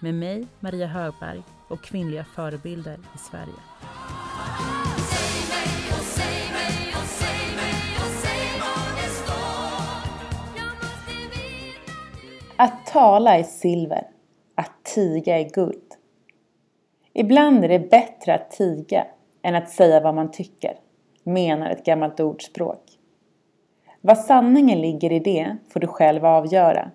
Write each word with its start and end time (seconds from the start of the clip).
med 0.00 0.14
mig, 0.14 0.46
Maria 0.60 0.86
Högberg 0.86 1.42
och 1.68 1.82
kvinnliga 1.84 2.24
förebilder 2.24 2.98
i 3.14 3.18
Sverige. 3.18 3.60
Att 12.56 12.86
tala 12.86 13.38
är 13.38 13.42
silver, 13.42 14.06
att 14.54 14.84
tiga 14.84 15.38
är 15.38 15.50
guld. 15.50 15.94
Ibland 17.12 17.64
är 17.64 17.68
det 17.68 17.90
bättre 17.90 18.34
att 18.34 18.50
tiga 18.50 19.06
än 19.42 19.54
att 19.54 19.70
säga 19.70 20.00
vad 20.00 20.14
man 20.14 20.30
tycker, 20.30 20.78
menar 21.22 21.70
ett 21.70 21.84
gammalt 21.84 22.20
ordspråk. 22.20 22.82
Vad 24.00 24.18
sanningen 24.18 24.80
ligger 24.80 25.12
i 25.12 25.18
det 25.18 25.56
får 25.68 25.80
du 25.80 25.86
själv 25.86 26.24
avgöra. 26.26 26.90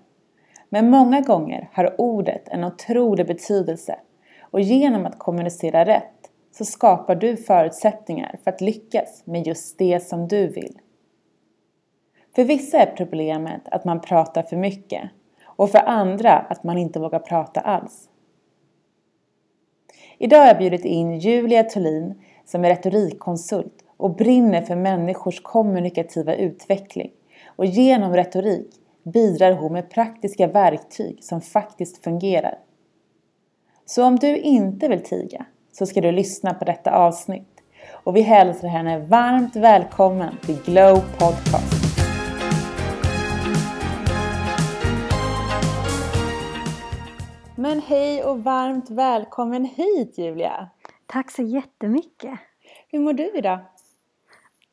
Men 0.73 0.89
många 0.89 1.21
gånger 1.21 1.69
har 1.73 2.01
ordet 2.01 2.47
en 2.47 2.63
otrolig 2.63 3.27
betydelse 3.27 3.95
och 4.41 4.61
genom 4.61 5.05
att 5.05 5.19
kommunicera 5.19 5.85
rätt 5.85 6.31
så 6.51 6.65
skapar 6.65 7.15
du 7.15 7.37
förutsättningar 7.37 8.35
för 8.43 8.51
att 8.51 8.61
lyckas 8.61 9.21
med 9.25 9.47
just 9.47 9.77
det 9.77 9.99
som 9.99 10.27
du 10.27 10.47
vill. 10.47 10.79
För 12.35 12.43
vissa 12.43 12.77
är 12.77 12.93
problemet 12.95 13.61
att 13.71 13.85
man 13.85 14.01
pratar 14.01 14.43
för 14.43 14.57
mycket 14.57 15.09
och 15.43 15.69
för 15.69 15.89
andra 15.89 16.33
att 16.33 16.63
man 16.63 16.77
inte 16.77 16.99
vågar 16.99 17.19
prata 17.19 17.59
alls. 17.59 18.09
Idag 20.17 20.37
har 20.37 20.47
jag 20.47 20.57
bjudit 20.57 20.85
in 20.85 21.19
Julia 21.19 21.63
Thulin 21.63 22.21
som 22.45 22.65
är 22.65 22.69
retorikkonsult 22.69 23.85
och 23.97 24.15
brinner 24.15 24.61
för 24.61 24.75
människors 24.75 25.41
kommunikativa 25.41 26.35
utveckling. 26.35 27.11
Och 27.45 27.65
genom 27.65 28.15
retorik 28.15 28.80
bidrar 29.03 29.51
hon 29.51 29.73
med 29.73 29.89
praktiska 29.89 30.47
verktyg 30.47 31.23
som 31.23 31.41
faktiskt 31.41 32.03
fungerar. 32.03 32.59
Så 33.85 34.05
om 34.05 34.15
du 34.15 34.37
inte 34.37 34.87
vill 34.87 35.03
tiga 35.03 35.45
så 35.71 35.85
ska 35.85 36.01
du 36.01 36.11
lyssna 36.11 36.53
på 36.53 36.65
detta 36.65 36.91
avsnitt. 36.91 37.47
Och 38.03 38.15
vi 38.15 38.21
hälsar 38.21 38.67
henne 38.67 38.99
varmt 38.99 39.55
välkommen 39.55 40.37
till 40.45 40.57
Glow 40.65 40.95
Podcast. 40.95 41.81
Men 47.55 47.81
hej 47.81 48.23
och 48.23 48.43
varmt 48.43 48.89
välkommen 48.89 49.65
hit 49.65 50.17
Julia! 50.17 50.69
Tack 51.05 51.31
så 51.31 51.41
jättemycket! 51.41 52.39
Hur 52.87 52.99
mår 52.99 53.13
du 53.13 53.37
idag? 53.37 53.59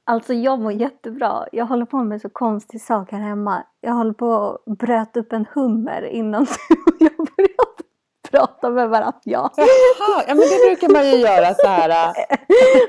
Alltså 0.09 0.35
jag 0.35 0.61
mår 0.61 0.73
jättebra. 0.73 1.47
Jag 1.53 1.67
håller 1.67 1.85
på 1.85 1.97
med 1.97 2.21
så 2.21 2.29
konstig 2.29 2.81
sak 2.81 3.13
här 3.13 3.19
hemma. 3.19 3.63
Jag 3.81 3.93
håller 3.93 4.13
på 4.13 4.59
att 4.67 4.79
bröt 4.79 5.17
upp 5.17 5.33
en 5.33 5.47
hummer 5.55 6.03
innan 6.03 6.47
jag 6.99 7.17
började 7.17 7.83
prata 8.31 8.71
med 8.71 8.89
varandra. 8.89 9.21
Ja. 9.25 9.51
Jaha, 9.57 10.25
ja 10.29 10.35
men 10.35 10.37
det 10.37 10.69
brukar 10.69 10.93
man 10.93 11.11
ju 11.11 11.17
göra 11.17 11.55
så 11.55 11.69
här 11.69 11.89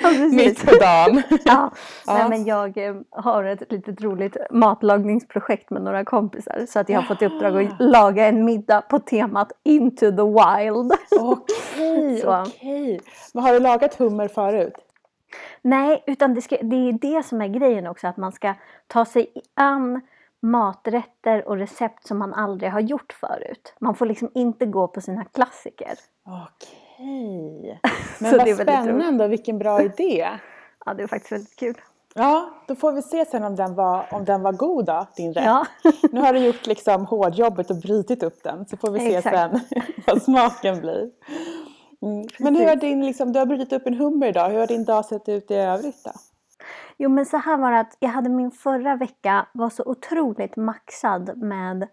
ja, 0.02 0.12
mitt 0.32 0.66
på 0.66 0.76
dagen. 0.76 1.24
Ja. 1.30 1.72
ja. 2.06 2.14
Nej, 2.14 2.30
men 2.30 2.46
jag 2.46 2.78
eh, 2.78 2.96
har 3.12 3.44
ett 3.44 3.72
litet 3.72 4.02
roligt 4.02 4.38
matlagningsprojekt 4.52 5.70
med 5.70 5.82
några 5.82 6.06
kompisar 6.06 6.66
så 6.68 6.80
att 6.80 6.90
jag 6.90 7.02
har 7.02 7.08
fått 7.08 7.22
i 7.22 7.26
uppdrag 7.26 7.66
att 7.66 7.80
laga 7.80 8.28
en 8.28 8.46
middag 8.46 8.82
på 8.82 9.00
temat 9.00 9.52
Into 9.64 10.12
the 10.12 10.24
Wild. 10.24 10.94
Okej, 11.20 12.24
okej. 12.46 13.02
Men 13.34 13.44
har 13.44 13.54
du 13.54 13.60
lagat 13.60 13.96
hummer 13.96 14.28
förut? 14.28 14.89
Nej, 15.62 16.04
utan 16.08 16.34
det, 16.34 16.42
ska, 16.42 16.58
det 16.62 16.76
är 16.76 16.94
det 16.94 17.24
som 17.26 17.42
är 17.42 17.48
grejen 17.48 17.88
också 17.88 18.08
att 18.08 18.18
man 18.18 18.32
ska 18.32 18.54
ta 18.88 19.06
sig 19.06 19.34
an 19.54 20.02
maträtter 20.42 21.48
och 21.48 21.58
recept 21.58 22.08
som 22.08 22.18
man 22.20 22.34
aldrig 22.34 22.72
har 22.72 22.80
gjort 22.80 23.14
förut. 23.14 23.74
Man 23.80 23.96
får 23.96 24.06
liksom 24.06 24.32
inte 24.34 24.66
gå 24.66 24.88
på 24.88 25.02
sina 25.02 25.26
klassiker. 25.26 25.94
Okej. 26.26 27.80
Men 28.20 28.38
vad 28.38 28.56
spännande 28.56 29.26
och 29.26 29.32
vilken 29.32 29.60
bra 29.60 29.82
idé. 29.82 30.30
Ja, 30.86 30.94
det 30.94 31.04
är 31.04 31.08
faktiskt 31.08 31.32
väldigt 31.32 31.56
kul. 31.56 31.82
Ja, 32.16 32.50
då 32.68 32.76
får 32.76 32.92
vi 32.92 33.02
se 33.02 33.26
sen 33.26 33.44
om 33.44 33.56
den 33.56 33.76
var, 33.76 34.06
om 34.12 34.26
den 34.26 34.42
var 34.42 34.52
god 34.52 34.86
då, 34.86 35.08
din 35.16 35.34
rätt. 35.34 35.46
Ja. 35.46 35.66
nu 36.12 36.22
har 36.22 36.34
du 36.34 36.40
gjort 36.40 36.68
liksom 36.68 37.06
hårdjobbet 37.06 37.70
och 37.70 37.76
brutit 37.76 38.24
upp 38.24 38.44
den 38.44 38.66
så 38.66 38.78
får 38.78 38.92
vi 38.92 39.00
se 39.00 39.16
Exakt. 39.16 39.36
sen 39.36 39.60
vad 40.08 40.22
smaken 40.22 40.82
blir. 40.82 41.10
Mm. 42.02 42.28
Men 42.40 42.56
hur 42.56 42.66
har 42.66 42.76
din, 42.76 43.06
liksom, 43.06 43.34
du 43.34 43.40
har 43.40 43.46
brutit 43.46 43.74
upp 43.74 43.88
en 43.88 43.94
hummer 43.94 44.28
idag, 44.28 44.50
hur 44.50 44.60
har 44.60 44.68
din 44.68 44.86
dag 44.86 45.06
sett 45.06 45.30
ut 45.30 45.52
i 45.52 45.56
övrigt 45.56 46.04
då? 46.04 46.12
Jo 46.98 47.10
men 47.10 47.26
så 47.26 47.38
här 47.38 47.58
var 47.58 47.72
det 47.72 47.80
att 47.80 47.98
jag 48.00 48.10
hade 48.10 48.30
min 48.30 48.52
förra 48.52 48.96
vecka 48.96 49.46
var 49.52 49.70
så 49.70 49.84
otroligt 49.86 50.56
maxad 50.56 51.38
med 51.38 51.88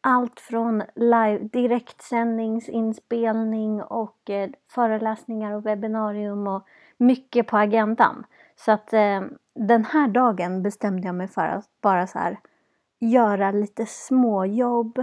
allt 0.00 0.40
från 0.40 0.82
live, 0.94 1.38
direktsändningsinspelning 1.38 3.82
och 3.82 4.30
eh, 4.30 4.50
föreläsningar 4.68 5.52
och 5.52 5.66
webbinarium 5.66 6.46
och 6.46 6.66
mycket 6.98 7.46
på 7.46 7.56
agendan. 7.56 8.24
Så 8.56 8.72
att 8.72 8.92
eh, 8.92 9.20
den 9.54 9.84
här 9.84 10.08
dagen 10.08 10.62
bestämde 10.62 11.08
jag 11.08 11.14
mig 11.14 11.28
för 11.28 11.46
att 11.46 11.68
bara 11.80 12.06
så 12.06 12.18
här 12.18 12.38
göra 12.98 13.50
lite 13.50 13.86
småjobb, 13.86 14.98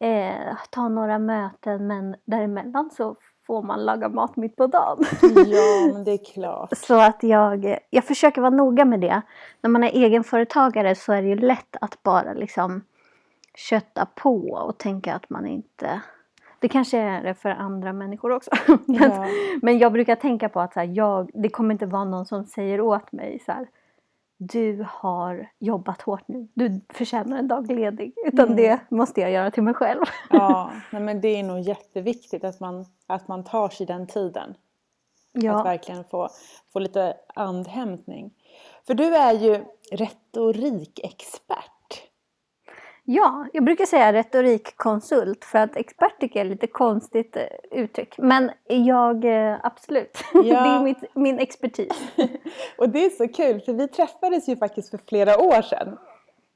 eh, 0.00 0.56
ta 0.70 0.88
några 0.88 1.18
möten 1.18 1.86
men 1.86 2.16
däremellan 2.24 2.90
så 2.90 3.16
får 3.48 3.62
man 3.62 3.84
laga 3.84 4.08
mat 4.08 4.36
mitt 4.36 4.56
på 4.56 4.66
dagen. 4.66 5.04
Ja, 5.46 5.92
men 5.92 6.04
det 6.04 6.12
är 6.12 6.32
klart. 6.32 6.76
så 6.76 7.00
att 7.00 7.22
jag, 7.22 7.78
jag 7.90 8.04
försöker 8.04 8.40
vara 8.40 8.50
noga 8.50 8.84
med 8.84 9.00
det. 9.00 9.22
När 9.60 9.70
man 9.70 9.84
är 9.84 9.88
egenföretagare 9.88 10.94
så 10.94 11.12
är 11.12 11.22
det 11.22 11.28
ju 11.28 11.36
lätt 11.36 11.76
att 11.80 12.02
bara 12.02 12.32
liksom 12.32 12.82
kötta 13.54 14.06
på 14.14 14.48
och 14.48 14.78
tänka 14.78 15.14
att 15.14 15.30
man 15.30 15.46
inte 15.46 16.00
det 16.60 16.68
kanske 16.68 16.98
är 16.98 17.22
det 17.22 17.34
för 17.34 17.50
andra 17.50 17.92
människor 17.92 18.32
också. 18.32 18.50
men, 18.66 19.10
ja. 19.10 19.26
men 19.62 19.78
jag 19.78 19.92
brukar 19.92 20.14
tänka 20.14 20.48
på 20.48 20.60
att 20.60 20.72
så 20.72 20.80
här, 20.80 20.86
jag, 20.86 21.30
det 21.34 21.48
kommer 21.48 21.74
inte 21.74 21.86
vara 21.86 22.04
någon 22.04 22.26
som 22.26 22.44
säger 22.44 22.80
åt 22.80 23.12
mig 23.12 23.42
så 23.46 23.52
här, 23.52 23.66
du 24.38 24.86
har 24.88 25.50
jobbat 25.58 26.02
hårt 26.02 26.28
nu, 26.28 26.48
du 26.54 26.80
förtjänar 26.88 27.38
en 27.38 27.48
dag 27.48 27.70
ledig. 27.70 28.14
Utan 28.26 28.44
mm. 28.44 28.56
det 28.56 28.80
måste 28.90 29.20
jag 29.20 29.30
göra 29.30 29.50
till 29.50 29.62
mig 29.62 29.74
själv. 29.74 30.04
Ja, 30.30 30.72
nej 30.92 31.02
men 31.02 31.20
det 31.20 31.28
är 31.28 31.42
nog 31.42 31.60
jätteviktigt 31.60 32.44
att 32.44 32.60
man, 32.60 32.86
att 33.06 33.28
man 33.28 33.44
tar 33.44 33.68
sig 33.68 33.86
den 33.86 34.06
tiden. 34.06 34.54
Ja. 35.32 35.58
Att 35.58 35.66
verkligen 35.66 36.04
få, 36.04 36.28
få 36.72 36.78
lite 36.78 37.14
andhämtning. 37.34 38.30
För 38.86 38.94
du 38.94 39.16
är 39.16 39.32
ju 39.32 39.64
retorikexpert. 39.92 41.70
Ja, 43.10 43.46
jag 43.52 43.64
brukar 43.64 43.86
säga 43.86 44.12
retorikkonsult 44.12 45.44
för 45.44 45.58
att 45.58 45.76
expert 45.76 46.20
tycker 46.20 46.40
jag 46.40 46.46
är 46.46 46.50
lite 46.50 46.66
konstigt 46.66 47.36
eh, 47.36 47.42
uttryck. 47.70 48.14
Men 48.18 48.50
jag, 48.66 49.24
eh, 49.24 49.56
absolut, 49.62 50.24
ja. 50.32 50.42
det 50.42 50.50
är 50.50 50.82
mitt, 50.82 51.04
min 51.14 51.38
expertis. 51.38 52.12
och 52.78 52.88
det 52.88 53.04
är 53.04 53.10
så 53.10 53.28
kul 53.28 53.60
för 53.60 53.72
vi 53.72 53.88
träffades 53.88 54.48
ju 54.48 54.56
faktiskt 54.56 54.90
för 54.90 54.98
flera 55.08 55.38
år 55.38 55.62
sedan. 55.62 55.98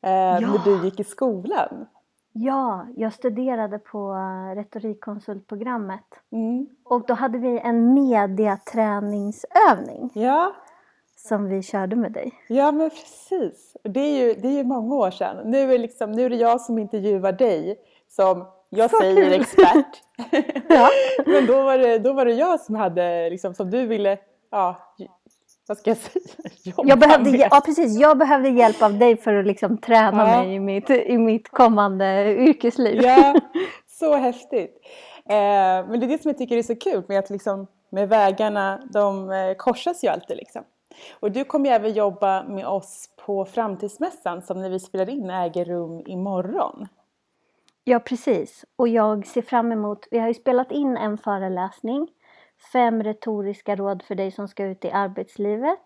Eh, 0.02 0.12
ja. 0.12 0.40
När 0.40 0.64
du 0.64 0.84
gick 0.84 1.00
i 1.00 1.04
skolan. 1.04 1.86
Ja, 2.32 2.86
jag 2.96 3.12
studerade 3.12 3.78
på 3.78 4.14
retorikkonsultprogrammet. 4.56 6.04
Mm. 6.32 6.66
Och 6.84 7.06
då 7.06 7.14
hade 7.14 7.38
vi 7.38 7.58
en 7.58 7.94
mediaträningsövning. 7.94 10.10
Ja 10.14 10.52
som 11.28 11.48
vi 11.48 11.62
körde 11.62 11.96
med 11.96 12.12
dig. 12.12 12.32
Ja 12.48 12.72
men 12.72 12.90
precis. 12.90 13.76
Det 13.82 14.00
är 14.00 14.26
ju, 14.26 14.34
det 14.34 14.48
är 14.48 14.52
ju 14.52 14.64
många 14.64 14.94
år 14.94 15.10
sedan. 15.10 15.50
Nu 15.50 15.74
är, 15.74 15.78
liksom, 15.78 16.12
nu 16.12 16.24
är 16.24 16.30
det 16.30 16.36
jag 16.36 16.60
som 16.60 16.78
intervjuar 16.78 17.32
dig 17.32 17.76
som 18.08 18.46
jag 18.70 18.90
Så 18.90 18.98
säger 19.00 19.30
kul. 19.30 19.40
expert. 19.40 20.02
ja. 20.68 20.88
men 21.26 21.46
då 21.46 21.62
var, 21.62 21.78
det, 21.78 21.98
då 21.98 22.12
var 22.12 22.24
det 22.24 22.32
jag 22.32 22.60
som 22.60 22.74
hade, 22.74 23.30
liksom, 23.30 23.54
som 23.54 23.70
du 23.70 23.86
ville, 23.86 24.18
ja, 24.50 24.76
vad 25.68 25.78
ska 25.78 25.90
jag 25.90 25.96
säga? 25.96 26.24
Jobba 26.62 26.88
jag 26.88 26.98
behövde, 26.98 27.30
med. 27.30 27.48
ja, 27.50 27.62
precis. 27.64 28.00
Jag 28.00 28.18
behövde 28.18 28.48
hjälp 28.48 28.82
av 28.82 28.98
dig 28.98 29.16
för 29.16 29.34
att 29.34 29.46
liksom 29.46 29.78
träna 29.78 30.28
ja. 30.28 30.42
mig 30.42 30.54
i 30.54 30.60
mitt, 30.60 30.90
i 30.90 31.18
mitt 31.18 31.48
kommande 31.48 32.34
yrkesliv. 32.34 33.02
Ja, 33.02 33.34
så 33.86 34.16
häftigt. 34.16 34.80
Eh, 35.28 35.34
men 35.88 36.00
det 36.00 36.06
är 36.06 36.08
det 36.08 36.22
som 36.22 36.28
jag 36.28 36.38
tycker 36.38 36.56
är 36.56 36.62
så 36.62 36.76
kul 36.76 37.02
med 37.08 37.18
att 37.18 37.30
liksom, 37.30 37.66
med 37.90 38.08
vägarna, 38.08 38.82
de 38.92 39.30
eh, 39.30 39.54
korsas 39.54 40.04
ju 40.04 40.08
alltid 40.08 40.36
liksom. 40.36 40.62
Och 41.20 41.32
du 41.32 41.44
kommer 41.44 41.68
ju 41.68 41.74
även 41.74 41.92
jobba 41.92 42.42
med 42.42 42.66
oss 42.66 43.08
på 43.26 43.44
Framtidsmässan 43.44 44.42
som 44.42 44.60
när 44.60 44.70
vi 44.70 44.80
spelar 44.80 45.08
in 45.08 45.30
äger 45.30 45.64
rum 45.64 46.02
imorgon. 46.06 46.88
Ja, 47.84 47.98
precis. 47.98 48.64
Och 48.76 48.88
jag 48.88 49.26
ser 49.26 49.42
fram 49.42 49.72
emot, 49.72 50.08
vi 50.10 50.18
har 50.18 50.28
ju 50.28 50.34
spelat 50.34 50.72
in 50.72 50.96
en 50.96 51.18
föreläsning. 51.18 52.08
Fem 52.72 53.02
retoriska 53.02 53.76
råd 53.76 54.02
för 54.02 54.14
dig 54.14 54.30
som 54.30 54.48
ska 54.48 54.64
ut 54.64 54.84
i 54.84 54.90
arbetslivet 54.90 55.78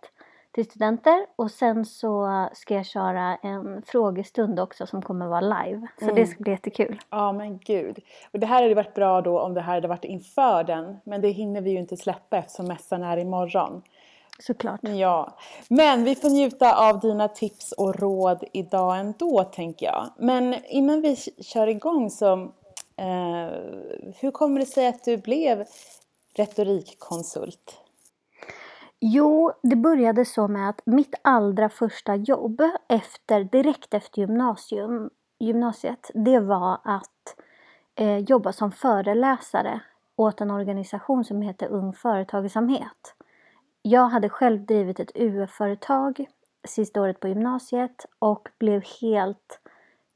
till 0.52 0.64
studenter. 0.64 1.26
Och 1.36 1.50
sen 1.50 1.84
så 1.84 2.48
ska 2.52 2.74
jag 2.74 2.86
köra 2.86 3.36
en 3.36 3.82
frågestund 3.82 4.60
också 4.60 4.86
som 4.86 5.02
kommer 5.02 5.26
vara 5.26 5.40
live. 5.40 5.86
Så 5.98 6.04
Mm. 6.04 6.14
det 6.14 6.26
ska 6.26 6.42
bli 6.42 6.52
jättekul. 6.52 7.00
Ja 7.10 7.32
men 7.32 7.58
gud. 7.58 7.98
Och 8.32 8.40
det 8.40 8.46
här 8.46 8.62
hade 8.62 8.74
varit 8.74 8.94
bra 8.94 9.20
då 9.20 9.40
om 9.40 9.54
det 9.54 9.60
här 9.60 9.74
hade 9.74 9.88
varit 9.88 10.04
inför 10.04 10.64
den. 10.64 10.96
Men 11.04 11.20
det 11.20 11.28
hinner 11.28 11.60
vi 11.60 11.70
ju 11.70 11.78
inte 11.78 11.96
släppa 11.96 12.36
eftersom 12.36 12.66
mässan 12.68 13.02
är 13.02 13.16
imorgon. 13.16 13.82
Såklart. 14.38 14.80
Ja, 14.82 15.36
men 15.68 16.04
vi 16.04 16.14
får 16.14 16.30
njuta 16.30 16.88
av 16.88 17.00
dina 17.00 17.28
tips 17.28 17.72
och 17.72 18.00
råd 18.00 18.44
idag 18.52 18.98
ändå 18.98 19.44
tänker 19.44 19.86
jag. 19.86 20.08
Men 20.18 20.54
innan 20.64 21.00
vi 21.00 21.16
kör 21.40 21.66
igång 21.66 22.10
så, 22.10 22.32
eh, 22.96 23.50
hur 24.20 24.30
kommer 24.30 24.60
det 24.60 24.66
sig 24.66 24.86
att 24.86 25.04
du 25.04 25.16
blev 25.16 25.64
retorikkonsult? 26.34 27.80
Jo, 29.00 29.52
det 29.62 29.76
började 29.76 30.24
så 30.24 30.48
med 30.48 30.68
att 30.68 30.80
mitt 30.84 31.14
allra 31.22 31.68
första 31.68 32.16
jobb 32.16 32.62
efter, 32.88 33.44
direkt 33.44 33.94
efter 33.94 34.20
gymnasium, 34.20 35.10
gymnasiet, 35.38 36.10
det 36.14 36.40
var 36.40 36.80
att 36.84 37.36
eh, 37.94 38.18
jobba 38.18 38.52
som 38.52 38.72
föreläsare 38.72 39.80
åt 40.16 40.40
en 40.40 40.50
organisation 40.50 41.24
som 41.24 41.42
heter 41.42 41.68
Ung 41.68 41.92
Företagsamhet. 41.92 43.14
Jag 43.88 44.08
hade 44.08 44.28
själv 44.28 44.66
drivit 44.66 45.00
ett 45.00 45.10
UF-företag 45.14 46.26
sista 46.68 47.00
året 47.00 47.20
på 47.20 47.28
gymnasiet 47.28 48.06
och 48.18 48.48
blev 48.58 48.82
helt 49.00 49.60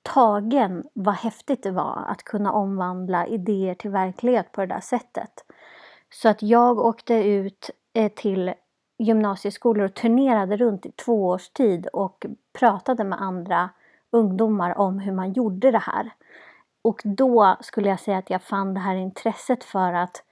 tagen 0.03 0.85
vad 0.93 1.15
häftigt 1.15 1.63
det 1.63 1.71
var 1.71 2.05
att 2.09 2.23
kunna 2.23 2.53
omvandla 2.53 3.27
idéer 3.27 3.75
till 3.75 3.91
verklighet 3.91 4.53
på 4.53 4.61
det 4.61 4.67
där 4.67 4.81
sättet. 4.81 5.45
Så 6.13 6.29
att 6.29 6.43
jag 6.43 6.79
åkte 6.79 7.15
ut 7.15 7.71
eh, 7.93 8.13
till 8.13 8.55
gymnasieskolor 8.99 9.85
och 9.85 9.95
turnerade 9.95 10.57
runt 10.57 10.87
i 10.87 10.93
två 10.93 11.27
års 11.27 11.49
tid 11.49 11.87
och 11.87 12.27
pratade 12.59 13.05
med 13.05 13.23
andra 13.23 13.71
ungdomar 14.11 14.79
om 14.79 14.99
hur 14.99 15.13
man 15.13 15.33
gjorde 15.33 15.71
det 15.71 15.79
här. 15.79 16.11
Och 16.83 17.01
då 17.05 17.57
skulle 17.61 17.89
jag 17.89 18.01
säga 18.01 18.19
att 18.19 18.31
jag 18.31 18.43
fann 18.43 18.75
det 18.75 18.81
här 18.81 18.95
intresset 18.95 19.65
för 19.65 19.93
att 19.93 20.23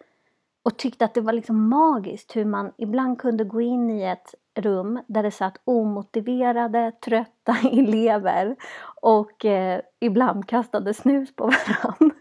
och 0.68 0.76
tyckte 0.76 1.04
att 1.04 1.14
det 1.14 1.20
var 1.20 1.32
liksom 1.32 1.68
magiskt 1.68 2.36
hur 2.36 2.44
man 2.44 2.72
ibland 2.76 3.18
kunde 3.18 3.44
gå 3.44 3.60
in 3.60 3.90
i 3.90 4.02
ett 4.02 4.34
rum 4.54 5.00
där 5.06 5.22
det 5.22 5.30
satt 5.30 5.60
omotiverade, 5.64 6.92
trötta 7.04 7.56
elever 7.72 8.56
och 9.00 9.44
eh, 9.44 9.80
ibland 10.00 10.46
kastade 10.46 10.94
snus 10.94 11.36
på 11.36 11.44
varandra. 11.68 12.16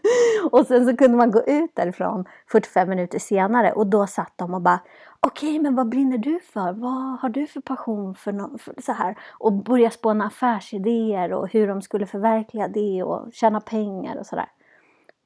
och 0.50 0.66
sen 0.66 0.86
så 0.86 0.96
kunde 0.96 1.16
man 1.16 1.30
gå 1.30 1.42
ut 1.46 1.70
därifrån 1.74 2.24
45 2.52 2.88
minuter 2.88 3.18
senare 3.18 3.72
och 3.72 3.86
då 3.86 4.06
satt 4.06 4.32
de 4.36 4.54
och 4.54 4.62
bara 4.62 4.80
Okej, 5.20 5.48
okay, 5.48 5.60
men 5.60 5.74
vad 5.74 5.88
brinner 5.88 6.18
du 6.18 6.40
för? 6.40 6.72
Vad 6.72 7.20
har 7.20 7.28
du 7.28 7.46
för 7.46 7.60
passion 7.60 8.14
för, 8.14 8.32
no 8.32 8.58
för 8.58 8.74
så 8.82 8.92
här? 8.92 9.18
Och 9.38 9.52
börja 9.52 9.90
spåna 9.90 10.26
affärsidéer 10.26 11.32
och 11.32 11.52
hur 11.52 11.68
de 11.68 11.82
skulle 11.82 12.06
förverkliga 12.06 12.68
det 12.68 13.02
och 13.02 13.32
tjäna 13.32 13.60
pengar 13.60 14.16
och 14.16 14.26
sådär. 14.26 14.48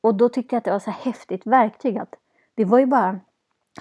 Och 0.00 0.14
då 0.14 0.28
tyckte 0.28 0.54
jag 0.54 0.58
att 0.58 0.64
det 0.64 0.70
var 0.70 0.78
så 0.78 0.90
häftigt 0.90 1.46
verktyg 1.46 1.98
att 1.98 2.14
det 2.54 2.64
var 2.64 2.78
ju 2.78 2.86
bara 2.86 3.20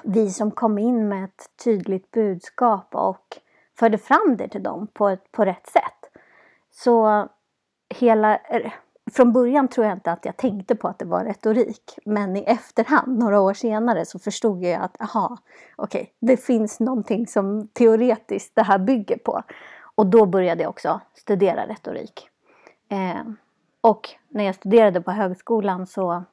vi 0.04 0.30
som 0.30 0.52
kom 0.52 0.78
in 0.78 1.10
med 1.10 1.24
ett 1.24 1.50
tydligt 1.64 2.12
budskap 2.12 2.96
och 2.96 3.38
förde 3.80 3.98
fram 3.98 4.36
det 4.38 4.48
till 4.48 4.64
dem 4.64 4.88
på, 4.94 5.10
ett, 5.10 5.32
på 5.32 5.46
rätt 5.46 5.68
sätt. 5.68 6.18
Så 6.72 7.28
hela, 7.90 8.40
från 9.12 9.34
början 9.34 9.68
tror 9.68 9.88
jag 9.88 9.96
inte 9.96 10.12
att 10.12 10.26
jag 10.26 10.38
tänkte 10.38 10.76
på 10.76 10.88
att 10.88 11.00
det 11.00 11.06
var 11.06 11.26
retorik. 11.26 12.00
Men 12.06 12.38
i 12.38 12.44
efterhand, 12.44 13.20
några 13.20 13.42
år 13.42 13.54
senare, 13.54 14.06
så 14.06 14.20
förstod 14.20 14.64
jag 14.64 14.82
att 14.82 15.02
aha, 15.02 15.38
okej, 15.76 16.02
okay, 16.02 16.14
det 16.20 16.38
finns 16.38 16.80
någonting 16.80 17.28
som 17.28 17.68
teoretiskt 17.68 18.56
det 18.56 18.64
här 18.64 18.80
bygger 18.80 19.18
på. 19.18 19.44
Och 19.96 20.06
då 20.08 20.26
började 20.26 20.64
jag 20.64 20.70
också 20.70 21.02
studera 21.14 21.68
retorik. 21.68 22.30
Eh, 22.90 23.24
och 23.82 24.10
när 24.30 24.44
jag 24.44 24.56
studerade 24.56 25.02
på 25.02 25.12
högskolan 25.12 25.88
så 25.88 26.24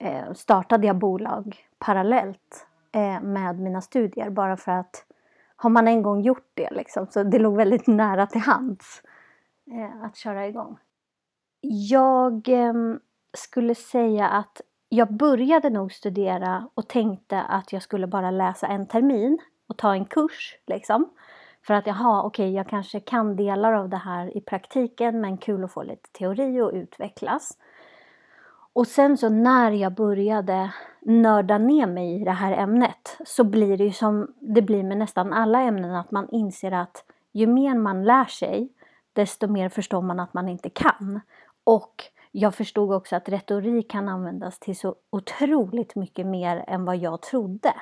eh, 0.00 0.32
startade 0.32 0.86
jag 0.86 0.96
bolag 0.96 1.56
parallellt 1.78 2.66
eh, 2.92 3.20
med 3.20 3.58
mina 3.58 3.80
studier 3.80 4.30
bara 4.30 4.56
för 4.56 4.72
att 4.72 5.04
har 5.56 5.70
man 5.70 5.88
en 5.88 6.02
gång 6.02 6.20
gjort 6.20 6.50
det 6.54 6.70
liksom, 6.70 7.06
så 7.10 7.22
det 7.22 7.38
låg 7.38 7.56
väldigt 7.56 7.86
nära 7.86 8.26
till 8.26 8.40
hands 8.40 9.02
eh, 9.70 10.04
att 10.04 10.16
köra 10.16 10.46
igång. 10.46 10.78
Jag 11.90 12.48
eh, 12.48 12.74
skulle 13.32 13.74
säga 13.74 14.28
att 14.28 14.60
jag 14.88 15.12
började 15.12 15.70
nog 15.70 15.92
studera 15.92 16.68
och 16.74 16.88
tänkte 16.88 17.42
att 17.42 17.72
jag 17.72 17.82
skulle 17.82 18.06
bara 18.06 18.30
läsa 18.30 18.66
en 18.66 18.86
termin 18.86 19.38
och 19.66 19.76
ta 19.76 19.94
en 19.94 20.04
kurs 20.04 20.58
liksom. 20.66 21.10
För 21.66 21.74
att 21.74 21.86
jaha, 21.86 22.22
okej, 22.22 22.44
okay, 22.46 22.56
jag 22.56 22.68
kanske 22.68 23.00
kan 23.00 23.36
delar 23.36 23.72
av 23.72 23.88
det 23.88 23.96
här 23.96 24.36
i 24.36 24.40
praktiken 24.40 25.20
men 25.20 25.38
kul 25.38 25.64
att 25.64 25.72
få 25.72 25.82
lite 25.82 26.10
teori 26.12 26.60
och 26.60 26.70
utvecklas. 26.72 27.58
Och 28.78 28.86
sen 28.86 29.18
så 29.18 29.28
när 29.28 29.70
jag 29.70 29.94
började 29.94 30.72
nörda 31.00 31.58
ner 31.58 31.86
mig 31.86 32.20
i 32.20 32.24
det 32.24 32.30
här 32.30 32.52
ämnet 32.52 33.18
så 33.26 33.44
blir 33.44 33.76
det 33.76 33.84
ju 33.84 33.92
som 33.92 34.34
det 34.40 34.62
blir 34.62 34.82
med 34.82 34.98
nästan 34.98 35.32
alla 35.32 35.60
ämnen 35.60 35.94
att 35.94 36.10
man 36.10 36.28
inser 36.30 36.72
att 36.72 37.04
ju 37.32 37.46
mer 37.46 37.74
man 37.74 38.04
lär 38.04 38.24
sig 38.24 38.72
desto 39.12 39.46
mer 39.46 39.68
förstår 39.68 40.02
man 40.02 40.20
att 40.20 40.34
man 40.34 40.48
inte 40.48 40.70
kan. 40.70 41.20
Och 41.64 42.04
jag 42.32 42.54
förstod 42.54 42.92
också 42.92 43.16
att 43.16 43.28
retorik 43.28 43.90
kan 43.90 44.08
användas 44.08 44.58
till 44.58 44.78
så 44.78 44.94
otroligt 45.10 45.94
mycket 45.94 46.26
mer 46.26 46.64
än 46.66 46.84
vad 46.84 46.96
jag 46.96 47.22
trodde. 47.22 47.74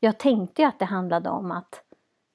Jag 0.00 0.18
tänkte 0.18 0.62
ju 0.62 0.68
att 0.68 0.78
det 0.78 0.84
handlade 0.84 1.30
om 1.30 1.52
att 1.52 1.82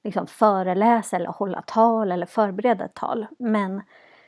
liksom 0.04 0.26
föreläsa 0.26 1.16
eller 1.16 1.30
hålla 1.30 1.62
tal 1.62 2.12
eller 2.12 2.26
förbereda 2.26 2.84
ett 2.84 2.94
tal. 2.94 3.26
Men 3.38 3.82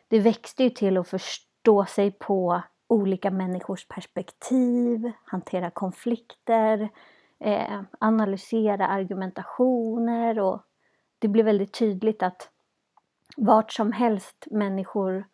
det 0.08 0.20
växte 0.20 0.62
ju 0.62 0.70
till 0.70 0.96
att 0.96 1.08
förstå 1.08 1.84
sig 1.84 2.10
på 2.10 2.62
olika 2.86 3.30
människors 3.30 3.88
perspektiv, 3.88 5.12
hantera 5.24 5.70
konflikter, 5.70 6.88
eh, 7.38 7.80
analysera 7.98 8.86
argumentationer 8.88 10.38
och 10.38 10.62
det 11.18 11.28
blir 11.28 11.44
väldigt 11.44 11.72
tydligt 11.72 12.22
att 12.22 12.50
vart 13.36 13.72
som 13.72 13.92
helst 13.92 14.46
människor 14.50 15.24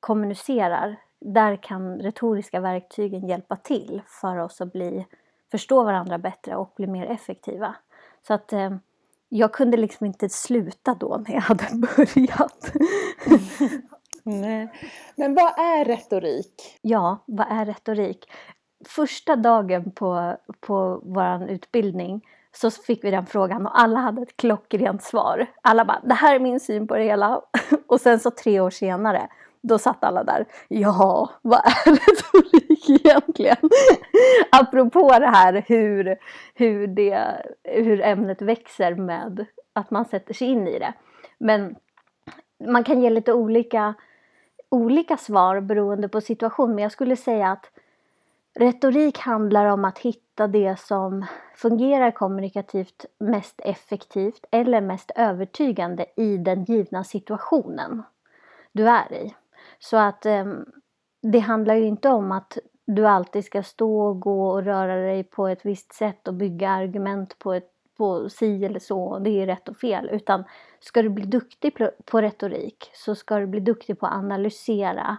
kommunicerar, 0.00 0.96
där 1.20 1.56
kan 1.56 1.98
retoriska 1.98 2.60
verktygen 2.60 3.28
hjälpa 3.28 3.56
till 3.56 4.02
för 4.06 4.36
oss 4.36 4.60
att 4.60 4.72
bli, 4.72 5.06
förstå 5.50 5.84
varandra 5.84 6.18
bättre 6.18 6.56
och 6.56 6.72
bli 6.76 6.86
mer 6.86 7.06
effektiva. 7.06 7.74
Så 8.26 8.34
att 8.34 8.52
eh, 8.52 8.70
jag 9.28 9.52
kunde 9.52 9.76
liksom 9.76 10.06
inte 10.06 10.28
sluta 10.28 10.94
då 10.94 11.22
när 11.26 11.34
jag 11.34 11.40
hade 11.40 11.66
börjat. 11.96 12.72
Nej. 14.22 14.68
Men 15.16 15.34
vad 15.34 15.58
är 15.58 15.84
retorik? 15.84 16.78
Ja, 16.82 17.24
vad 17.26 17.46
är 17.50 17.66
retorik? 17.66 18.30
Första 18.88 19.36
dagen 19.36 19.90
på, 19.90 20.36
på 20.60 21.00
vår 21.04 21.50
utbildning 21.50 22.22
så 22.52 22.70
fick 22.70 23.04
vi 23.04 23.10
den 23.10 23.26
frågan 23.26 23.66
och 23.66 23.80
alla 23.80 24.00
hade 24.00 24.22
ett 24.22 24.36
klockrent 24.36 25.02
svar. 25.02 25.46
Alla 25.62 25.84
bara, 25.84 26.00
det 26.04 26.14
här 26.14 26.34
är 26.34 26.40
min 26.40 26.60
syn 26.60 26.86
på 26.86 26.96
det 26.96 27.04
hela. 27.04 27.42
Och 27.86 28.00
sen 28.00 28.20
så 28.20 28.30
tre 28.30 28.60
år 28.60 28.70
senare, 28.70 29.28
då 29.62 29.78
satt 29.78 30.04
alla 30.04 30.24
där. 30.24 30.46
Ja, 30.68 31.30
vad 31.42 31.58
är 31.58 31.90
retorik 31.90 32.90
egentligen? 32.90 33.56
Apropå 34.52 35.18
det 35.18 35.26
här 35.26 35.64
hur, 35.68 36.16
hur, 36.54 36.86
det, 36.86 37.46
hur 37.64 38.00
ämnet 38.00 38.42
växer 38.42 38.94
med 38.94 39.46
att 39.72 39.90
man 39.90 40.04
sätter 40.04 40.34
sig 40.34 40.48
in 40.48 40.68
i 40.68 40.78
det. 40.78 40.92
Men 41.38 41.76
man 42.68 42.84
kan 42.84 43.02
ge 43.02 43.10
lite 43.10 43.32
olika, 43.32 43.94
olika 44.70 45.16
svar 45.16 45.60
beroende 45.60 46.08
på 46.08 46.20
situation. 46.20 46.74
Men 46.74 46.82
jag 46.82 46.92
skulle 46.92 47.16
säga 47.16 47.50
att 47.50 47.70
retorik 48.54 49.18
handlar 49.18 49.66
om 49.66 49.84
att 49.84 49.98
hitta 49.98 50.46
det 50.46 50.80
som 50.80 51.26
fungerar 51.54 52.10
kommunikativt 52.10 53.06
mest 53.18 53.60
effektivt 53.64 54.44
eller 54.50 54.80
mest 54.80 55.10
övertygande 55.16 56.06
i 56.16 56.36
den 56.36 56.64
givna 56.64 57.04
situationen 57.04 58.02
du 58.72 58.88
är 58.88 59.12
i. 59.12 59.34
Så 59.78 59.96
att 59.96 60.26
eh, 60.26 60.44
det 61.22 61.38
handlar 61.38 61.74
ju 61.74 61.86
inte 61.86 62.08
om 62.08 62.32
att 62.32 62.58
du 62.86 63.06
alltid 63.06 63.44
ska 63.44 63.62
stå 63.62 64.00
och 64.00 64.20
gå 64.20 64.50
och 64.50 64.64
röra 64.64 64.96
dig 64.96 65.24
på 65.24 65.48
ett 65.48 65.66
visst 65.66 65.92
sätt 65.92 66.28
och 66.28 66.34
bygga 66.34 66.70
argument 66.70 67.38
på, 67.38 67.52
ett, 67.52 67.72
på 68.00 68.28
si 68.28 68.64
eller 68.64 68.78
så, 68.78 69.18
det 69.18 69.30
är 69.30 69.46
rätt 69.46 69.68
och 69.68 69.76
fel. 69.76 70.10
Utan 70.12 70.44
ska 70.80 71.02
du 71.02 71.08
bli 71.08 71.24
duktig 71.24 71.76
på 72.04 72.20
retorik 72.20 72.90
så 72.94 73.14
ska 73.14 73.38
du 73.38 73.46
bli 73.46 73.60
duktig 73.60 74.00
på 74.00 74.06
att 74.06 74.12
analysera 74.12 75.16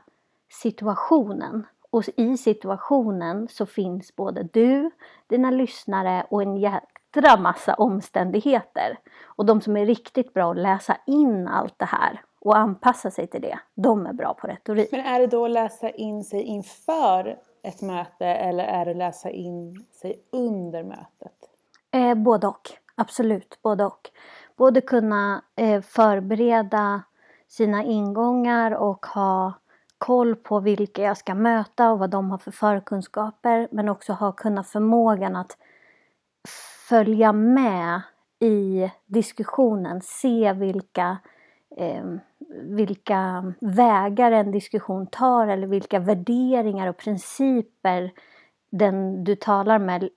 situationen. 0.50 1.68
Och 1.90 2.04
i 2.18 2.38
situationen 2.38 3.48
så 3.48 3.66
finns 3.66 4.16
både 4.16 4.44
du, 4.44 4.92
dina 5.28 5.52
lyssnare 5.52 6.26
och 6.30 6.42
en 6.42 6.58
jädra 6.58 7.38
massa 7.40 7.74
omständigheter. 7.74 8.98
Och 9.24 9.46
de 9.46 9.62
som 9.62 9.78
är 9.78 9.86
riktigt 9.86 10.34
bra 10.34 10.52
att 10.52 10.58
läsa 10.58 10.98
in 11.08 11.48
allt 11.48 11.80
det 11.80 11.86
här 11.86 12.22
och 12.40 12.58
anpassa 12.58 13.12
sig 13.12 13.28
till 13.28 13.42
det. 13.42 13.60
De 13.76 14.06
är 14.06 14.14
bra 14.14 14.34
på 14.34 14.48
retorik. 14.48 14.92
Men 14.92 15.06
är 15.06 15.20
det 15.20 15.28
då 15.28 15.46
att 15.46 15.52
läsa 15.52 15.90
in 15.90 16.24
sig 16.24 16.42
inför 16.42 17.38
ett 17.64 17.82
möte 17.82 18.26
eller 18.26 18.64
är 18.64 18.86
det 18.86 18.92
att 18.92 18.98
läsa 18.98 19.30
in 19.30 19.86
sig 19.92 20.24
under 20.32 20.84
mötet? 20.84 21.51
Eh, 21.92 22.16
både 22.16 22.48
och, 22.48 22.70
absolut 22.96 23.60
både 23.62 23.86
och. 23.86 24.10
Både 24.58 24.82
kunna 24.82 25.44
eh, 25.56 25.82
förbereda 25.82 27.04
sina 27.48 27.84
ingångar 27.84 28.72
och 28.72 29.06
ha 29.06 29.54
koll 29.98 30.36
på 30.36 30.60
vilka 30.60 31.02
jag 31.02 31.18
ska 31.18 31.36
möta 31.36 31.92
och 31.92 32.00
vad 32.00 32.10
de 32.10 32.32
har 32.32 32.38
för 32.38 32.52
förkunskaper 32.52 33.68
men 33.72 33.90
också 33.90 34.14
ha 34.14 34.32
kunna 34.32 34.64
förmågan 34.64 35.36
att 35.36 35.58
följa 36.90 37.34
med 37.34 38.02
i 38.40 38.92
diskussionen, 39.06 40.02
se 40.02 40.54
vilka, 40.54 41.18
eh, 41.78 42.06
vilka 42.64 43.54
vägar 43.60 44.32
en 44.32 44.52
diskussion 44.52 45.08
tar 45.08 45.48
eller 45.48 45.68
vilka 45.68 46.00
värderingar 46.00 46.88
och 46.88 46.98
principer 46.98 48.12
den 48.72 49.24
du 49.24 49.36
talar 49.36 49.80
med 49.80 50.10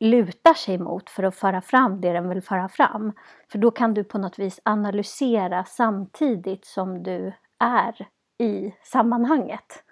lutar 0.00 0.54
sig 0.54 0.78
mot 0.78 1.10
för 1.10 1.22
att 1.22 1.34
föra 1.34 1.60
fram 1.60 2.00
det 2.00 2.12
den 2.12 2.28
vill 2.28 2.42
föra 2.42 2.68
fram. 2.68 3.12
För 3.48 3.58
då 3.58 3.70
kan 3.70 3.94
du 3.94 4.04
på 4.04 4.18
något 4.18 4.38
vis 4.38 4.60
analysera 4.62 5.64
samtidigt 5.64 6.64
som 6.64 7.02
du 7.02 7.32
är 7.58 8.08
i 8.38 8.74
sammanhanget. 8.82 9.84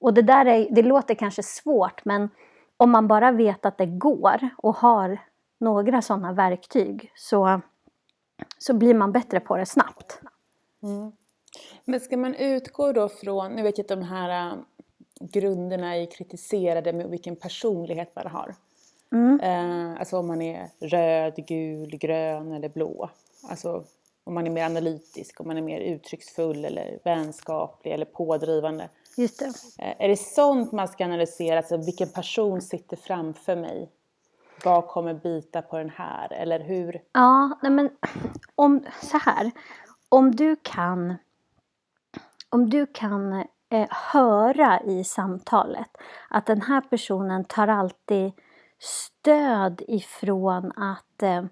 Och 0.00 0.14
det 0.14 0.22
där 0.22 0.46
är, 0.46 0.68
det 0.70 0.82
låter 0.82 1.14
kanske 1.14 1.42
svårt 1.42 2.04
men 2.04 2.30
om 2.76 2.90
man 2.90 3.08
bara 3.08 3.32
vet 3.32 3.66
att 3.66 3.78
det 3.78 3.86
går 3.86 4.48
och 4.56 4.76
har 4.76 5.18
några 5.60 6.02
sådana 6.02 6.32
verktyg 6.32 7.12
så, 7.14 7.60
så 8.58 8.74
blir 8.74 8.94
man 8.94 9.12
bättre 9.12 9.40
på 9.40 9.56
det 9.56 9.66
snabbt. 9.66 10.20
Mm. 10.82 11.12
Men 11.84 12.00
ska 12.00 12.16
man 12.16 12.34
utgå 12.34 12.92
då 12.92 13.08
från, 13.08 13.52
nu 13.52 13.62
vet 13.62 13.78
jag 13.78 13.84
inte 13.84 13.96
de 13.96 14.02
här 14.02 14.58
grunderna 15.30 15.98
i 15.98 16.06
kritiserade 16.06 16.92
med 16.92 17.10
vilken 17.10 17.36
personlighet 17.36 18.12
man 18.16 18.26
har. 18.26 18.54
Mm. 19.12 19.40
Eh, 19.40 20.00
alltså 20.00 20.18
om 20.18 20.26
man 20.26 20.42
är 20.42 20.68
röd, 20.80 21.34
gul, 21.36 21.90
grön 21.90 22.52
eller 22.52 22.68
blå. 22.68 23.10
Alltså 23.48 23.84
om 24.24 24.34
man 24.34 24.46
är 24.46 24.50
mer 24.50 24.64
analytisk, 24.64 25.40
om 25.40 25.46
man 25.46 25.56
är 25.56 25.62
mer 25.62 25.80
uttrycksfull 25.80 26.64
eller 26.64 26.98
vänskaplig 27.04 27.92
eller 27.92 28.04
pådrivande. 28.04 28.88
Just 29.16 29.38
det. 29.38 29.84
Eh, 29.84 29.94
är 29.98 30.08
det 30.08 30.16
sånt 30.16 30.72
man 30.72 30.88
ska 30.88 31.04
analysera? 31.04 31.56
Alltså 31.56 31.76
vilken 31.76 32.08
person 32.08 32.60
sitter 32.60 32.96
framför 32.96 33.56
mig? 33.56 33.90
Vad 34.64 34.86
kommer 34.86 35.14
bita 35.14 35.62
på 35.62 35.78
den 35.78 35.90
här? 35.90 36.32
Eller 36.32 36.60
hur? 36.60 37.02
Ja, 37.12 37.58
nej 37.62 37.72
men 37.72 37.90
om 38.54 38.84
så 39.02 39.18
här. 39.18 39.50
Om 40.08 40.36
du 40.36 40.56
kan 40.62 41.14
om 42.52 42.70
du 42.70 42.86
kan 42.86 43.44
eh, 43.72 43.86
höra 43.90 44.80
i 44.80 45.04
samtalet 45.04 45.88
att 46.28 46.46
den 46.46 46.62
här 46.62 46.80
personen 46.80 47.44
tar 47.44 47.68
alltid 47.68 48.32
stöd 48.78 49.82
ifrån 49.88 50.72
att 50.76 51.22
eh, 51.22 51.44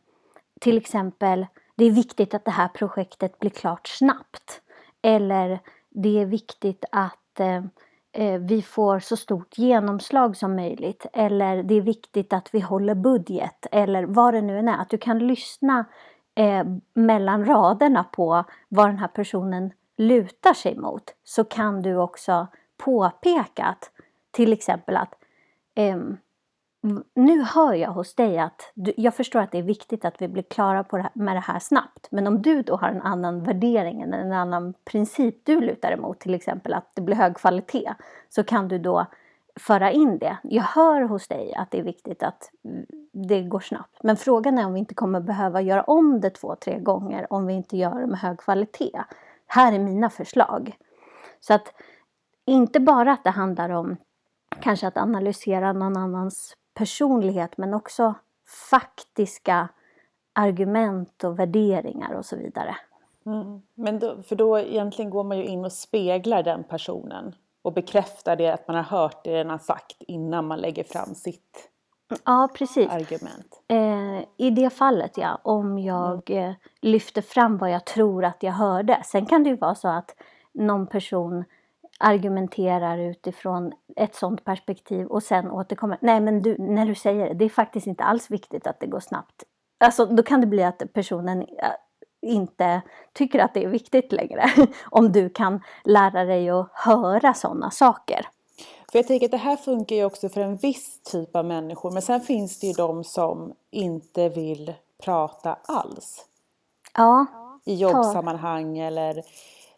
till 0.60 0.76
exempel 0.76 1.46
det 1.80 1.84
är 1.84 1.90
viktigt 1.90 2.34
att 2.34 2.44
det 2.44 2.50
här 2.50 2.68
projektet 2.68 3.38
blir 3.38 3.50
klart 3.50 3.88
snabbt. 3.88 4.60
Eller 5.02 5.60
det 5.88 6.20
är 6.20 6.26
viktigt 6.26 6.84
att 6.92 7.40
eh, 7.40 7.64
eh, 8.12 8.40
vi 8.40 8.62
får 8.62 8.98
så 8.98 9.16
stort 9.16 9.58
genomslag 9.58 10.36
som 10.36 10.56
möjligt. 10.56 11.06
Eller 11.12 11.62
det 11.62 11.74
är 11.74 11.80
viktigt 11.80 12.32
att 12.32 12.54
vi 12.54 12.60
håller 12.60 12.94
budget. 12.94 13.66
Eller 13.72 14.04
vad 14.04 14.34
det 14.34 14.40
nu 14.40 14.58
än 14.58 14.68
är. 14.68 14.78
Att 14.78 14.90
du 14.90 14.98
kan 14.98 15.18
lyssna 15.18 15.84
eh, 16.34 16.64
mellan 16.94 17.44
raderna 17.44 18.04
på 18.04 18.44
vad 18.68 18.88
den 18.88 18.98
här 18.98 19.08
personen 19.08 19.72
lutar 20.00 20.54
sig 20.54 20.76
mot. 20.76 21.14
Så 21.24 21.44
kan 21.44 21.82
du 21.82 21.96
också 21.96 22.46
påpeka 22.76 23.64
att 23.64 23.90
till 24.30 24.52
exempel 24.52 24.96
att 24.96 25.14
eh, 25.74 25.96
nu 27.14 27.42
hör 27.42 27.74
jag 27.74 27.90
hos 27.90 28.14
dig 28.14 28.38
att 28.38 28.72
du, 28.74 28.92
jag 28.96 29.14
förstår 29.14 29.40
att 29.40 29.52
det 29.52 29.58
är 29.58 29.62
viktigt 29.62 30.04
att 30.04 30.22
vi 30.22 30.28
blir 30.28 30.42
klara 30.42 30.84
på 30.84 30.96
det 30.96 31.02
här, 31.02 31.12
med 31.14 31.36
det 31.36 31.40
här 31.40 31.58
snabbt. 31.58 32.08
Men 32.10 32.26
om 32.26 32.42
du 32.42 32.62
då 32.62 32.76
har 32.76 32.88
en 32.88 33.02
annan 33.02 33.44
värdering, 33.44 34.00
en 34.00 34.32
annan 34.32 34.74
princip 34.84 35.36
du 35.44 35.60
lutar 35.60 35.92
emot, 35.92 36.20
till 36.20 36.34
exempel 36.34 36.74
att 36.74 36.90
det 36.94 37.02
blir 37.02 37.16
hög 37.16 37.36
kvalitet, 37.36 37.94
så 38.28 38.44
kan 38.44 38.68
du 38.68 38.78
då 38.78 39.06
föra 39.56 39.90
in 39.90 40.18
det. 40.18 40.36
Jag 40.42 40.62
hör 40.62 41.02
hos 41.02 41.28
dig 41.28 41.54
att 41.54 41.70
det 41.70 41.78
är 41.78 41.82
viktigt 41.82 42.22
att 42.22 42.50
det 43.12 43.42
går 43.42 43.60
snabbt. 43.60 44.02
Men 44.02 44.16
frågan 44.16 44.58
är 44.58 44.66
om 44.66 44.72
vi 44.72 44.78
inte 44.78 44.94
kommer 44.94 45.20
behöva 45.20 45.60
göra 45.60 45.82
om 45.82 46.20
det 46.20 46.30
två, 46.30 46.56
tre 46.56 46.78
gånger 46.78 47.32
om 47.32 47.46
vi 47.46 47.54
inte 47.54 47.76
gör 47.76 48.00
det 48.00 48.06
med 48.06 48.18
hög 48.18 48.38
kvalitet. 48.38 49.00
Här 49.52 49.72
är 49.72 49.78
mina 49.78 50.10
förslag. 50.10 50.76
Så 51.40 51.54
att 51.54 51.72
inte 52.44 52.80
bara 52.80 53.12
att 53.12 53.24
det 53.24 53.30
handlar 53.30 53.70
om 53.70 53.96
kanske 54.60 54.86
att 54.86 54.96
analysera 54.96 55.72
någon 55.72 55.96
annans 55.96 56.56
personlighet 56.74 57.58
men 57.58 57.74
också 57.74 58.14
faktiska 58.70 59.68
argument 60.32 61.24
och 61.24 61.38
värderingar 61.38 62.12
och 62.12 62.26
så 62.26 62.36
vidare. 62.36 62.76
Mm. 63.26 63.62
Men 63.74 63.98
då, 63.98 64.22
för 64.22 64.36
då 64.36 64.58
egentligen 64.58 65.10
går 65.10 65.24
man 65.24 65.38
ju 65.38 65.44
in 65.44 65.64
och 65.64 65.72
speglar 65.72 66.42
den 66.42 66.64
personen 66.64 67.34
och 67.62 67.72
bekräftar 67.72 68.36
det 68.36 68.48
att 68.48 68.68
man 68.68 68.76
har 68.76 68.82
hört 68.82 69.24
det 69.24 69.36
den 69.36 69.50
har 69.50 69.58
sagt 69.58 70.02
innan 70.02 70.46
man 70.46 70.58
lägger 70.60 70.84
fram 70.84 71.14
sitt 71.14 71.69
ja, 72.24 72.48
precis. 72.54 72.88
argument. 72.90 73.62
Eh, 73.68 74.24
I 74.36 74.50
det 74.50 74.70
fallet 74.70 75.18
ja, 75.18 75.40
om 75.42 75.78
jag 75.78 76.30
mm. 76.30 76.48
eh, 76.48 76.54
lyfter 76.80 77.22
fram 77.22 77.58
vad 77.58 77.70
jag 77.70 77.86
tror 77.86 78.24
att 78.24 78.42
jag 78.42 78.52
hörde. 78.52 79.02
Sen 79.04 79.26
kan 79.26 79.44
det 79.44 79.50
ju 79.50 79.56
vara 79.56 79.74
så 79.74 79.88
att 79.88 80.14
någon 80.52 80.86
person 80.86 81.44
argumenterar 81.98 82.98
utifrån 82.98 83.72
ett 83.96 84.14
sådant 84.14 84.44
perspektiv 84.44 85.06
och 85.06 85.22
sen 85.22 85.50
återkommer. 85.50 85.98
Nej 86.00 86.20
men 86.20 86.42
du, 86.42 86.56
när 86.58 86.86
du 86.86 86.94
säger 86.94 87.28
det, 87.28 87.34
det 87.34 87.44
är 87.44 87.48
faktiskt 87.48 87.86
inte 87.86 88.04
alls 88.04 88.30
viktigt 88.30 88.66
att 88.66 88.80
det 88.80 88.86
går 88.86 89.00
snabbt. 89.00 89.44
Alltså 89.78 90.06
då 90.06 90.22
kan 90.22 90.40
det 90.40 90.46
bli 90.46 90.62
att 90.62 90.82
personen 90.92 91.40
äh, 91.40 91.46
inte 92.22 92.82
tycker 93.12 93.38
att 93.38 93.54
det 93.54 93.64
är 93.64 93.68
viktigt 93.68 94.12
längre. 94.12 94.44
Om 94.90 95.12
du 95.12 95.30
kan 95.30 95.62
lära 95.84 96.24
dig 96.24 96.50
att 96.50 96.70
höra 96.72 97.34
sådana 97.34 97.70
saker. 97.70 98.26
För 98.92 98.98
jag 98.98 99.06
tänker 99.06 99.26
att 99.26 99.30
det 99.30 99.36
här 99.36 99.56
funkar 99.56 99.96
ju 99.96 100.04
också 100.04 100.28
för 100.28 100.40
en 100.40 100.56
viss 100.56 101.00
typ 101.02 101.36
av 101.36 101.44
människor. 101.44 101.90
Men 101.90 102.02
sen 102.02 102.20
finns 102.20 102.60
det 102.60 102.66
ju 102.66 102.72
de 102.72 103.04
som 103.04 103.52
inte 103.70 104.28
vill 104.28 104.74
prata 105.04 105.58
alls. 105.62 106.26
Ja. 106.94 107.26
I 107.64 107.74
jobbsammanhang 107.74 108.78
eller 108.78 109.22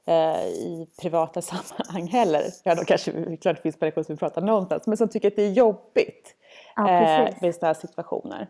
Eh, 0.04 0.46
i 0.46 0.88
privata 1.00 1.42
sammanhang 1.42 2.06
heller. 2.06 2.42
Ja, 2.64 2.74
då 2.74 2.84
kanske 2.84 3.36
klart 3.36 3.56
det 3.56 3.62
finns 3.62 3.80
människor 3.80 4.02
som 4.02 4.16
pratar 4.16 4.42
någonstans, 4.42 4.86
men 4.86 4.96
som 4.96 5.08
tycker 5.08 5.28
att 5.28 5.36
det 5.36 5.42
är 5.42 5.52
jobbigt 5.52 6.34
ja, 6.76 6.90
eh, 6.90 7.34
med 7.40 7.54
sådana 7.54 7.72
här 7.72 7.80
situationer. 7.80 8.48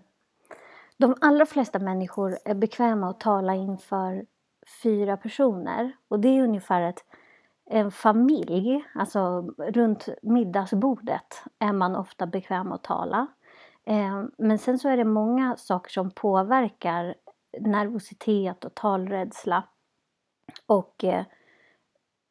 De 0.97 1.17
allra 1.21 1.47
flesta 1.47 1.79
människor 1.79 2.39
är 2.45 2.55
bekväma 2.55 3.11
att 3.11 3.21
tala 3.21 3.55
inför 3.55 4.27
fyra 4.83 5.17
personer 5.17 5.93
och 6.09 6.21
det 6.21 6.29
är 6.29 6.43
ungefär 6.43 6.83
ett, 6.83 7.05
en 7.65 7.91
familj, 7.91 8.85
alltså 8.95 9.41
runt 9.59 10.09
middagsbordet 10.23 11.45
är 11.59 11.73
man 11.73 11.97
ofta 11.97 12.27
bekväm 12.27 12.73
att 12.73 12.83
tala. 12.83 13.27
Eh, 13.85 14.25
men 14.39 14.59
sen 14.59 14.79
så 14.79 14.89
är 14.89 14.97
det 14.97 15.05
många 15.05 15.57
saker 15.57 15.91
som 15.91 16.11
påverkar 16.11 17.15
nervositet 17.61 18.65
och 18.65 18.75
talrädsla. 18.75 19.63
Och 20.67 21.05
eh, 21.05 21.25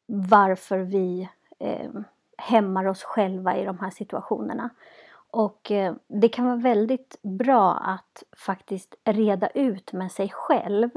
varför 0.06 0.78
vi 0.78 1.28
eh, 1.58 1.90
hämmar 2.38 2.86
oss 2.86 3.02
själva 3.02 3.56
i 3.56 3.64
de 3.64 3.78
här 3.78 3.90
situationerna. 3.90 4.70
Och 5.30 5.72
det 6.06 6.28
kan 6.28 6.44
vara 6.44 6.56
väldigt 6.56 7.22
bra 7.22 7.72
att 7.72 8.22
faktiskt 8.36 8.94
reda 9.04 9.48
ut 9.48 9.92
med 9.92 10.12
sig 10.12 10.28
själv 10.32 10.90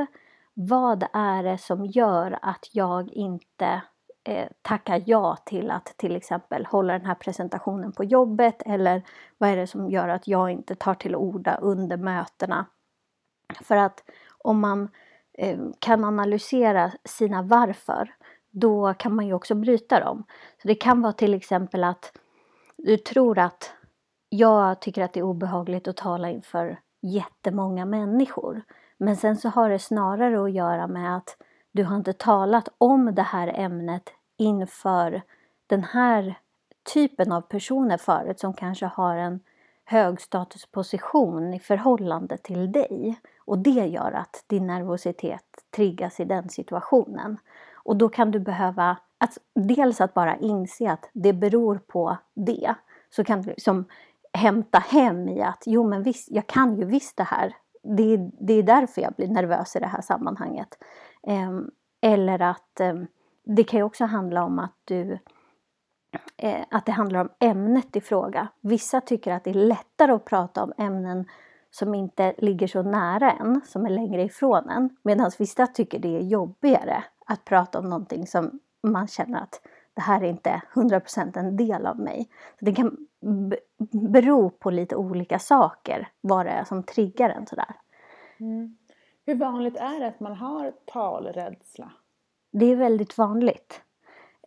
vad 0.53 1.03
är 1.13 1.43
det 1.43 1.57
som 1.57 1.85
gör 1.85 2.39
att 2.41 2.69
jag 2.71 3.11
inte 3.11 3.81
eh, 4.25 4.99
ja 5.05 5.37
till 5.45 5.71
att 5.71 5.85
till 5.97 6.15
exempel 6.15 6.65
hålla 6.65 6.93
den 6.93 7.05
här 7.05 7.15
presentationen 7.15 7.91
på 7.91 8.03
jobbet 8.03 8.61
eller 8.65 9.03
vad 9.37 9.49
är 9.49 9.55
det 9.55 9.67
som 9.67 9.89
gör 9.89 10.07
att 10.07 10.27
jag 10.27 10.51
inte 10.51 10.75
tar 10.75 10.93
till 10.93 11.15
orda 11.15 11.57
under 11.57 11.97
mötena. 11.97 12.65
För 13.61 13.77
att 13.77 14.03
om 14.37 14.59
man 14.59 14.89
eh, 15.33 15.59
kan 15.79 16.03
analysera 16.03 16.91
sina 17.03 17.41
varför 17.41 18.15
då 18.51 18.93
kan 18.93 19.15
man 19.15 19.27
ju 19.27 19.33
också 19.33 19.55
bryta 19.55 19.99
dem. 19.99 20.23
Så 20.61 20.67
det 20.67 20.75
kan 20.75 21.01
vara 21.01 21.13
till 21.13 21.33
exempel 21.33 21.83
att 21.83 22.11
du 22.77 22.97
tror 22.97 23.39
att 23.39 23.73
jag 24.29 24.81
tycker 24.81 25.03
att 25.03 25.13
det 25.13 25.19
är 25.19 25.23
obehagligt 25.23 25.87
att 25.87 25.97
tala 25.97 26.29
inför 26.29 26.79
jättemånga 27.01 27.85
människor. 27.85 28.61
Men 28.97 29.15
sen 29.15 29.37
så 29.37 29.49
har 29.49 29.69
det 29.69 29.79
snarare 29.79 30.43
att 30.43 30.51
göra 30.51 30.87
med 30.87 31.17
att 31.17 31.37
du 31.75 31.83
har 31.83 31.95
inte 31.95 32.13
talat 32.13 32.69
om 32.77 33.15
det 33.15 33.21
här 33.21 33.47
ämnet 33.55 34.09
inför 34.37 35.21
den 35.67 35.83
här 35.83 36.39
typen 36.93 37.31
av 37.31 37.41
personer 37.41 37.97
förut 37.97 38.39
som 38.39 38.53
kanske 38.53 38.85
har 38.85 39.15
en 39.15 39.39
högstatusposition 39.85 41.53
i 41.53 41.59
förhållande 41.59 42.37
till 42.37 42.71
dig. 42.71 43.19
Och 43.45 43.57
det 43.57 43.85
gör 43.85 44.11
att 44.11 44.43
din 44.47 44.67
nervositet 44.67 45.45
triggas 45.75 46.19
i 46.19 46.25
den 46.25 46.49
situationen. 46.49 47.37
Och 47.73 47.95
då 47.95 48.09
kan 48.09 48.31
du 48.31 48.39
behöva 48.39 48.97
att, 49.17 49.37
dels 49.55 50.01
att 50.01 50.13
bara 50.13 50.37
inse 50.37 50.91
att 50.91 51.09
det 51.13 51.33
beror 51.33 51.77
på 51.77 52.17
det. 52.33 52.75
Så 53.09 53.23
kan 53.23 53.41
du 53.41 53.49
liksom 53.49 53.85
hämta 54.33 54.79
hem 54.79 55.29
i 55.29 55.41
att 55.41 55.63
jo 55.65 55.89
men 55.89 56.03
visst, 56.03 56.31
jag 56.31 56.47
kan 56.47 56.77
ju 56.77 56.85
visst 56.85 57.17
det 57.17 57.23
här. 57.23 57.55
Det, 57.97 58.17
det 58.39 58.53
är 58.53 58.63
därför 58.63 59.01
jag 59.01 59.13
blir 59.13 59.27
nervös 59.27 59.75
i 59.75 59.79
det 59.79 59.87
här 59.87 60.01
sammanhanget. 60.01 60.77
Ehm, 61.27 61.71
eller 62.01 62.41
att 62.41 62.79
ehm, 62.79 63.07
det 63.43 63.63
kan 63.63 63.79
ju 63.79 63.83
också 63.83 64.05
handla 64.05 64.43
om 64.43 64.59
att 64.59 64.75
du 64.85 65.19
eh, 66.37 66.65
att 66.71 66.85
det 66.85 66.91
handlar 66.91 67.21
om 67.21 67.29
ämnet 67.39 67.95
i 67.95 68.01
fråga. 68.01 68.47
Vissa 68.61 69.01
tycker 69.01 69.31
att 69.33 69.43
det 69.43 69.49
är 69.49 69.53
lättare 69.53 70.11
att 70.11 70.25
prata 70.25 70.63
om 70.63 70.73
ämnen 70.77 71.25
som 71.71 71.95
inte 71.95 72.33
ligger 72.37 72.67
så 72.67 72.81
nära 72.81 73.31
en, 73.31 73.61
som 73.65 73.85
är 73.85 73.89
längre 73.89 74.23
ifrån 74.23 74.69
en. 74.69 74.97
Medan 75.03 75.31
vissa 75.39 75.67
tycker 75.67 75.99
det 75.99 76.17
är 76.17 76.21
jobbigare 76.21 77.03
att 77.25 77.45
prata 77.45 77.79
om 77.79 77.89
någonting 77.89 78.27
som 78.27 78.59
man 78.83 79.07
känner 79.07 79.41
att 79.41 79.61
det 79.93 80.01
här 80.01 80.21
är 80.21 80.27
inte 80.27 80.61
100% 80.73 81.39
en 81.39 81.57
del 81.57 81.85
av 81.85 81.99
mig. 81.99 82.29
Så 82.59 82.65
det 82.65 82.75
kan 82.75 82.97
bero 83.91 84.49
på 84.49 84.69
lite 84.69 84.95
olika 84.95 85.39
saker 85.39 86.07
vad 86.21 86.45
det 86.45 86.51
är 86.51 86.63
som 86.63 86.83
triggar 86.83 87.29
en 87.29 87.47
sådär. 87.47 87.75
Mm. 88.39 88.77
Hur 89.25 89.35
vanligt 89.35 89.75
är 89.75 89.99
det 89.99 90.07
att 90.07 90.19
man 90.19 90.35
har 90.35 90.73
talrädsla? 90.85 91.91
Det 92.51 92.65
är 92.65 92.75
väldigt 92.75 93.17
vanligt. 93.17 93.81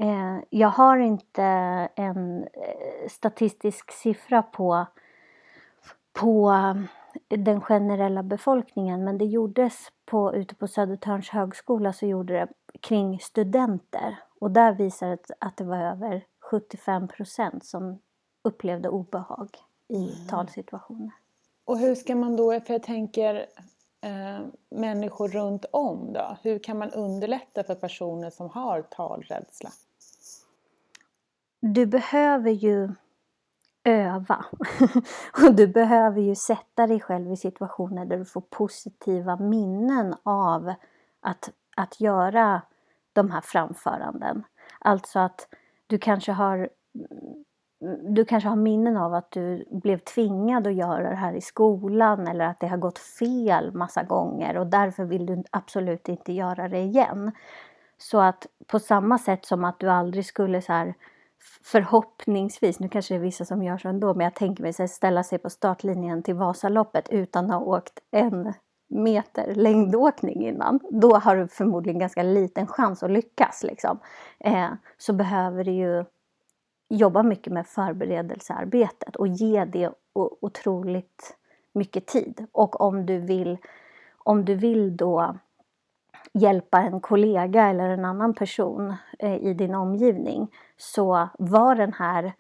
Eh, 0.01 0.39
jag 0.51 0.69
har 0.69 0.99
inte 0.99 1.43
en 1.95 2.43
eh, 2.43 3.09
statistisk 3.09 3.93
siffra 3.93 4.43
på, 4.43 4.87
på 6.13 6.53
den 7.29 7.61
generella 7.61 8.23
befolkningen 8.23 9.05
men 9.05 9.19
det 9.19 9.25
gjordes 9.25 9.93
på, 10.05 10.35
ute 10.35 10.55
på 10.55 10.69
Södertörns 10.69 11.29
högskola 11.29 11.93
så 11.93 12.07
gjorde 12.07 12.33
det 12.33 12.49
kring 12.81 13.19
studenter 13.19 14.19
och 14.39 14.51
där 14.51 14.73
visade 14.73 15.17
det 15.17 15.35
att 15.39 15.57
det 15.57 15.65
var 15.65 15.79
över 15.79 16.25
75 16.41 17.09
procent 17.09 17.65
som 17.65 17.99
upplevde 18.45 18.89
obehag 18.89 19.49
i 19.89 19.97
mm. 19.97 20.27
talsituationer. 20.29 21.13
Och 21.65 21.79
hur 21.79 21.95
ska 21.95 22.15
man 22.15 22.37
då, 22.37 22.61
för 22.61 22.73
jag 22.75 22.83
tänker 22.83 23.47
eh, 24.01 24.47
människor 24.71 25.29
runt 25.29 25.65
om 25.73 26.13
då, 26.13 26.37
hur 26.43 26.59
kan 26.59 26.79
man 26.79 26.91
underlätta 26.91 27.65
för 27.65 27.75
personer 27.75 28.31
som 28.31 28.51
har 28.51 28.83
talrädsla? 28.83 29.71
Du 31.61 31.87
behöver 31.87 32.51
ju 32.51 32.89
öva. 33.85 34.45
och 35.47 35.55
du 35.55 35.67
behöver 35.67 36.21
ju 36.21 36.35
sätta 36.35 36.87
dig 36.87 37.01
själv 37.01 37.33
i 37.33 37.37
situationer 37.37 38.05
där 38.05 38.19
du 38.19 38.25
får 38.25 38.41
positiva 38.41 39.37
minnen 39.37 40.15
av 40.23 40.75
att, 41.21 41.51
att 41.77 42.01
göra 42.01 42.63
de 43.13 43.31
här 43.31 43.41
framföranden. 43.41 44.45
Alltså 44.79 45.19
att 45.19 45.49
du 45.87 45.99
kanske 45.99 46.33
har 46.33 46.69
du 48.15 48.25
kanske 48.25 48.49
har 48.49 48.57
minnen 48.57 48.97
av 48.97 49.15
att 49.15 49.31
du 49.31 49.65
blev 49.71 49.99
tvingad 49.99 50.67
att 50.67 50.75
göra 50.75 51.11
det 51.11 51.17
här 51.17 51.33
i 51.33 51.41
skolan 51.41 52.29
eller 52.29 52.45
att 52.45 52.61
det 52.61 52.67
har 52.67 52.77
gått 52.77 52.99
fel 52.99 53.73
massa 53.73 54.03
gånger 54.03 54.57
och 54.57 54.67
därför 54.67 55.05
vill 55.05 55.27
du 55.27 55.43
absolut 55.51 56.09
inte 56.09 56.33
göra 56.33 56.69
det 56.69 56.79
igen. 56.79 57.33
Så 57.99 58.21
att 58.21 58.47
på 58.67 58.79
samma 58.79 59.19
sätt 59.19 59.45
som 59.45 59.65
att 59.65 59.81
du 59.81 59.91
aldrig 59.91 60.27
skulle 60.27 60.63
så 60.63 60.73
här 60.73 60.95
förhoppningsvis, 61.63 62.81
nu 62.81 62.89
kanske 62.89 63.15
det 63.15 63.19
är 63.19 63.23
vissa 63.23 63.45
som 63.45 63.63
gör 63.63 63.79
så 63.79 63.89
ändå, 63.89 64.15
men 64.15 64.25
jag 64.25 64.35
tänker 64.35 64.63
mig 64.63 64.73
så 64.73 64.89
ställa 64.89 65.23
sig 65.23 65.39
på 65.39 65.51
startlinjen 65.51 66.23
till 66.23 66.35
Vasaloppet 66.35 67.09
utan 67.09 67.45
att 67.45 67.51
ha 67.51 67.61
åkt 67.61 67.99
en 68.11 68.53
meter 68.89 69.55
längdåkning 69.55 70.47
innan. 70.47 70.81
Då 70.91 71.17
har 71.17 71.37
du 71.37 71.49
förmodligen 71.49 71.99
ganska 71.99 72.23
liten 72.23 72.67
chans 72.67 73.03
att 73.03 73.11
lyckas. 73.11 73.63
Liksom. 73.63 73.99
Eh, 74.41 74.71
så 74.99 75.13
behöver 75.13 75.65
du 75.65 75.71
ju 75.71 76.05
jobba 76.89 77.23
mycket 77.23 77.53
med 77.53 77.67
förberedelsearbetet 77.67 79.17
och 79.17 79.29
ge 79.29 79.65
det 79.65 79.91
otroligt 80.41 81.37
mycket 81.73 82.07
tid. 82.07 82.47
Och 82.53 82.81
om 82.81 83.07
du 83.07 83.19
vill, 83.19 83.59
om 84.19 84.45
du 84.45 84.55
vill 84.55 84.97
då 84.97 85.37
hjälpa 86.33 86.79
en 86.79 87.01
kollega 87.01 87.67
eller 87.67 87.89
en 87.89 88.05
annan 88.05 88.35
person 88.35 88.95
eh, 89.19 89.37
i 89.37 89.55
din 89.55 89.75
omgivning 89.75 90.55
så 90.77 91.29
var 91.39 91.75
den 91.75 91.93
här 91.93 92.33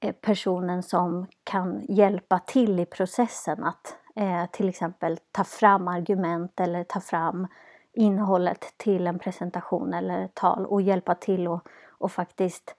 eh, 0.00 0.12
personen 0.12 0.82
som 0.82 1.26
kan 1.44 1.86
hjälpa 1.88 2.38
till 2.38 2.80
i 2.80 2.86
processen 2.86 3.64
att 3.64 3.96
eh, 4.14 4.46
till 4.50 4.68
exempel 4.68 5.18
ta 5.32 5.44
fram 5.44 5.88
argument 5.88 6.60
eller 6.60 6.84
ta 6.84 7.00
fram 7.00 7.46
innehållet 7.92 8.74
till 8.76 9.06
en 9.06 9.18
presentation 9.18 9.94
eller 9.94 10.24
ett 10.24 10.34
tal 10.34 10.66
och 10.66 10.82
hjälpa 10.82 11.14
till 11.14 11.48
och, 11.48 11.68
och 11.88 12.12
faktiskt 12.12 12.74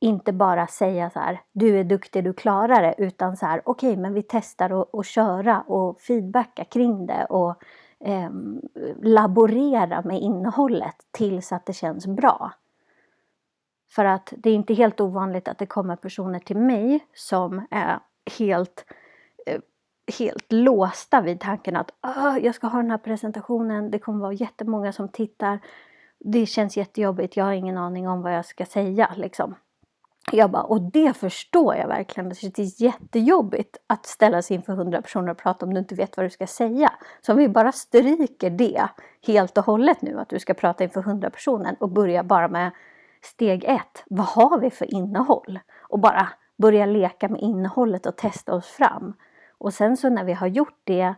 inte 0.00 0.32
bara 0.32 0.66
säga 0.66 1.10
så 1.10 1.18
här, 1.18 1.40
du 1.52 1.78
är 1.78 1.84
duktig, 1.84 2.24
du 2.24 2.32
klarar 2.32 2.82
det, 2.82 2.94
utan 2.98 3.36
så 3.36 3.46
här, 3.46 3.62
okej, 3.64 3.90
okay, 3.90 4.02
men 4.02 4.14
vi 4.14 4.22
testar 4.22 4.98
att 5.00 5.06
köra 5.06 5.60
och 5.60 6.00
feedbacka 6.00 6.64
kring 6.64 7.06
det 7.06 7.24
och 7.24 7.62
eh, 8.00 8.30
laborera 9.02 10.02
med 10.02 10.20
innehållet 10.20 10.96
tills 11.10 11.52
att 11.52 11.66
det 11.66 11.72
känns 11.72 12.06
bra. 12.06 12.52
För 13.90 14.04
att 14.04 14.32
det 14.36 14.50
är 14.50 14.54
inte 14.54 14.74
helt 14.74 15.00
ovanligt 15.00 15.48
att 15.48 15.58
det 15.58 15.66
kommer 15.66 15.96
personer 15.96 16.38
till 16.38 16.56
mig 16.56 17.06
som 17.14 17.66
är 17.70 17.98
helt, 18.38 18.84
eh, 19.46 19.60
helt 20.18 20.52
låsta 20.52 21.20
vid 21.20 21.40
tanken 21.40 21.76
att 21.76 21.90
ah, 22.00 22.38
jag 22.38 22.54
ska 22.54 22.66
ha 22.66 22.78
den 22.78 22.90
här 22.90 22.98
presentationen, 22.98 23.90
det 23.90 23.98
kommer 23.98 24.20
vara 24.20 24.32
jättemånga 24.32 24.92
som 24.92 25.08
tittar. 25.08 25.58
Det 26.18 26.46
känns 26.46 26.76
jättejobbigt, 26.76 27.36
jag 27.36 27.44
har 27.44 27.52
ingen 27.52 27.78
aning 27.78 28.08
om 28.08 28.22
vad 28.22 28.34
jag 28.34 28.44
ska 28.44 28.64
säga 28.64 29.10
liksom. 29.16 29.54
Jag 30.32 30.50
bara, 30.50 30.62
och 30.62 30.80
det 30.80 31.16
förstår 31.16 31.76
jag 31.76 31.88
verkligen. 31.88 32.28
Det 32.28 32.58
är 32.58 32.82
jättejobbigt 32.82 33.76
att 33.86 34.06
ställa 34.06 34.42
sig 34.42 34.56
inför 34.56 34.72
hundra 34.72 35.02
personer 35.02 35.30
och 35.30 35.38
prata 35.38 35.66
om 35.66 35.74
du 35.74 35.80
inte 35.80 35.94
vet 35.94 36.16
vad 36.16 36.26
du 36.26 36.30
ska 36.30 36.46
säga. 36.46 36.92
Så 37.20 37.32
om 37.32 37.38
vi 37.38 37.48
bara 37.48 37.72
stryker 37.72 38.50
det 38.50 38.88
helt 39.26 39.58
och 39.58 39.64
hållet 39.64 40.02
nu, 40.02 40.18
att 40.20 40.28
du 40.28 40.38
ska 40.38 40.54
prata 40.54 40.84
inför 40.84 41.02
hundra 41.02 41.30
personer 41.30 41.76
och 41.80 41.90
börja 41.90 42.24
bara 42.24 42.48
med 42.48 42.70
steg 43.22 43.64
ett. 43.64 44.04
Vad 44.06 44.26
har 44.26 44.58
vi 44.58 44.70
för 44.70 44.94
innehåll? 44.94 45.58
Och 45.80 45.98
bara 45.98 46.28
börja 46.58 46.86
leka 46.86 47.28
med 47.28 47.40
innehållet 47.40 48.06
och 48.06 48.16
testa 48.16 48.54
oss 48.54 48.66
fram. 48.66 49.14
Och 49.58 49.74
sen 49.74 49.96
så 49.96 50.08
när 50.08 50.24
vi 50.24 50.32
har 50.32 50.46
gjort 50.46 50.80
det 50.84 51.14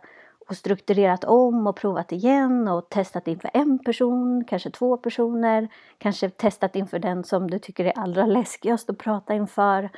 och 0.48 0.56
strukturerat 0.56 1.24
om 1.24 1.66
och 1.66 1.76
provat 1.76 2.12
igen 2.12 2.68
och 2.68 2.88
testat 2.88 3.28
inför 3.28 3.50
en 3.54 3.78
person, 3.78 4.44
kanske 4.44 4.70
två 4.70 4.96
personer, 4.96 5.68
kanske 5.98 6.30
testat 6.30 6.76
inför 6.76 6.98
den 6.98 7.24
som 7.24 7.50
du 7.50 7.58
tycker 7.58 7.84
är 7.84 7.98
allra 7.98 8.26
läskigast 8.26 8.90
att 8.90 8.98
prata 8.98 9.34
inför 9.34 9.90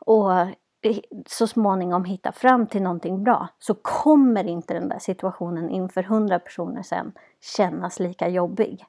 och 0.00 0.30
så 1.26 1.46
småningom 1.46 2.04
hitta 2.04 2.32
fram 2.32 2.66
till 2.66 2.82
någonting 2.82 3.24
bra 3.24 3.48
så 3.58 3.74
kommer 3.74 4.44
inte 4.44 4.74
den 4.74 4.88
där 4.88 4.98
situationen 4.98 5.70
inför 5.70 6.02
hundra 6.02 6.38
personer 6.38 6.82
sen 6.82 7.12
kännas 7.56 8.00
lika 8.00 8.28
jobbig. 8.28 8.84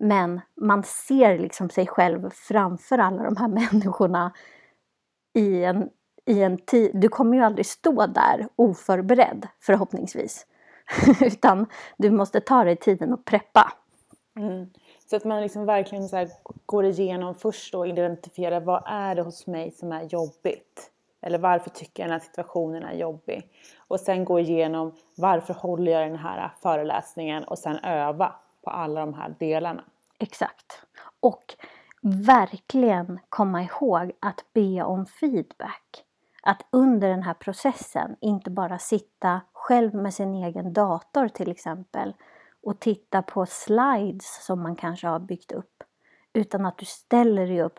Men 0.00 0.40
man 0.60 0.82
ser 0.82 1.38
liksom 1.38 1.70
sig 1.70 1.86
själv 1.86 2.30
framför 2.30 2.98
alla 2.98 3.22
de 3.22 3.36
här 3.36 3.48
människorna 3.72 4.32
i 5.34 5.64
en 5.64 5.90
i 6.24 6.42
en 6.42 6.58
tid, 6.58 6.90
du 6.94 7.08
kommer 7.08 7.36
ju 7.36 7.42
aldrig 7.42 7.66
stå 7.66 8.06
där 8.06 8.48
oförberedd 8.56 9.48
förhoppningsvis. 9.60 10.46
Utan 11.20 11.66
du 11.96 12.10
måste 12.10 12.40
ta 12.40 12.64
dig 12.64 12.76
tiden 12.76 13.12
och 13.12 13.24
preppa. 13.24 13.72
Mm. 14.36 14.70
Så 15.10 15.16
att 15.16 15.24
man 15.24 15.42
liksom 15.42 15.66
verkligen 15.66 16.08
så 16.08 16.26
går 16.66 16.84
igenom 16.84 17.34
först 17.34 17.74
och 17.74 17.88
identifierar 17.88 18.60
vad 18.60 18.82
är 18.86 19.14
det 19.14 19.22
hos 19.22 19.46
mig 19.46 19.70
som 19.70 19.92
är 19.92 20.02
jobbigt? 20.02 20.90
Eller 21.20 21.38
varför 21.38 21.70
tycker 21.70 22.02
jag 22.02 22.10
den 22.10 22.20
här 22.20 22.26
situationen 22.26 22.82
är 22.82 22.94
jobbig? 22.94 23.48
Och 23.78 24.00
sen 24.00 24.24
gå 24.24 24.40
igenom 24.40 24.94
varför 25.16 25.54
håller 25.54 25.92
jag 25.92 26.10
den 26.10 26.18
här 26.18 26.52
föreläsningen 26.62 27.44
och 27.44 27.58
sen 27.58 27.78
öva 27.78 28.34
på 28.62 28.70
alla 28.70 29.00
de 29.00 29.14
här 29.14 29.34
delarna. 29.38 29.84
Exakt. 30.18 30.82
Och 31.20 31.54
verkligen 32.02 33.20
komma 33.28 33.62
ihåg 33.62 34.12
att 34.20 34.44
be 34.52 34.82
om 34.82 35.06
feedback 35.06 36.04
att 36.46 36.66
under 36.70 37.08
den 37.08 37.22
här 37.22 37.34
processen 37.34 38.16
inte 38.20 38.50
bara 38.50 38.78
sitta 38.78 39.40
själv 39.52 39.94
med 39.94 40.14
sin 40.14 40.34
egen 40.34 40.72
dator 40.72 41.28
till 41.28 41.50
exempel 41.50 42.14
och 42.62 42.80
titta 42.80 43.22
på 43.22 43.46
slides 43.46 44.44
som 44.44 44.62
man 44.62 44.76
kanske 44.76 45.06
har 45.06 45.18
byggt 45.18 45.52
upp. 45.52 45.82
Utan 46.32 46.66
att 46.66 46.78
du 46.78 46.84
ställer 46.84 47.46
dig 47.46 47.62
upp, 47.62 47.78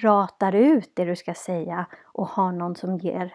pratar 0.00 0.54
ut 0.54 0.90
det 0.94 1.04
du 1.04 1.16
ska 1.16 1.34
säga 1.34 1.86
och 2.02 2.28
har 2.28 2.52
någon 2.52 2.76
som 2.76 2.98
ger 2.98 3.34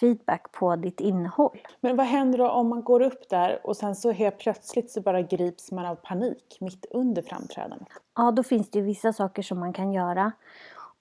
feedback 0.00 0.52
på 0.52 0.76
ditt 0.76 1.00
innehåll. 1.00 1.58
Men 1.80 1.96
vad 1.96 2.06
händer 2.06 2.38
då 2.38 2.50
om 2.50 2.68
man 2.68 2.82
går 2.82 3.02
upp 3.02 3.28
där 3.28 3.60
och 3.66 3.76
sen 3.76 3.94
så 3.94 4.12
helt 4.12 4.38
plötsligt 4.38 4.90
så 4.90 5.00
bara 5.00 5.22
grips 5.22 5.72
man 5.72 5.86
av 5.86 5.94
panik 5.94 6.58
mitt 6.60 6.86
under 6.90 7.22
framträdandet? 7.22 7.88
Ja, 8.16 8.30
då 8.30 8.42
finns 8.42 8.70
det 8.70 8.78
ju 8.78 8.84
vissa 8.84 9.12
saker 9.12 9.42
som 9.42 9.58
man 9.58 9.72
kan 9.72 9.92
göra. 9.92 10.32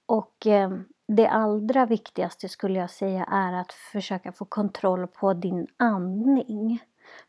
Och 0.06 0.48
eh, 0.48 0.72
det 1.08 1.28
allra 1.28 1.86
viktigaste 1.86 2.50
skulle 2.50 2.80
jag 2.80 2.90
säga 2.90 3.24
är 3.24 3.54
att 3.54 3.74
försöka 3.74 4.32
få 4.32 4.46
kontroll 4.46 5.08
på 5.08 5.34
din 5.34 5.68
andning. 5.78 6.84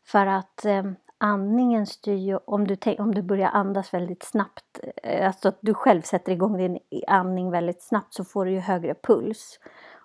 För 0.05 0.25
att 0.25 0.65
eh, 0.65 0.83
andningen 1.17 1.85
styr 1.85 2.15
ju, 2.15 2.37
om 2.37 2.67
du, 2.67 2.77
om 2.99 3.15
du 3.15 3.21
börjar 3.21 3.49
andas 3.49 3.93
väldigt 3.93 4.23
snabbt, 4.23 4.79
eh, 5.03 5.27
alltså 5.27 5.47
att 5.47 5.57
du 5.61 5.73
själv 5.73 6.01
sätter 6.01 6.31
igång 6.31 6.57
din 6.57 6.79
andning 7.07 7.51
väldigt 7.51 7.81
snabbt 7.81 8.13
så 8.13 8.23
får 8.23 8.45
du 8.45 8.51
ju 8.51 8.59
högre 8.59 8.93
puls. 8.93 9.59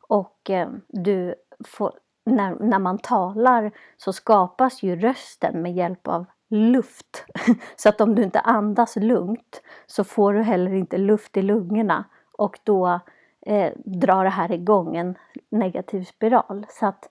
Och 0.08 0.50
eh, 0.50 0.68
du 0.88 1.34
får, 1.64 1.92
när, 2.26 2.54
när 2.54 2.78
man 2.78 2.98
talar 2.98 3.72
så 3.96 4.12
skapas 4.12 4.82
ju 4.82 4.96
rösten 4.96 5.62
med 5.62 5.74
hjälp 5.74 6.08
av 6.08 6.26
luft. 6.50 7.24
Så 7.76 7.88
att 7.88 8.00
om 8.00 8.14
du 8.14 8.22
inte 8.22 8.40
andas 8.40 8.96
lugnt 8.96 9.62
så 9.86 10.04
får 10.04 10.32
du 10.32 10.42
heller 10.42 10.74
inte 10.74 10.98
luft 10.98 11.36
i 11.36 11.42
lungorna 11.42 12.04
och 12.32 12.58
då 12.64 13.00
eh, 13.46 13.72
drar 13.76 14.24
det 14.24 14.30
här 14.30 14.52
igång 14.52 14.96
en 14.96 15.18
negativ 15.48 16.04
spiral. 16.04 16.66
Så 16.70 16.86
att, 16.86 17.08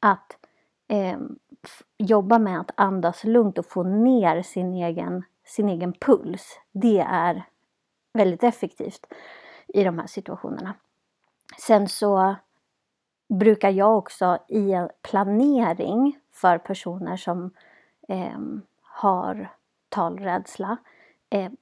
att 0.00 0.36
eh, 0.88 1.18
jobba 1.98 2.38
med 2.38 2.60
att 2.60 2.70
andas 2.74 3.24
lugnt 3.24 3.58
och 3.58 3.66
få 3.66 3.82
ner 3.82 4.42
sin 4.42 4.74
egen, 4.74 5.24
sin 5.44 5.68
egen 5.68 5.92
puls, 5.92 6.60
det 6.72 7.06
är 7.08 7.44
väldigt 8.12 8.44
effektivt 8.44 9.06
i 9.68 9.84
de 9.84 9.98
här 9.98 10.06
situationerna. 10.06 10.74
Sen 11.58 11.88
så 11.88 12.34
brukar 13.28 13.70
jag 13.70 13.98
också 13.98 14.38
i 14.48 14.72
en 14.72 14.88
planering 15.02 16.18
för 16.32 16.58
personer 16.58 17.16
som 17.16 17.50
eh, 18.08 18.38
har 18.82 19.48
talrädsla 19.88 20.76
eh, 21.30 21.52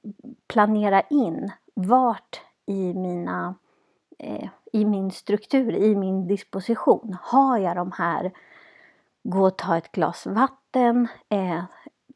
planera 0.47 1.01
in 1.01 1.51
vart 1.73 2.41
i 2.65 2.93
mina 2.93 3.55
eh, 4.21 4.49
i 4.73 4.85
min 4.85 5.11
struktur, 5.11 5.75
i 5.75 5.95
min 5.95 6.27
disposition. 6.27 7.17
Har 7.21 7.57
jag 7.57 7.75
de 7.75 7.91
här 7.97 8.31
gå 9.23 9.45
och 9.47 9.57
ta 9.57 9.77
ett 9.77 9.91
glas 9.91 10.25
vatten, 10.25 11.07
eh, 11.29 11.63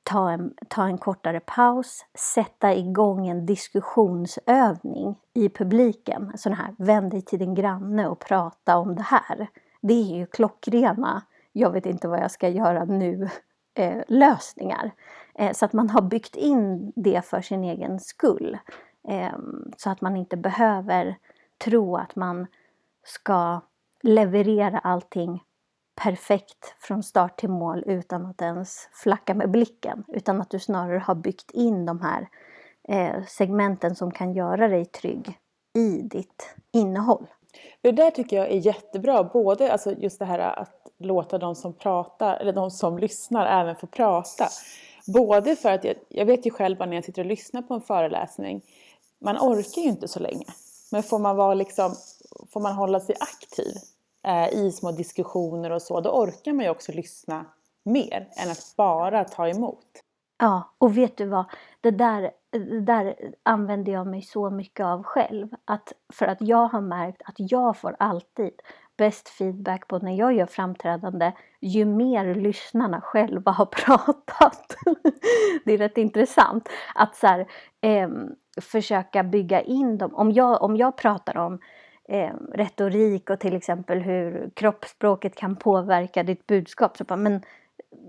ta, 0.03 0.31
en, 0.31 0.53
ta 0.67 0.85
en 0.85 0.97
kortare 0.97 1.39
paus, 1.39 2.05
sätta 2.13 2.73
igång 2.73 3.27
en 3.27 3.45
diskussionsövning 3.45 5.15
i 5.33 5.49
publiken. 5.49 6.31
Sån 6.35 6.53
här, 6.53 6.75
vänd 6.77 7.11
dig 7.11 7.21
till 7.21 7.39
din 7.39 7.55
granne 7.55 8.07
och 8.07 8.19
prata 8.19 8.77
om 8.77 8.95
det 8.95 9.01
här. 9.01 9.47
Det 9.81 9.93
är 9.93 10.17
ju 10.17 10.25
klockrena, 10.25 11.21
jag 11.51 11.71
vet 11.71 11.85
inte 11.85 12.07
vad 12.07 12.19
jag 12.19 12.31
ska 12.31 12.49
göra 12.49 12.85
nu, 12.85 13.29
eh, 13.73 14.03
lösningar. 14.07 14.91
Eh, 15.35 15.51
så 15.51 15.65
att 15.65 15.73
man 15.73 15.89
har 15.89 16.01
byggt 16.01 16.35
in 16.35 16.93
det 16.95 17.25
för 17.25 17.41
sin 17.41 17.63
egen 17.63 17.99
skull. 17.99 18.57
Eh, 19.07 19.37
så 19.77 19.89
att 19.89 20.01
man 20.01 20.17
inte 20.17 20.37
behöver 20.37 21.17
tro 21.57 21.95
att 21.95 22.15
man 22.15 22.47
ska 23.03 23.61
leverera 24.01 24.79
allting 24.79 25.43
perfekt 25.95 26.75
från 26.79 27.03
start 27.03 27.37
till 27.37 27.49
mål 27.49 27.83
utan 27.85 28.25
att 28.25 28.41
ens 28.41 28.89
flacka 28.93 29.33
med 29.33 29.51
blicken. 29.51 30.03
Utan 30.07 30.41
att 30.41 30.49
du 30.49 30.59
snarare 30.59 30.99
har 30.99 31.15
byggt 31.15 31.51
in 31.51 31.85
de 31.85 32.01
här 32.01 32.27
eh, 32.87 33.23
segmenten 33.27 33.95
som 33.95 34.11
kan 34.11 34.33
göra 34.33 34.67
dig 34.67 34.85
trygg 34.85 35.39
i 35.73 36.01
ditt 36.01 36.55
innehåll. 36.71 37.27
Det 37.81 37.91
där 37.91 38.11
tycker 38.11 38.35
jag 38.35 38.51
är 38.51 38.57
jättebra, 38.57 39.23
både 39.23 39.71
alltså 39.71 39.91
just 39.91 40.19
det 40.19 40.25
här 40.25 40.39
att 40.39 40.91
låta 40.97 41.37
de 41.37 41.55
som 41.55 41.73
pratar, 41.73 42.37
eller 42.37 42.53
de 42.53 42.71
som 42.71 42.97
lyssnar 42.97 43.61
även 43.61 43.75
få 43.75 43.87
prata. 43.87 44.47
Både 45.07 45.55
för 45.55 45.71
att 45.71 45.83
jag, 45.83 45.95
jag 46.09 46.25
vet 46.25 46.45
ju 46.45 46.51
själv 46.51 46.79
när 46.79 46.93
jag 46.93 47.03
sitter 47.03 47.21
och 47.21 47.27
lyssnar 47.27 47.61
på 47.61 47.73
en 47.73 47.81
föreläsning, 47.81 48.61
man 49.19 49.37
orkar 49.37 49.81
ju 49.81 49.87
inte 49.87 50.07
så 50.07 50.19
länge. 50.19 50.45
Men 50.91 51.03
får 51.03 51.19
man, 51.19 51.35
vara 51.35 51.53
liksom, 51.53 51.95
får 52.49 52.59
man 52.59 52.73
hålla 52.73 52.99
sig 52.99 53.15
aktiv 53.19 53.73
eh, 54.27 54.49
i 54.49 54.71
små 54.71 54.91
diskussioner 54.91 55.71
och 55.71 55.81
så, 55.81 56.01
då 56.01 56.09
orkar 56.09 56.53
man 56.53 56.65
ju 56.65 56.71
också 56.71 56.91
lyssna 56.91 57.45
mer 57.85 58.29
än 58.37 58.51
att 58.51 58.73
bara 58.77 59.23
ta 59.23 59.47
emot. 59.47 59.85
Ja, 60.37 60.75
och 60.77 60.97
vet 60.97 61.17
du 61.17 61.25
vad? 61.25 61.45
Det 61.81 61.91
där, 61.91 62.31
det 62.51 62.81
där 62.81 63.15
använder 63.43 63.91
jag 63.91 64.07
mig 64.07 64.21
så 64.21 64.49
mycket 64.49 64.85
av 64.85 65.03
själv. 65.03 65.47
Att, 65.65 65.93
för 66.13 66.25
att 66.25 66.41
jag 66.41 66.67
har 66.67 66.81
märkt 66.81 67.21
att 67.25 67.35
jag 67.37 67.77
får 67.77 67.95
alltid 67.99 68.51
bäst 68.97 69.29
feedback 69.29 69.87
på 69.87 69.99
när 69.99 70.17
jag 70.17 70.33
gör 70.33 70.45
framträdande 70.45 71.31
ju 71.61 71.85
mer 71.85 72.35
lyssnarna 72.35 73.01
själva 73.01 73.51
har 73.51 73.65
pratat. 73.85 74.75
det 75.65 75.73
är 75.73 75.77
rätt 75.77 75.97
intressant 75.97 76.69
att 76.95 77.15
så 77.15 77.27
här, 77.27 77.39
eh, 77.81 78.09
försöka 78.61 79.23
bygga 79.23 79.61
in 79.61 79.97
dem. 79.97 80.15
Om 80.15 80.31
jag, 80.31 80.61
om 80.61 80.77
jag 80.77 80.97
pratar 80.97 81.37
om 81.37 81.59
eh, 82.09 82.33
retorik 82.53 83.29
och 83.29 83.39
till 83.39 83.55
exempel 83.55 83.99
hur 83.99 84.49
kroppsspråket 84.55 85.35
kan 85.35 85.55
påverka 85.55 86.23
ditt 86.23 86.47
budskap. 86.47 86.97
Så 86.97 87.03
bara, 87.03 87.15
men 87.15 87.41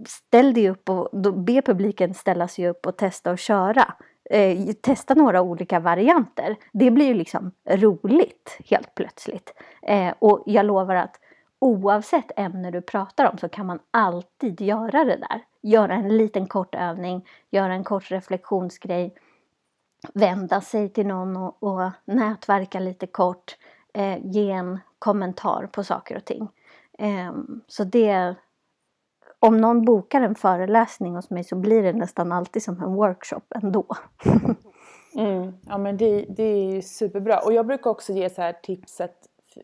ställ 0.07 0.55
dig 0.55 0.70
upp 0.70 0.90
och 0.90 1.09
då 1.22 1.33
be 1.33 1.62
publiken 1.62 2.14
ställa 2.14 2.49
sig 2.49 2.68
upp 2.68 2.87
och 2.87 2.96
testa 2.96 3.31
och 3.31 3.38
köra. 3.38 3.94
Eh, 4.31 4.73
testa 4.73 5.15
några 5.15 5.43
olika 5.43 5.81
varianter. 5.81 6.57
Det 6.73 6.91
blir 6.91 7.07
ju 7.07 7.15
liksom 7.15 7.51
roligt 7.65 8.59
helt 8.71 8.95
plötsligt. 8.95 9.55
Eh, 9.83 10.15
och 10.19 10.43
jag 10.47 10.67
lovar 10.67 10.95
att 10.95 11.21
oavsett 11.59 12.31
ämne 12.37 12.71
du 12.71 12.81
pratar 12.81 13.31
om 13.31 13.39
så 13.39 13.49
kan 13.49 13.67
man 13.67 13.79
alltid 13.91 14.61
göra 14.61 15.05
det 15.05 15.17
där. 15.17 15.45
Göra 15.62 15.95
en 15.95 16.17
liten 16.17 16.47
kort 16.47 16.75
övning, 16.75 17.27
göra 17.51 17.75
en 17.75 17.85
kort 17.85 18.11
reflektionsgrej, 18.11 19.15
vända 20.15 20.61
sig 20.61 20.89
till 20.89 21.07
någon 21.07 21.37
och, 21.37 21.62
och 21.62 21.91
nätverka 22.05 22.81
lite 22.81 23.07
kort, 23.07 23.57
eh, 23.95 24.19
ge 24.23 24.51
en 24.51 24.81
kommentar 24.99 25.69
på 25.73 25.85
saker 25.85 26.17
och 26.17 26.25
ting. 26.25 26.49
Eh, 26.99 27.33
så 27.67 27.85
det 27.85 28.35
om 29.38 29.57
någon 29.57 29.85
bokar 29.85 30.20
en 30.20 30.35
föreläsning 30.35 31.14
hos 31.14 31.31
mig 31.31 31.44
så 31.44 31.57
blir 31.57 31.83
det 31.83 31.92
nästan 31.92 32.33
alltid 32.33 32.62
som 32.62 32.83
en 32.83 32.94
workshop 32.94 33.42
ändå. 33.55 33.87
mm, 35.16 35.53
ja 35.66 35.79
men 35.79 35.96
det, 35.96 36.27
det 36.29 36.42
är 36.42 36.75
ju 36.75 36.83
superbra. 36.83 37.38
Och 37.38 37.53
jag 37.53 37.66
brukar 37.66 37.90
också 37.90 38.12
ge 38.12 38.31
så 38.31 38.42
här 38.42 38.53
tipset. 38.53 39.16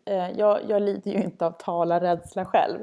Eh, 0.04 0.30
jag, 0.30 0.61
jag 0.68 0.82
lider 0.82 1.11
ju 1.11 1.22
inte 1.22 1.46
av 1.46 1.50
talarrädsla 1.50 2.44
själv. 2.44 2.78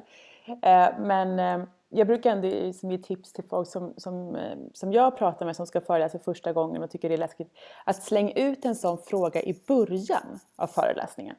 Eh, 0.48 0.90
men 1.00 1.40
eh, 1.40 1.68
jag 1.90 2.08
brukar 2.08 2.32
ändå 2.32 2.48
liksom 2.48 2.92
ge 2.92 2.98
tips 2.98 3.34
till 3.34 3.44
folk 3.44 3.68
som, 3.68 3.94
som, 3.98 4.36
eh, 4.36 4.58
som 4.74 4.94
jag 4.94 5.18
pratar 5.18 5.46
med 5.46 5.56
som 5.56 5.68
ska 5.68 5.82
föreläsa 5.82 6.20
första 6.20 6.54
gången 6.54 6.84
och 6.84 6.92
tycker 6.92 7.10
det 7.10 7.16
är 7.16 7.20
läskigt. 7.20 7.54
Att 7.86 8.04
slänga 8.04 8.32
ut 8.32 8.66
en 8.66 8.76
sån 8.76 8.98
fråga 8.98 9.42
i 9.42 9.62
början 9.68 10.40
av 10.56 10.68
föreläsningen. 10.68 11.36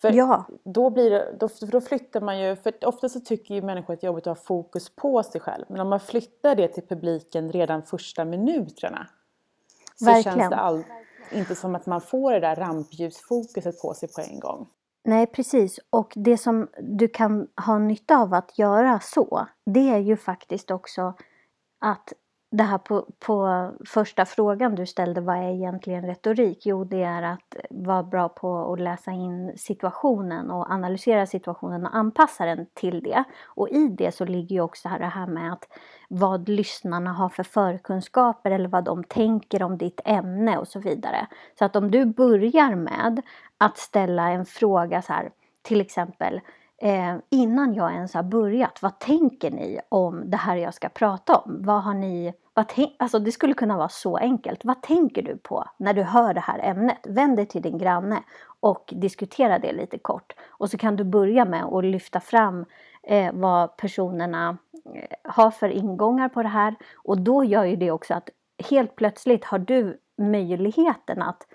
För 0.00 0.12
ja. 0.12 0.44
då, 0.64 0.90
blir 0.90 1.10
det, 1.10 1.36
då, 1.40 1.48
då 1.60 1.80
flyttar 1.80 2.20
man 2.20 2.40
ju, 2.40 2.56
för 2.56 2.86
ofta 2.86 3.08
så 3.08 3.20
tycker 3.20 3.54
ju 3.54 3.62
människor 3.62 3.94
att 3.94 4.00
det 4.00 4.04
är 4.04 4.08
jobbigt 4.08 4.26
att 4.26 4.38
ha 4.38 4.44
fokus 4.44 4.96
på 4.96 5.22
sig 5.22 5.40
själv. 5.40 5.64
Men 5.68 5.80
om 5.80 5.88
man 5.88 6.00
flyttar 6.00 6.54
det 6.54 6.68
till 6.68 6.86
publiken 6.86 7.52
redan 7.52 7.82
första 7.82 8.24
minuterna 8.24 9.06
så 9.96 10.04
Verkligen. 10.04 10.38
känns 10.38 10.50
det 10.50 10.56
all, 10.56 10.84
inte 11.32 11.54
som 11.54 11.74
att 11.74 11.86
man 11.86 12.00
får 12.00 12.32
det 12.32 12.40
där 12.40 12.56
rampljusfokuset 12.56 13.80
på 13.82 13.94
sig 13.94 14.08
på 14.08 14.20
en 14.20 14.40
gång. 14.40 14.68
Nej 15.04 15.26
precis 15.26 15.80
och 15.90 16.12
det 16.16 16.38
som 16.38 16.68
du 16.80 17.08
kan 17.08 17.48
ha 17.66 17.78
nytta 17.78 18.18
av 18.18 18.34
att 18.34 18.58
göra 18.58 19.00
så 19.00 19.46
det 19.66 19.90
är 19.90 19.98
ju 19.98 20.16
faktiskt 20.16 20.70
också 20.70 21.14
att 21.78 22.12
det 22.50 22.62
här 22.62 22.78
på, 22.78 23.06
på 23.18 23.70
första 23.86 24.24
frågan 24.24 24.74
du 24.74 24.86
ställde, 24.86 25.20
vad 25.20 25.36
är 25.36 25.54
egentligen 25.54 26.06
retorik? 26.06 26.66
Jo, 26.66 26.84
det 26.84 27.02
är 27.02 27.22
att 27.22 27.56
vara 27.70 28.02
bra 28.02 28.28
på 28.28 28.72
att 28.72 28.80
läsa 28.80 29.10
in 29.10 29.52
situationen 29.56 30.50
och 30.50 30.70
analysera 30.70 31.26
situationen 31.26 31.86
och 31.86 31.96
anpassa 31.96 32.44
den 32.44 32.66
till 32.74 33.02
det. 33.02 33.24
Och 33.44 33.68
i 33.68 33.88
det 33.88 34.14
så 34.14 34.24
ligger 34.24 34.56
ju 34.56 34.60
också 34.60 34.88
det 34.88 35.06
här 35.06 35.26
med 35.26 35.52
att 35.52 35.68
vad 36.08 36.48
lyssnarna 36.48 37.12
har 37.12 37.28
för 37.28 37.42
förkunskaper 37.42 38.50
eller 38.50 38.68
vad 38.68 38.84
de 38.84 39.04
tänker 39.04 39.62
om 39.62 39.78
ditt 39.78 40.00
ämne 40.04 40.58
och 40.58 40.68
så 40.68 40.80
vidare. 40.80 41.26
Så 41.58 41.64
att 41.64 41.76
om 41.76 41.90
du 41.90 42.04
börjar 42.04 42.74
med 42.74 43.22
att 43.58 43.78
ställa 43.78 44.30
en 44.30 44.46
fråga 44.46 45.02
så 45.02 45.12
här, 45.12 45.30
till 45.62 45.80
exempel 45.80 46.40
eh, 46.82 47.16
innan 47.30 47.74
jag 47.74 47.92
ens 47.92 48.14
har 48.14 48.22
börjat. 48.22 48.82
Vad 48.82 48.98
tänker 48.98 49.50
ni 49.50 49.80
om 49.88 50.30
det 50.30 50.36
här 50.36 50.56
jag 50.56 50.74
ska 50.74 50.88
prata 50.88 51.36
om? 51.36 51.62
Vad 51.62 51.82
har 51.82 51.94
ni, 51.94 52.34
vad 52.54 52.72
alltså 52.98 53.18
det 53.18 53.32
skulle 53.32 53.54
kunna 53.54 53.76
vara 53.76 53.88
så 53.88 54.16
enkelt. 54.16 54.64
Vad 54.64 54.82
tänker 54.82 55.22
du 55.22 55.36
på 55.36 55.64
när 55.76 55.94
du 55.94 56.02
hör 56.02 56.34
det 56.34 56.40
här 56.40 56.58
ämnet? 56.58 56.98
Vänd 57.04 57.36
dig 57.36 57.46
till 57.46 57.62
din 57.62 57.78
granne 57.78 58.22
och 58.60 58.92
diskutera 58.96 59.58
det 59.58 59.72
lite 59.72 59.98
kort. 59.98 60.32
Och 60.48 60.70
så 60.70 60.78
kan 60.78 60.96
du 60.96 61.04
börja 61.04 61.44
med 61.44 61.64
att 61.64 61.84
lyfta 61.84 62.20
fram 62.20 62.64
eh, 63.02 63.32
vad 63.32 63.76
personerna 63.76 64.58
eh, 64.94 65.32
har 65.32 65.50
för 65.50 65.68
ingångar 65.68 66.28
på 66.28 66.42
det 66.42 66.48
här. 66.48 66.74
Och 66.96 67.20
då 67.20 67.44
gör 67.44 67.64
ju 67.64 67.76
det 67.76 67.90
också 67.90 68.14
att 68.14 68.28
helt 68.70 68.96
plötsligt 68.96 69.44
har 69.44 69.58
du 69.58 70.00
möjligheten 70.18 71.22
att 71.22 71.46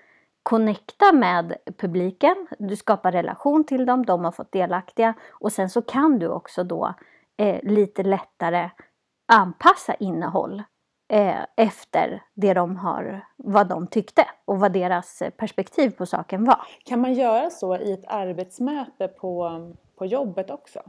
connecta 0.42 1.12
med 1.12 1.56
publiken, 1.78 2.46
du 2.58 2.76
skapar 2.76 3.12
relation 3.12 3.64
till 3.64 3.86
dem, 3.86 4.06
de 4.06 4.24
har 4.24 4.32
fått 4.32 4.52
delaktiga 4.52 5.14
och 5.30 5.52
sen 5.52 5.70
så 5.70 5.82
kan 5.82 6.18
du 6.18 6.28
också 6.28 6.64
då 6.64 6.94
eh, 7.36 7.62
lite 7.62 8.02
lättare 8.02 8.70
anpassa 9.32 9.94
innehåll 9.94 10.62
eh, 11.08 11.44
efter 11.56 12.22
det 12.34 12.54
de 12.54 12.76
har, 12.76 13.26
vad 13.36 13.68
de 13.68 13.86
tyckte 13.86 14.26
och 14.44 14.60
vad 14.60 14.72
deras 14.72 15.22
perspektiv 15.36 15.90
på 15.90 16.06
saken 16.06 16.44
var. 16.44 16.66
Kan 16.84 17.00
man 17.00 17.14
göra 17.14 17.50
så 17.50 17.76
i 17.76 17.92
ett 17.92 18.04
arbetsmöte 18.06 19.08
på, 19.08 19.60
på 19.96 20.06
jobbet 20.06 20.50
också? 20.50 20.82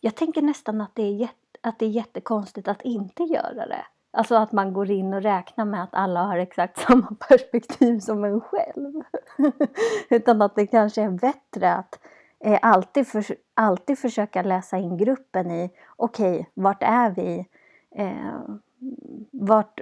Jag 0.00 0.14
tänker 0.14 0.42
nästan 0.42 0.80
att 0.80 0.94
det, 0.94 1.02
är 1.02 1.14
jätte, 1.14 1.58
att 1.60 1.78
det 1.78 1.84
är 1.86 1.90
jättekonstigt 1.90 2.68
att 2.68 2.82
inte 2.82 3.22
göra 3.22 3.66
det. 3.66 3.84
Alltså 4.14 4.34
att 4.34 4.52
man 4.52 4.72
går 4.72 4.90
in 4.90 5.14
och 5.14 5.22
räknar 5.22 5.64
med 5.64 5.82
att 5.82 5.94
alla 5.94 6.22
har 6.22 6.38
exakt 6.38 6.78
samma 6.88 7.16
perspektiv 7.28 7.98
som 7.98 8.24
en 8.24 8.40
själv. 8.40 9.02
Utan 10.10 10.42
att 10.42 10.54
det 10.54 10.66
kanske 10.66 11.02
är 11.02 11.10
bättre 11.10 11.72
att 11.72 11.98
eh, 12.40 12.58
alltid, 12.62 13.06
för, 13.06 13.24
alltid 13.54 13.98
försöka 13.98 14.42
läsa 14.42 14.78
in 14.78 14.96
gruppen 14.96 15.50
i 15.50 15.70
okej, 15.96 16.32
okay, 16.32 16.44
vart 16.54 16.82
är 16.82 17.10
vi? 17.10 17.46
Eh, 17.90 18.40
vart, 19.30 19.80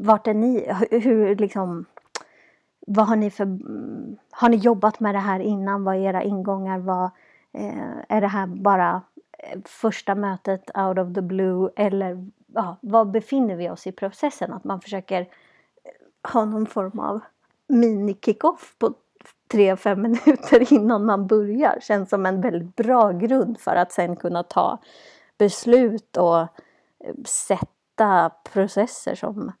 vart 0.00 0.26
är 0.26 0.34
ni? 0.34 0.72
Hur 0.90 1.36
liksom 1.36 1.86
vad 2.86 3.06
har 3.06 3.16
ni 3.16 3.30
för... 3.30 3.58
Har 4.30 4.48
ni 4.48 4.56
jobbat 4.56 5.00
med 5.00 5.14
det 5.14 5.18
här 5.18 5.40
innan? 5.40 5.84
Vad 5.84 5.96
är 5.96 6.00
era 6.00 6.22
ingångar? 6.22 6.78
Vad, 6.78 7.10
eh, 7.52 7.98
är 8.08 8.20
det 8.20 8.26
här 8.26 8.46
bara 8.46 9.02
eh, 9.38 9.58
första 9.64 10.14
mötet 10.14 10.70
out 10.78 10.98
of 10.98 11.14
the 11.14 11.22
blue? 11.22 11.70
Eller 11.76 12.30
ja, 12.54 12.76
var 12.80 13.04
befinner 13.04 13.56
vi 13.56 13.70
oss 13.70 13.86
i 13.86 13.92
processen? 13.92 14.52
Att 14.52 14.64
man 14.64 14.80
försöker 14.80 15.20
eh, 15.20 16.30
ha 16.32 16.44
någon 16.44 16.66
form 16.66 16.98
av 16.98 17.20
mini-kick-off 17.68 18.74
på 18.78 18.94
tre, 19.50 19.76
fem 19.76 20.02
minuter 20.02 20.72
innan 20.72 21.06
man 21.06 21.26
börjar. 21.26 21.78
Känns 21.82 22.10
som 22.10 22.26
en 22.26 22.40
väldigt 22.40 22.76
bra 22.76 23.12
grund 23.12 23.60
för 23.60 23.76
att 23.76 23.92
sen 23.92 24.16
kunna 24.16 24.42
ta 24.42 24.78
beslut 25.38 26.16
och 26.16 26.40
eh, 26.40 27.14
sätta 27.24 28.30
processer 28.52 29.14
som 29.14 29.52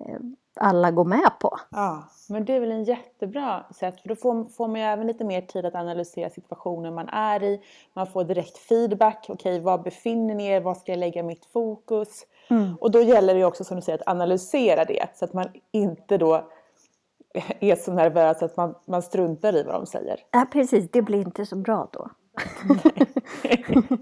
eh, 0.00 0.20
alla 0.58 0.90
går 0.90 1.04
med 1.04 1.30
på. 1.40 1.58
Ja, 1.70 2.04
men 2.28 2.44
det 2.44 2.56
är 2.56 2.60
väl 2.60 2.72
en 2.72 2.84
jättebra 2.84 3.64
sätt 3.74 4.00
för 4.00 4.08
då 4.08 4.16
får, 4.16 4.44
får 4.44 4.68
man 4.68 4.80
ju 4.80 4.86
även 4.86 5.06
lite 5.06 5.24
mer 5.24 5.40
tid 5.40 5.66
att 5.66 5.74
analysera 5.74 6.30
situationen 6.30 6.94
man 6.94 7.08
är 7.08 7.42
i. 7.42 7.60
Man 7.94 8.06
får 8.06 8.24
direkt 8.24 8.58
feedback. 8.58 9.26
Okej, 9.28 9.52
okay, 9.52 9.60
var 9.60 9.78
befinner 9.78 10.34
ni 10.34 10.46
er? 10.46 10.60
Var 10.60 10.74
ska 10.74 10.92
jag 10.92 10.98
lägga 10.98 11.22
mitt 11.22 11.44
fokus? 11.44 12.26
Mm. 12.50 12.76
Och 12.80 12.90
då 12.90 13.00
gäller 13.00 13.34
det 13.34 13.40
ju 13.40 13.46
också 13.46 13.64
som 13.64 13.76
du 13.76 13.82
säger 13.82 13.98
att 13.98 14.08
analysera 14.08 14.84
det 14.84 15.06
så 15.14 15.24
att 15.24 15.32
man 15.32 15.46
inte 15.72 16.18
då 16.18 16.48
är 17.60 17.76
så 17.76 17.92
nervös 17.92 18.42
att 18.42 18.56
man, 18.56 18.74
man 18.84 19.02
struntar 19.02 19.56
i 19.56 19.62
vad 19.62 19.74
de 19.74 19.86
säger. 19.86 20.20
Ja, 20.30 20.46
precis. 20.52 20.90
Det 20.90 21.02
blir 21.02 21.18
inte 21.18 21.46
så 21.46 21.56
bra 21.56 21.88
då. 21.92 22.10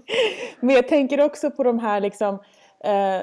Men 0.59 0.75
jag 0.75 0.87
tänker 0.87 1.25
också 1.25 1.51
på 1.51 1.63
de 1.63 1.79
här 1.79 2.01
liksom 2.01 2.39
eh, 2.79 3.21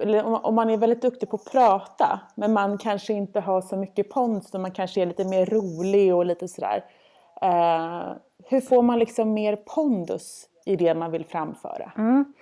eller 0.00 0.46
om 0.46 0.54
man 0.54 0.70
är 0.70 0.76
väldigt 0.76 1.02
duktig 1.02 1.30
på 1.30 1.36
att 1.36 1.52
prata 1.52 2.20
men 2.34 2.52
man 2.52 2.78
kanske 2.78 3.12
inte 3.12 3.40
har 3.40 3.60
så 3.60 3.76
mycket 3.76 4.10
pondus 4.10 4.54
och 4.54 4.60
man 4.60 4.70
kanske 4.70 5.02
är 5.02 5.06
lite 5.06 5.24
mer 5.24 5.46
rolig 5.46 6.14
och 6.14 6.26
lite 6.26 6.48
sådär. 6.48 6.84
Eh, 7.42 8.12
hur 8.44 8.60
får 8.60 8.82
man 8.82 8.98
liksom 8.98 9.32
mer 9.32 9.56
pondus 9.56 10.46
i 10.66 10.76
det 10.76 10.94
man 10.94 11.10
vill 11.10 11.24
framföra? 11.24 11.92
Mm. 11.96 12.32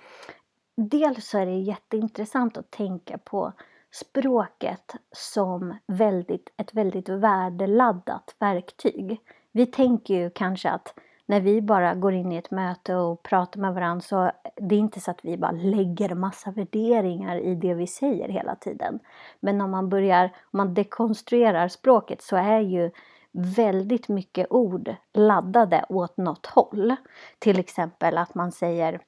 Dels 0.77 1.29
så 1.29 1.37
är 1.37 1.45
det 1.45 1.59
jätteintressant 1.59 2.57
att 2.57 2.71
tänka 2.71 3.17
på 3.17 3.53
språket 3.91 4.95
som 5.11 5.77
väldigt, 5.87 6.49
ett 6.57 6.73
väldigt 6.73 7.09
värdeladdat 7.09 8.35
verktyg. 8.39 9.19
Vi 9.51 9.65
tänker 9.65 10.13
ju 10.13 10.29
kanske 10.29 10.69
att 10.69 10.93
när 11.29 11.41
vi 11.41 11.61
bara 11.61 11.95
går 11.95 12.13
in 12.13 12.31
i 12.31 12.35
ett 12.35 12.51
möte 12.51 12.95
och 12.95 13.23
pratar 13.23 13.59
med 13.59 13.73
varandra 13.73 14.01
så 14.01 14.31
det 14.55 14.75
är 14.75 14.79
inte 14.79 14.99
så 14.99 15.11
att 15.11 15.25
vi 15.25 15.37
bara 15.37 15.51
lägger 15.51 16.15
massa 16.15 16.51
värderingar 16.51 17.37
i 17.37 17.55
det 17.55 17.73
vi 17.73 17.87
säger 17.87 18.29
hela 18.29 18.55
tiden. 18.55 18.99
Men 19.39 19.61
om 19.61 19.71
man 19.71 19.89
börjar, 19.89 20.25
om 20.25 20.57
man 20.57 20.73
dekonstruerar 20.73 21.67
språket 21.67 22.21
så 22.21 22.35
är 22.35 22.59
ju 22.59 22.91
väldigt 23.31 24.07
mycket 24.07 24.47
ord 24.49 24.95
laddade 25.13 25.85
åt 25.89 26.17
något 26.17 26.45
håll. 26.45 26.95
Till 27.39 27.59
exempel 27.59 28.17
att 28.17 28.35
man 28.35 28.51
säger 28.51 29.01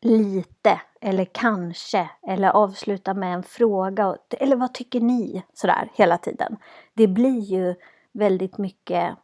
lite 0.00 0.80
eller 1.00 1.24
kanske 1.24 2.10
eller 2.22 2.48
avsluta 2.48 3.14
med 3.14 3.34
en 3.34 3.42
fråga 3.42 4.16
eller 4.30 4.56
vad 4.56 4.74
tycker 4.74 5.00
ni? 5.00 5.42
Sådär 5.52 5.90
hela 5.94 6.18
tiden. 6.18 6.56
Det 6.94 7.06
blir 7.06 7.40
ju 7.40 7.74
väldigt 8.12 8.58
mycket 8.58 9.16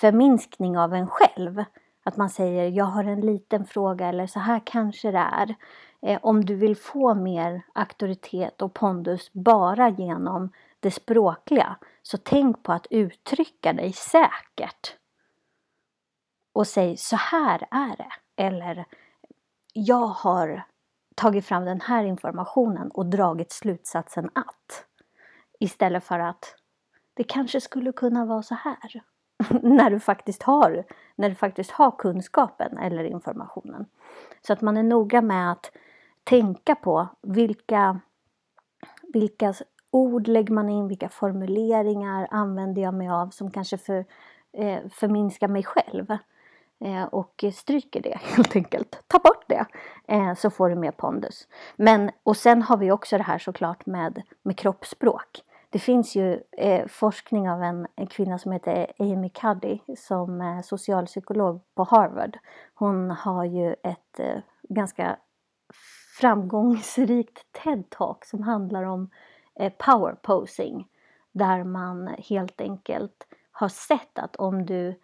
förminskning 0.00 0.78
av 0.78 0.94
en 0.94 1.06
själv. 1.06 1.64
Att 2.04 2.16
man 2.16 2.30
säger 2.30 2.68
jag 2.68 2.84
har 2.84 3.04
en 3.04 3.20
liten 3.20 3.64
fråga 3.64 4.08
eller 4.08 4.26
så 4.26 4.40
här 4.40 4.62
kanske 4.64 5.10
det 5.10 5.18
är. 5.18 5.54
Eh, 6.02 6.18
om 6.22 6.44
du 6.44 6.54
vill 6.54 6.76
få 6.76 7.14
mer 7.14 7.62
auktoritet 7.72 8.62
och 8.62 8.74
pondus 8.74 9.32
bara 9.32 9.88
genom 9.88 10.52
det 10.80 10.90
språkliga 10.90 11.76
så 12.02 12.18
tänk 12.18 12.62
på 12.62 12.72
att 12.72 12.86
uttrycka 12.90 13.72
dig 13.72 13.92
säkert. 13.92 14.96
Och 16.52 16.66
säg 16.66 16.96
så 16.96 17.16
här 17.16 17.66
är 17.70 17.96
det. 17.96 18.12
Eller 18.36 18.84
jag 19.72 20.06
har 20.06 20.62
tagit 21.14 21.46
fram 21.46 21.64
den 21.64 21.80
här 21.80 22.04
informationen 22.04 22.90
och 22.90 23.06
dragit 23.06 23.52
slutsatsen 23.52 24.30
att. 24.34 24.86
Istället 25.60 26.04
för 26.04 26.18
att 26.18 26.54
det 27.14 27.24
kanske 27.24 27.60
skulle 27.60 27.92
kunna 27.92 28.24
vara 28.24 28.42
så 28.42 28.54
här. 28.54 29.02
när, 29.62 29.90
du 29.90 30.00
faktiskt 30.00 30.42
har, 30.42 30.84
när 31.16 31.28
du 31.28 31.34
faktiskt 31.34 31.70
har 31.70 31.90
kunskapen 31.90 32.78
eller 32.78 33.04
informationen. 33.04 33.86
Så 34.46 34.52
att 34.52 34.60
man 34.60 34.76
är 34.76 34.82
noga 34.82 35.22
med 35.22 35.52
att 35.52 35.70
tänka 36.24 36.74
på 36.74 37.08
vilka, 37.22 38.00
vilka 39.12 39.54
ord 39.90 40.28
lägger 40.28 40.54
man 40.54 40.68
in, 40.68 40.88
vilka 40.88 41.08
formuleringar 41.08 42.28
använder 42.30 42.82
jag 42.82 42.94
mig 42.94 43.08
av 43.08 43.30
som 43.30 43.50
kanske 43.50 43.78
för, 43.78 44.04
eh, 44.52 44.78
förminskar 44.90 45.48
mig 45.48 45.62
själv. 45.64 46.16
Eh, 46.84 47.04
och 47.04 47.44
stryker 47.54 48.02
det 48.02 48.18
helt 48.22 48.56
enkelt. 48.56 49.02
Ta 49.06 49.18
bort 49.18 49.44
det 49.48 49.66
eh, 50.08 50.34
så 50.34 50.50
får 50.50 50.68
du 50.68 50.74
mer 50.74 50.90
pondus. 50.90 51.48
Men, 51.76 52.10
och 52.22 52.36
sen 52.36 52.62
har 52.62 52.76
vi 52.76 52.90
också 52.90 53.18
det 53.18 53.22
här 53.22 53.38
såklart 53.38 53.86
med, 53.86 54.22
med 54.42 54.58
kroppsspråk. 54.58 55.42
Det 55.72 55.78
finns 55.78 56.16
ju 56.16 56.42
eh, 56.52 56.86
forskning 56.86 57.50
av 57.50 57.62
en, 57.62 57.86
en, 57.96 58.06
kvinna 58.06 58.38
som 58.38 58.52
heter 58.52 58.92
Amy 58.98 59.28
Cuddy 59.28 59.78
som 59.98 60.40
är 60.40 60.62
socialpsykolog 60.62 61.60
på 61.74 61.84
Harvard. 61.84 62.38
Hon 62.74 63.10
har 63.10 63.44
ju 63.44 63.72
ett 63.72 64.20
eh, 64.20 64.38
ganska 64.62 65.16
framgångsrikt 66.20 67.46
TED-talk 67.52 68.24
som 68.24 68.42
handlar 68.42 68.82
om 68.82 69.10
eh, 69.54 69.72
power 69.78 70.14
posing. 70.22 70.88
Där 71.32 71.64
man 71.64 72.08
helt 72.18 72.60
enkelt 72.60 73.26
har 73.52 73.68
sett 73.68 74.18
att 74.18 74.36
om 74.36 74.66
du 74.66 74.94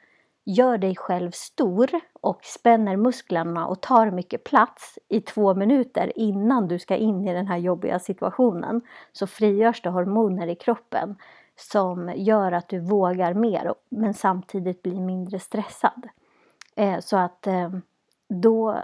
gör 0.48 0.78
dig 0.78 0.96
själv 0.96 1.30
stor 1.30 1.90
och 2.20 2.44
spänner 2.44 2.96
musklerna 2.96 3.66
och 3.66 3.80
tar 3.80 4.10
mycket 4.10 4.44
plats 4.44 4.98
i 5.08 5.20
två 5.20 5.54
minuter 5.54 6.12
innan 6.18 6.68
du 6.68 6.78
ska 6.78 6.96
in 6.96 7.28
i 7.28 7.32
den 7.32 7.46
här 7.46 7.56
jobbiga 7.56 7.98
situationen 7.98 8.80
så 9.12 9.26
frigörs 9.26 9.82
det 9.82 9.90
hormoner 9.90 10.46
i 10.46 10.54
kroppen 10.54 11.16
som 11.56 12.12
gör 12.16 12.52
att 12.52 12.68
du 12.68 12.80
vågar 12.80 13.34
mer 13.34 13.74
men 13.88 14.14
samtidigt 14.14 14.82
blir 14.82 15.00
mindre 15.00 15.38
stressad. 15.38 16.08
Eh, 16.76 16.98
så 17.00 17.16
att 17.16 17.46
eh, 17.46 17.70
då, 18.28 18.78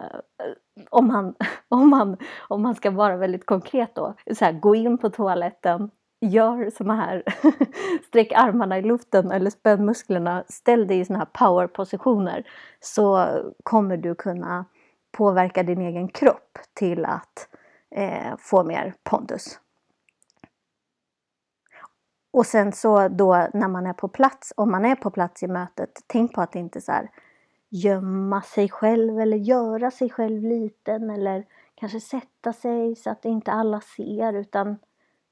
om 0.90 1.06
man, 1.06 1.34
om, 1.68 1.90
man, 1.90 2.16
om 2.48 2.62
man 2.62 2.74
ska 2.74 2.90
vara 2.90 3.16
väldigt 3.16 3.46
konkret 3.46 3.94
då, 3.94 4.14
så 4.34 4.44
här, 4.44 4.52
gå 4.52 4.74
in 4.74 4.98
på 4.98 5.10
toaletten, 5.10 5.90
gör 6.28 6.70
såna 6.70 6.96
här, 6.96 7.22
sträck 8.06 8.32
armarna 8.32 8.78
i 8.78 8.82
luften 8.82 9.30
eller 9.30 9.50
spänn 9.50 9.84
musklerna, 9.84 10.44
ställ 10.48 10.86
dig 10.86 11.00
i 11.00 11.04
såna 11.04 11.18
här 11.18 11.28
powerpositioner 11.32 12.46
så 12.80 13.28
kommer 13.62 13.96
du 13.96 14.14
kunna 14.14 14.64
påverka 15.12 15.62
din 15.62 15.80
egen 15.80 16.08
kropp 16.08 16.58
till 16.74 17.04
att 17.04 17.48
eh, 17.90 18.36
få 18.38 18.64
mer 18.64 18.94
pondus. 19.02 19.60
Och 22.32 22.46
sen 22.46 22.72
så 22.72 23.08
då 23.08 23.48
när 23.54 23.68
man 23.68 23.86
är 23.86 23.92
på 23.92 24.08
plats, 24.08 24.52
om 24.56 24.70
man 24.70 24.84
är 24.84 24.94
på 24.94 25.10
plats 25.10 25.42
i 25.42 25.48
mötet, 25.48 25.90
tänk 26.06 26.34
på 26.34 26.40
att 26.40 26.54
inte 26.54 26.80
så 26.80 26.92
här 26.92 27.10
gömma 27.70 28.42
sig 28.42 28.68
själv 28.68 29.20
eller 29.20 29.36
göra 29.36 29.90
sig 29.90 30.10
själv 30.10 30.42
liten 30.42 31.10
eller 31.10 31.44
kanske 31.74 32.00
sätta 32.00 32.52
sig 32.52 32.96
så 32.96 33.10
att 33.10 33.24
inte 33.24 33.52
alla 33.52 33.80
ser 33.80 34.32
utan 34.32 34.78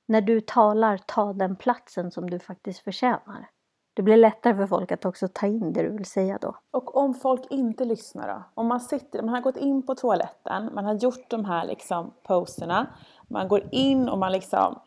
när 0.07 0.21
du 0.21 0.41
talar, 0.41 0.99
ta 1.07 1.33
den 1.33 1.57
platsen 1.57 2.11
som 2.11 2.31
du 2.31 2.39
faktiskt 2.39 2.81
förtjänar. 2.81 3.49
Det 3.95 4.03
blir 4.03 4.17
lättare 4.17 4.55
för 4.55 4.67
folk 4.67 4.93
att 4.93 5.05
också 5.05 5.29
ta 5.29 5.47
in 5.47 5.73
det 5.73 5.83
du 5.83 5.91
vill 5.91 6.05
säga 6.05 6.39
då. 6.41 6.57
Och 6.71 6.97
om 6.97 7.15
folk 7.15 7.47
inte 7.51 7.85
lyssnar 7.85 8.29
då? 8.29 8.45
Om 8.55 8.67
man, 8.67 8.81
sitter, 8.81 9.23
man 9.23 9.35
har 9.35 9.41
gått 9.41 9.57
in 9.57 9.87
på 9.87 9.95
toaletten, 9.95 10.71
man 10.75 10.85
har 10.85 10.95
gjort 10.95 11.31
de 11.31 11.45
här 11.45 11.67
liksom 11.67 12.15
posterna, 12.23 12.87
man 13.29 13.49
går 13.49 13.69
in 13.71 14.09
och 14.09 14.19
man 14.19 14.33
liksom 14.33 14.81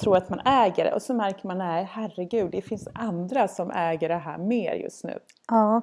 tror 0.00 0.16
att 0.16 0.28
man 0.28 0.40
äger 0.44 0.84
det 0.84 0.94
och 0.94 1.02
så 1.02 1.14
märker 1.14 1.46
man 1.46 1.58
nej 1.58 1.84
herregud 1.84 2.50
det 2.50 2.62
finns 2.62 2.88
andra 2.94 3.48
som 3.48 3.70
äger 3.70 4.08
det 4.08 4.16
här 4.16 4.38
mer 4.38 4.74
just 4.74 5.04
nu. 5.04 5.18
Ja. 5.48 5.82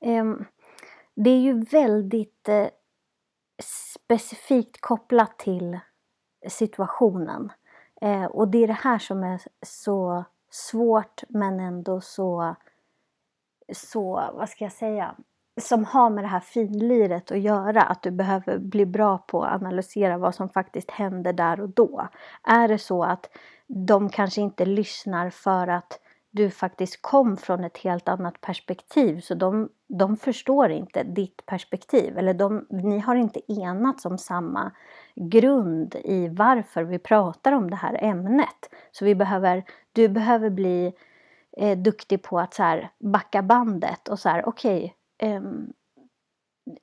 Eh, 0.00 0.24
det 1.14 1.30
är 1.30 1.40
ju 1.40 1.64
väldigt 1.64 2.48
eh, 2.48 2.66
specifikt 3.62 4.80
kopplat 4.80 5.38
till 5.38 5.78
situationen. 6.48 7.52
Eh, 8.00 8.24
och 8.24 8.48
det 8.48 8.62
är 8.62 8.66
det 8.66 8.72
här 8.72 8.98
som 8.98 9.22
är 9.22 9.40
så 9.62 10.24
svårt 10.50 11.22
men 11.28 11.60
ändå 11.60 12.00
så, 12.00 12.54
så, 13.72 14.30
vad 14.34 14.48
ska 14.48 14.64
jag 14.64 14.72
säga, 14.72 15.14
som 15.60 15.84
har 15.84 16.10
med 16.10 16.24
det 16.24 16.28
här 16.28 16.40
finliret 16.40 17.30
att 17.30 17.40
göra. 17.40 17.82
Att 17.82 18.02
du 18.02 18.10
behöver 18.10 18.58
bli 18.58 18.86
bra 18.86 19.18
på 19.18 19.44
att 19.44 19.62
analysera 19.62 20.18
vad 20.18 20.34
som 20.34 20.48
faktiskt 20.48 20.90
händer 20.90 21.32
där 21.32 21.60
och 21.60 21.68
då. 21.68 22.08
Är 22.44 22.68
det 22.68 22.78
så 22.78 23.04
att 23.04 23.30
de 23.66 24.08
kanske 24.10 24.40
inte 24.40 24.64
lyssnar 24.64 25.30
för 25.30 25.68
att 25.68 26.00
du 26.30 26.50
faktiskt 26.50 27.02
kom 27.02 27.36
från 27.36 27.64
ett 27.64 27.78
helt 27.78 28.08
annat 28.08 28.40
perspektiv 28.40 29.20
så 29.20 29.34
de, 29.34 29.68
de 29.86 30.16
förstår 30.16 30.70
inte 30.70 31.02
ditt 31.02 31.46
perspektiv 31.46 32.18
eller 32.18 32.34
de, 32.34 32.66
ni 32.70 32.98
har 32.98 33.14
inte 33.14 33.52
enats 33.52 34.04
om 34.04 34.18
samma 34.18 34.72
grund 35.20 35.96
i 36.04 36.28
varför 36.28 36.82
vi 36.82 36.98
pratar 36.98 37.52
om 37.52 37.70
det 37.70 37.76
här 37.76 37.98
ämnet. 38.04 38.70
Så 38.90 39.04
vi 39.04 39.14
behöver, 39.14 39.64
du 39.92 40.08
behöver 40.08 40.50
bli 40.50 40.92
eh, 41.56 41.78
duktig 41.78 42.22
på 42.22 42.38
att 42.40 42.54
så 42.54 42.62
här, 42.62 42.90
backa 42.98 43.42
bandet 43.42 44.08
och 44.08 44.18
så 44.18 44.28
här 44.28 44.48
okej 44.48 44.94
okay, 45.16 45.30
eh, 45.30 45.42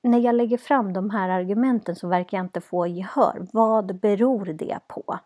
när 0.02 0.20
jag 0.20 0.36
lägger 0.36 0.58
fram 0.58 0.94
de 0.94 1.10
här 1.10 1.30
argumenten 1.30 1.96
så 1.96 2.08
verkar 2.08 2.38
jag 2.38 2.46
inte 2.46 2.62
få 2.62 2.88
gehör. 2.88 3.48
Vad 3.54 4.00
beror 4.00 4.46
det 4.46 4.80
på? 4.88 5.20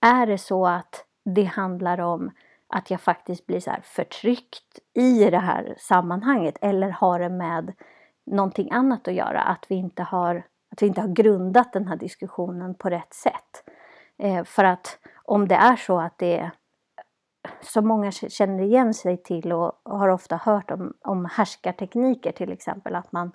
Är 0.00 0.26
det 0.26 0.38
så 0.38 0.66
att 0.66 1.04
det 1.24 1.44
handlar 1.44 2.00
om 2.00 2.30
att 2.66 2.90
jag 2.90 3.00
faktiskt 3.00 3.46
blir 3.46 3.60
så 3.60 3.74
förtryckt 3.82 4.78
i 4.94 5.30
det 5.30 5.38
här 5.38 5.74
sammanhanget 5.78 6.58
eller 6.60 6.90
har 6.90 7.18
det 7.18 7.28
med 7.28 7.72
någonting 8.26 8.70
annat 8.70 9.08
att 9.08 9.14
göra? 9.14 9.42
Att 9.42 9.66
vi 9.68 9.74
inte 9.74 10.02
har, 10.02 10.42
att 10.78 10.82
vi 10.82 10.86
inte 10.86 11.00
har 11.00 11.08
grundat 11.08 11.72
den 11.72 11.88
här 11.88 11.96
diskussionen 11.96 12.74
på 12.74 12.90
rätt 12.90 13.14
sätt. 13.14 13.64
Eh, 14.18 14.44
för 14.44 14.64
att 14.64 14.98
om 15.24 15.48
det 15.48 15.54
är 15.54 15.76
så 15.76 16.00
att 16.00 16.18
det 16.18 16.38
är 16.38 16.50
som 17.60 17.88
många 17.88 18.10
känner 18.12 18.62
igen 18.62 18.94
sig 18.94 19.22
till 19.22 19.52
och 19.52 19.72
har 19.84 20.08
ofta 20.08 20.36
hört 20.36 20.70
om, 20.70 20.94
om 21.00 21.24
härskartekniker 21.24 22.32
till 22.32 22.52
exempel, 22.52 22.94
att 22.94 23.12
man, 23.12 23.32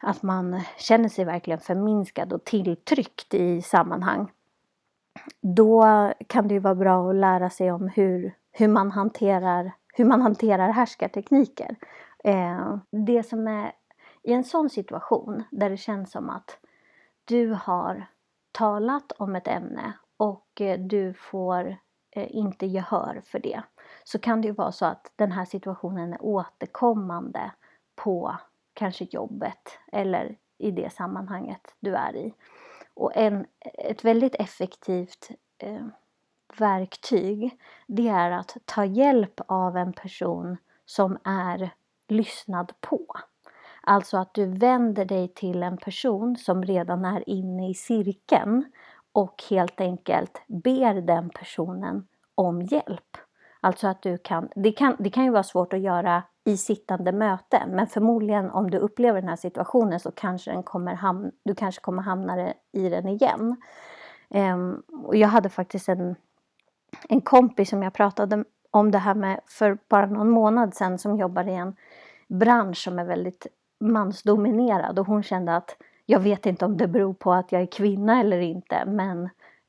att 0.00 0.22
man 0.22 0.60
känner 0.78 1.08
sig 1.08 1.24
verkligen 1.24 1.60
förminskad 1.60 2.32
och 2.32 2.44
tilltryckt 2.44 3.34
i 3.34 3.62
sammanhang 3.62 4.30
då 5.40 5.84
kan 6.26 6.48
det 6.48 6.54
ju 6.54 6.60
vara 6.60 6.74
bra 6.74 7.10
att 7.10 7.16
lära 7.16 7.50
sig 7.50 7.72
om 7.72 7.88
hur, 7.88 8.34
hur, 8.52 8.68
man, 8.68 8.90
hanterar, 8.90 9.72
hur 9.94 10.04
man 10.04 10.22
hanterar 10.22 10.68
härskartekniker. 10.68 11.76
Eh, 12.24 12.76
det 12.90 13.22
som 13.22 13.46
är 13.46 13.72
i 14.24 14.32
en 14.32 14.44
sån 14.44 14.70
situation 14.70 15.44
där 15.50 15.70
det 15.70 15.76
känns 15.76 16.10
som 16.10 16.30
att 16.30 16.58
du 17.24 17.52
har 17.52 18.06
talat 18.52 19.12
om 19.12 19.36
ett 19.36 19.48
ämne 19.48 19.92
och 20.16 20.60
eh, 20.60 20.80
du 20.80 21.14
får 21.14 21.76
eh, 22.10 22.36
inte 22.36 22.66
gehör 22.66 23.22
för 23.24 23.38
det 23.38 23.62
så 24.04 24.18
kan 24.18 24.40
det 24.40 24.48
ju 24.48 24.54
vara 24.54 24.72
så 24.72 24.86
att 24.86 25.12
den 25.16 25.32
här 25.32 25.44
situationen 25.44 26.12
är 26.12 26.24
återkommande 26.24 27.52
på 27.94 28.36
kanske 28.74 29.04
jobbet 29.10 29.78
eller 29.92 30.36
i 30.58 30.70
det 30.70 30.92
sammanhanget 30.92 31.74
du 31.80 31.94
är 31.94 32.16
i. 32.16 32.34
Och 32.94 33.16
en, 33.16 33.46
ett 33.60 34.04
väldigt 34.04 34.34
effektivt 34.34 35.30
eh, 35.58 35.86
verktyg 36.58 37.58
det 37.86 38.08
är 38.08 38.30
att 38.30 38.56
ta 38.64 38.84
hjälp 38.84 39.40
av 39.46 39.76
en 39.76 39.92
person 39.92 40.56
som 40.84 41.18
är 41.24 41.70
lyssnad 42.08 42.72
på. 42.80 43.06
Alltså 43.86 44.16
att 44.16 44.34
du 44.34 44.46
vänder 44.46 45.04
dig 45.04 45.28
till 45.28 45.62
en 45.62 45.76
person 45.76 46.36
som 46.36 46.64
redan 46.64 47.04
är 47.04 47.28
inne 47.28 47.70
i 47.70 47.74
cirkeln 47.74 48.64
och 49.12 49.42
helt 49.50 49.80
enkelt 49.80 50.42
ber 50.46 50.94
den 50.94 51.30
personen 51.30 52.06
om 52.34 52.62
hjälp. 52.62 53.16
Alltså 53.60 53.88
att 53.88 54.02
du 54.02 54.18
kan, 54.18 54.48
det 54.54 54.72
kan, 54.72 54.96
det 54.98 55.10
kan 55.10 55.24
ju 55.24 55.30
vara 55.30 55.42
svårt 55.42 55.72
att 55.72 55.80
göra 55.80 56.22
i 56.44 56.56
sittande 56.56 57.12
möte 57.12 57.62
men 57.68 57.86
förmodligen 57.86 58.50
om 58.50 58.70
du 58.70 58.78
upplever 58.78 59.20
den 59.20 59.28
här 59.28 59.36
situationen 59.36 60.00
så 60.00 60.10
kanske 60.10 60.50
den 60.50 60.62
kommer 60.62 60.94
hamna, 60.94 61.30
du 61.44 61.54
kanske 61.54 61.80
kommer 61.80 62.02
hamna 62.02 62.52
i 62.72 62.88
den 62.88 63.08
igen. 63.08 63.56
Um, 64.28 64.82
och 65.04 65.16
jag 65.16 65.28
hade 65.28 65.48
faktiskt 65.48 65.88
en, 65.88 66.16
en 67.08 67.20
kompis 67.20 67.70
som 67.70 67.82
jag 67.82 67.92
pratade 67.92 68.44
om 68.70 68.90
det 68.90 68.98
här 68.98 69.14
med 69.14 69.40
för 69.46 69.78
bara 69.88 70.06
någon 70.06 70.30
månad 70.30 70.74
sedan 70.74 70.98
som 70.98 71.16
jobbar 71.16 71.48
i 71.48 71.54
en 71.54 71.76
bransch 72.28 72.76
som 72.76 72.98
är 72.98 73.04
väldigt 73.04 73.46
mansdominerad 73.84 74.98
och 74.98 75.06
hon 75.06 75.22
kände 75.22 75.56
att 75.56 75.76
jag 76.06 76.20
vet 76.20 76.46
inte 76.46 76.64
om 76.64 76.76
det 76.76 76.88
beror 76.88 77.14
på 77.14 77.32
att 77.32 77.52
jag 77.52 77.62
är 77.62 77.66
kvinna 77.66 78.20
eller 78.20 78.40
inte 78.40 78.84
men 78.86 79.28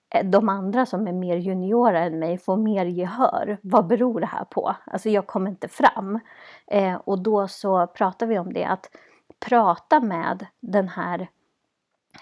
eh, 0.09 0.25
de 0.25 0.49
andra 0.49 0.85
som 0.85 1.07
är 1.07 1.13
mer 1.13 1.37
juniora 1.37 1.99
än 1.99 2.19
mig 2.19 2.37
får 2.37 2.57
mer 2.57 2.85
gehör. 2.85 3.57
Vad 3.61 3.87
beror 3.87 4.19
det 4.19 4.25
här 4.25 4.45
på? 4.45 4.75
Alltså 4.85 5.09
jag 5.09 5.27
kommer 5.27 5.49
inte 5.49 5.67
fram. 5.67 6.19
Eh, 6.67 6.95
och 6.95 7.19
då 7.19 7.47
så 7.47 7.87
pratar 7.87 8.27
vi 8.27 8.39
om 8.39 8.53
det 8.53 8.65
att 8.65 8.89
prata 9.39 9.99
med 9.99 10.45
den 10.59 10.87
här 10.87 11.27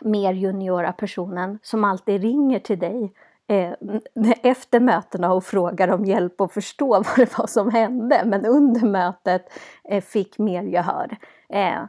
mer 0.02 0.34
juniora 0.34 0.92
personen 0.92 1.60
som 1.62 1.84
alltid 1.84 2.22
ringer 2.22 2.60
till 2.60 2.80
dig 2.80 3.14
eh, 3.48 3.74
efter 4.44 4.80
mötena 4.80 5.34
och 5.34 5.44
frågar 5.44 5.88
om 5.88 6.06
hjälp 6.06 6.42
och 6.42 6.52
förstå 6.52 6.88
vad 6.92 7.16
det 7.16 7.38
var 7.38 7.48
som 7.48 7.72
hände 7.72 8.22
men 8.26 8.46
under 8.46 8.88
mötet 8.88 9.54
eh, 9.84 10.02
fick 10.02 10.40
mer 10.40 10.64
gehör. 10.64 11.18
Eh, 11.54 11.84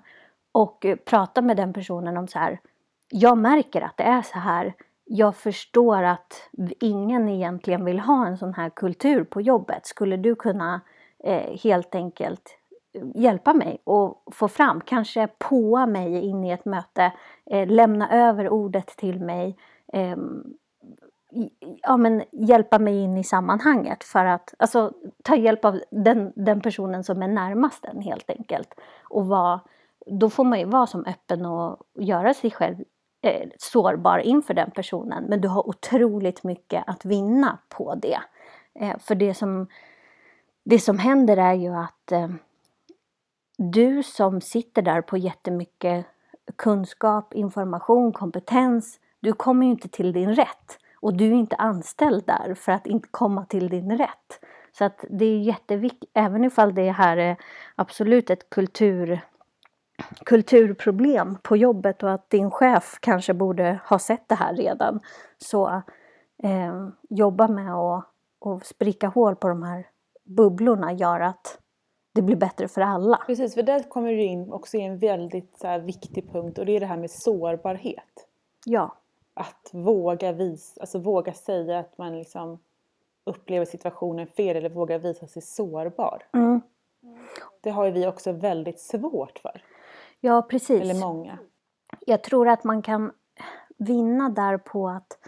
och 0.52 0.86
prata 1.04 1.42
med 1.42 1.56
den 1.56 1.72
personen 1.72 2.16
om 2.16 2.28
så 2.28 2.38
här, 2.38 2.60
jag 3.08 3.38
märker 3.38 3.82
att 3.82 3.96
det 3.96 4.04
är 4.04 4.22
så 4.22 4.38
här 4.38 4.74
jag 5.04 5.36
förstår 5.36 6.02
att 6.02 6.50
ingen 6.80 7.28
egentligen 7.28 7.84
vill 7.84 8.00
ha 8.00 8.26
en 8.26 8.38
sån 8.38 8.54
här 8.54 8.70
kultur 8.70 9.24
på 9.24 9.40
jobbet. 9.40 9.86
Skulle 9.86 10.16
du 10.16 10.34
kunna 10.34 10.80
eh, 11.24 11.58
helt 11.62 11.94
enkelt 11.94 12.58
eh, 12.92 13.02
hjälpa 13.14 13.54
mig 13.54 13.78
och 13.84 14.22
få 14.32 14.48
fram, 14.48 14.80
kanske 14.80 15.28
påa 15.38 15.86
mig 15.86 16.20
in 16.20 16.44
i 16.44 16.50
ett 16.50 16.64
möte, 16.64 17.12
eh, 17.46 17.68
lämna 17.68 18.10
över 18.10 18.48
ordet 18.48 18.86
till 18.86 19.20
mig, 19.20 19.56
eh, 19.92 20.16
ja, 21.82 21.96
men 21.96 22.22
hjälpa 22.32 22.78
mig 22.78 23.00
in 23.02 23.16
i 23.16 23.24
sammanhanget 23.24 24.04
för 24.04 24.24
att 24.24 24.54
alltså, 24.58 24.92
ta 25.22 25.36
hjälp 25.36 25.64
av 25.64 25.80
den, 25.90 26.32
den 26.36 26.60
personen 26.60 27.04
som 27.04 27.22
är 27.22 27.28
närmast 27.28 27.84
en 27.84 28.00
helt 28.00 28.30
enkelt. 28.30 28.74
Och 29.02 29.26
var, 29.26 29.60
då 30.06 30.30
får 30.30 30.44
man 30.44 30.58
ju 30.58 30.64
vara 30.64 30.86
som 30.86 31.06
öppen 31.06 31.46
och 31.46 31.78
göra 31.94 32.34
sig 32.34 32.50
själv 32.50 32.76
eh, 33.22 33.48
sårbar 33.58 34.18
inför 34.18 34.54
den 34.54 34.70
personen 34.70 35.24
men 35.24 35.40
du 35.40 35.48
har 35.48 35.68
otroligt 35.68 36.44
mycket 36.44 36.84
att 36.86 37.04
vinna 37.04 37.58
på 37.68 37.94
det. 37.94 38.18
Eh, 38.80 38.98
för 38.98 39.14
det 39.14 39.34
som, 39.34 39.66
det 40.64 40.78
som 40.78 40.98
händer 40.98 41.36
är 41.36 41.54
ju 41.54 41.74
att 41.74 42.12
eh, 42.12 42.28
du 43.56 44.02
som 44.02 44.40
sitter 44.40 44.82
där 44.82 45.02
på 45.02 45.16
jättemycket 45.16 46.06
kunskap, 46.56 47.34
information, 47.34 48.12
kompetens, 48.12 49.00
du 49.20 49.32
kommer 49.32 49.66
ju 49.66 49.72
inte 49.72 49.88
till 49.88 50.12
din 50.12 50.34
rätt. 50.34 50.78
Och 51.04 51.16
du 51.16 51.26
är 51.26 51.32
inte 51.32 51.56
anställd 51.56 52.26
där 52.26 52.54
för 52.54 52.72
att 52.72 52.86
inte 52.86 53.08
komma 53.10 53.44
till 53.44 53.68
din 53.68 53.98
rätt. 53.98 54.40
Så 54.72 54.84
att 54.84 55.04
det 55.10 55.24
är 55.24 55.38
jätteviktigt, 55.38 56.10
även 56.14 56.44
ifall 56.44 56.74
det 56.74 56.90
här 56.90 57.16
är 57.16 57.36
absolut 57.74 58.30
ett 58.30 58.50
kultur 58.50 59.20
kulturproblem 60.24 61.38
på 61.42 61.56
jobbet 61.56 62.02
och 62.02 62.12
att 62.12 62.30
din 62.30 62.50
chef 62.50 62.98
kanske 63.00 63.34
borde 63.34 63.80
ha 63.88 63.98
sett 63.98 64.28
det 64.28 64.34
här 64.34 64.54
redan. 64.54 65.00
Så 65.38 65.82
eh, 66.42 66.88
jobba 67.08 67.48
med 67.48 67.74
att 67.74 68.10
och 68.38 68.66
spricka 68.66 69.08
hål 69.08 69.36
på 69.36 69.48
de 69.48 69.62
här 69.62 69.86
bubblorna 70.24 70.92
gör 70.92 71.20
att 71.20 71.58
det 72.14 72.22
blir 72.22 72.36
bättre 72.36 72.68
för 72.68 72.80
alla. 72.80 73.16
Precis, 73.26 73.54
för 73.54 73.62
där 73.62 73.82
kommer 73.82 74.12
du 74.12 74.22
in 74.22 74.52
också 74.52 74.76
i 74.76 74.82
en 74.82 74.98
väldigt 74.98 75.58
så 75.58 75.66
här, 75.66 75.78
viktig 75.78 76.32
punkt 76.32 76.58
och 76.58 76.66
det 76.66 76.76
är 76.76 76.80
det 76.80 76.86
här 76.86 76.96
med 76.96 77.10
sårbarhet. 77.10 78.28
Ja. 78.64 78.96
Att 79.34 79.70
våga 79.72 80.32
visa, 80.32 80.80
alltså 80.80 80.98
våga 80.98 81.32
säga 81.32 81.78
att 81.78 81.98
man 81.98 82.18
liksom 82.18 82.58
upplever 83.24 83.66
situationen 83.66 84.26
fel 84.26 84.56
eller 84.56 84.68
våga 84.68 84.98
visa 84.98 85.26
sig 85.26 85.42
sårbar. 85.42 86.26
Mm. 86.32 86.60
Det 87.60 87.70
har 87.70 87.84
ju 87.84 87.90
vi 87.90 88.06
också 88.06 88.32
väldigt 88.32 88.80
svårt 88.80 89.38
för. 89.38 89.62
Ja, 90.20 90.42
precis. 90.42 90.80
Eller 90.80 91.00
många. 91.00 91.38
Jag 92.06 92.22
tror 92.22 92.48
att 92.48 92.64
man 92.64 92.82
kan 92.82 93.12
vinna 93.76 94.28
där 94.28 94.58
på 94.58 94.88
att 94.88 95.18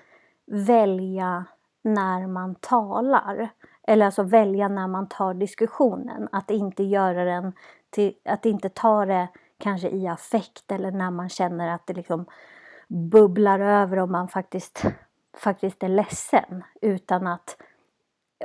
välja 0.47 1.45
när 1.83 2.27
man 2.27 2.55
talar. 2.55 3.49
Eller 3.83 4.07
alltså 4.07 4.23
välja 4.23 4.69
när 4.69 4.87
man 4.87 5.09
tar 5.09 5.35
diskussionen. 5.35 6.29
Att 6.33 6.51
inte 6.51 6.83
göra 6.83 7.25
den 7.25 7.53
till, 7.91 8.15
att 8.25 8.47
inte 8.47 8.69
ta 8.69 9.05
det 9.05 9.29
kanske 9.59 9.89
i 9.89 10.09
affekt 10.09 10.73
eller 10.73 10.91
när 10.91 11.11
man 11.11 11.29
känner 11.29 11.75
att 11.75 11.87
det 11.87 11.95
liksom 11.95 12.27
bubblar 12.89 13.61
över 13.61 13.99
och 13.99 14.11
man 14.11 14.29
faktiskt, 14.29 14.83
faktiskt 15.39 15.83
är 15.83 15.89
ledsen. 15.89 16.65
Utan 16.83 17.27
att 17.27 17.57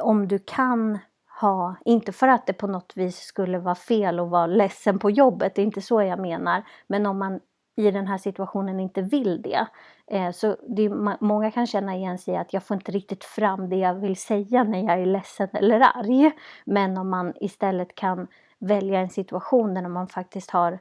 om 0.02 0.28
du 0.28 0.40
kan 0.40 1.00
ha, 1.42 1.76
inte 1.86 2.12
för 2.12 2.28
att 2.28 2.48
det 2.48 2.54
på 2.54 2.68
något 2.68 2.94
vis 2.96 3.18
skulle 3.18 3.60
vara 3.60 3.76
fel 3.76 4.20
att 4.20 4.30
vara 4.30 4.48
ledsen 4.48 5.00
på 5.00 5.12
jobbet, 5.12 5.56
det 5.56 5.62
är 5.62 5.66
inte 5.66 5.82
så 5.82 6.02
jag 6.02 6.20
menar, 6.20 6.64
men 6.88 7.06
om 7.06 7.20
man 7.20 7.40
i 7.76 7.92
den 7.92 8.08
här 8.08 8.18
situationen 8.18 8.80
inte 8.80 9.02
vill 9.02 9.42
det. 9.42 9.68
Eh, 10.08 10.32
så 10.32 10.58
det, 10.68 10.90
många 11.20 11.52
kan 11.52 11.68
känna 11.68 11.96
igen 11.96 12.18
sig 12.18 12.34
i 12.34 12.38
att 12.38 12.54
jag 12.54 12.64
får 12.64 12.76
inte 12.76 12.92
riktigt 12.92 13.24
fram 13.24 13.70
det 13.70 13.76
jag 13.76 13.94
vill 13.94 14.16
säga 14.16 14.64
när 14.64 14.84
jag 14.84 15.02
är 15.02 15.06
ledsen 15.06 15.50
eller 15.54 15.80
arg. 15.80 16.32
Men 16.66 16.98
om 16.98 17.10
man 17.10 17.34
istället 17.36 17.96
kan 17.96 18.28
välja 18.60 19.00
en 19.00 19.10
situation 19.10 19.74
där 19.74 19.88
man 19.88 20.08
faktiskt 20.08 20.52
har 20.52 20.72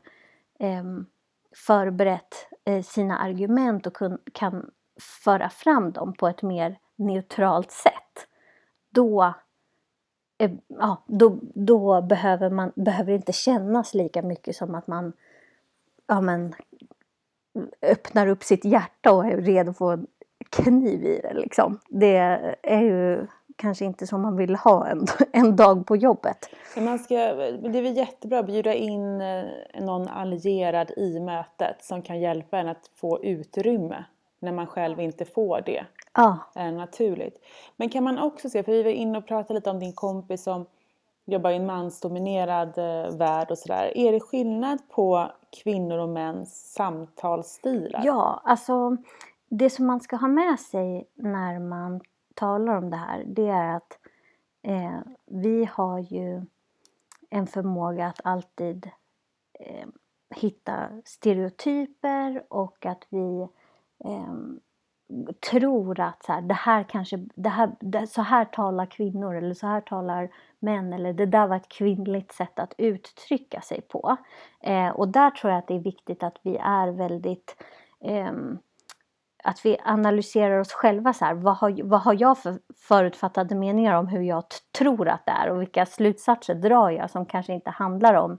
eh, 0.59 0.85
förberett 1.67 2.50
Eh, 2.71 2.83
sina 2.83 3.19
argument 3.19 3.87
och 3.87 3.95
kun, 3.97 4.19
kan 4.33 4.71
föra 5.25 5.51
fram 5.51 5.93
dem 5.93 6.13
på 6.13 6.29
ett 6.29 6.43
mer 6.43 6.79
neutralt 6.97 7.71
sätt. 7.71 8.27
Då, 8.91 9.35
eh, 10.39 10.51
ja, 10.67 11.05
då, 11.07 11.39
då 11.55 12.03
behöver 12.03 12.51
man 12.51 12.73
behöver 12.75 13.13
inte 13.13 13.33
kännas 13.33 13.95
lika 13.95 14.23
mycket 14.23 14.57
som 14.57 14.75
att 14.75 14.87
man 14.87 15.13
ja, 16.07 16.21
men, 16.21 16.55
öppnar 17.83 18.27
upp 18.27 18.43
sitt 18.45 18.65
hjärta 18.65 19.13
och 19.13 19.27
är 19.27 19.37
redo 19.37 19.71
att 19.71 19.79
få 19.79 19.91
en 19.91 20.07
kniv 20.51 21.05
i 21.05 21.21
det. 21.23 21.35
Liksom. 21.35 21.81
Det 21.89 22.17
är 22.63 22.81
ju 22.81 23.27
kanske 23.61 23.85
inte 23.85 24.07
som 24.07 24.23
man 24.23 24.37
vill 24.37 24.57
ha 24.57 24.87
en, 24.87 25.07
en 25.33 25.57
dag 25.57 25.87
på 25.87 25.97
jobbet. 25.97 26.49
Man 26.77 26.99
ska, 26.99 27.15
det 27.15 27.79
är 27.79 27.83
väl 27.83 27.97
jättebra 27.97 28.39
att 28.39 28.47
bjuda 28.47 28.75
in 28.75 29.21
eh, 29.21 29.45
någon 29.81 30.09
allierad 30.09 30.91
i 30.97 31.21
mötet 31.21 31.85
som 31.85 32.03
kan 32.03 32.21
hjälpa 32.21 32.59
en 32.59 32.69
att 32.69 32.91
få 32.95 33.25
utrymme 33.25 34.05
när 34.39 34.53
man 34.53 34.67
själv 34.67 35.01
inte 35.01 35.25
får 35.25 35.63
det 35.67 35.85
ja. 36.15 36.39
naturligt. 36.55 37.45
Men 37.77 37.89
kan 37.89 38.05
man 38.05 38.19
också 38.19 38.51
se, 38.51 38.63
för 38.63 38.73
vi 38.73 38.83
var 38.83 38.91
inne 38.91 39.19
och 39.19 39.27
pratade 39.27 39.55
lite 39.55 39.71
om 39.71 39.79
din 39.79 39.93
kompis 39.93 40.43
som 40.43 40.67
jobbar 41.25 41.51
i 41.51 41.57
en 41.57 41.67
mansdominerad 41.67 42.79
eh, 42.79 43.17
värld 43.17 43.51
och 43.51 43.59
sådär. 43.59 43.99
Är 43.99 44.13
det 44.13 44.21
skillnad 44.21 44.79
på 44.89 45.31
kvinnor 45.63 45.99
och 45.99 46.09
mäns 46.09 46.73
samtalsstilar? 46.73 48.03
Ja, 48.05 48.41
alltså 48.45 48.97
det 49.49 49.71
som 49.71 49.87
man 49.87 50.01
ska 50.01 50.17
ha 50.17 50.29
med 50.29 50.61
sig 50.61 51.09
när 51.15 51.59
man 51.59 52.01
talar 52.41 52.77
om 52.77 52.91
det 52.91 52.97
här 52.97 53.25
det 53.27 53.49
är 53.49 53.77
att 53.77 53.99
eh, 54.63 55.01
vi 55.27 55.65
har 55.65 55.99
ju 55.99 56.43
en 57.31 57.47
förmåga 57.47 58.07
att 58.07 58.21
alltid 58.25 58.91
eh, 59.61 59.89
hitta 60.35 60.89
stereotyper 61.05 62.45
och 62.49 62.87
att 62.87 63.07
vi 63.09 63.49
eh, 64.05 64.35
tror 65.51 66.01
att 66.01 66.23
så 66.25 66.33
här, 66.33 66.41
det 66.41 66.55
här 66.55 66.83
kanske, 66.83 67.17
det 67.35 67.49
här, 67.49 67.71
det, 67.81 68.07
så 68.07 68.23
här 68.23 68.45
talar 68.45 68.87
kvinnor 68.87 69.37
eller 69.37 69.55
så 69.55 69.67
här 69.67 69.81
talar 69.81 70.31
män 70.59 70.93
eller 70.93 71.13
det 71.13 71.27
där 71.27 71.47
var 71.47 71.57
ett 71.57 71.69
kvinnligt 71.69 72.33
sätt 72.33 72.59
att 72.59 72.75
uttrycka 72.79 73.61
sig 73.61 73.81
på. 73.81 74.17
Eh, 74.61 74.89
och 74.89 75.09
där 75.09 75.31
tror 75.31 75.53
jag 75.53 75.59
att 75.59 75.69
det 75.69 75.75
är 75.75 75.81
viktigt 75.81 76.23
att 76.23 76.39
vi 76.43 76.57
är 76.57 76.89
väldigt 76.89 77.57
eh, 78.01 78.33
att 79.43 79.67
vi 79.67 79.79
analyserar 79.85 80.59
oss 80.59 80.73
själva 80.73 81.13
så 81.13 81.25
här, 81.25 81.35
vad 81.35 81.57
har, 81.57 81.83
vad 81.83 82.01
har 82.01 82.17
jag 82.21 82.39
för 82.39 82.59
förutfattade 82.77 83.55
meningar 83.55 83.95
om 83.95 84.07
hur 84.07 84.23
jag 84.23 84.45
tror 84.79 85.09
att 85.09 85.27
det 85.27 85.33
är 85.33 85.51
och 85.51 85.61
vilka 85.61 85.87
slutsatser 85.87 86.55
drar 86.55 86.91
jag 86.91 87.11
som 87.11 87.27
kanske 87.27 87.53
inte 87.53 87.71
handlar 87.71 88.15
om 88.15 88.39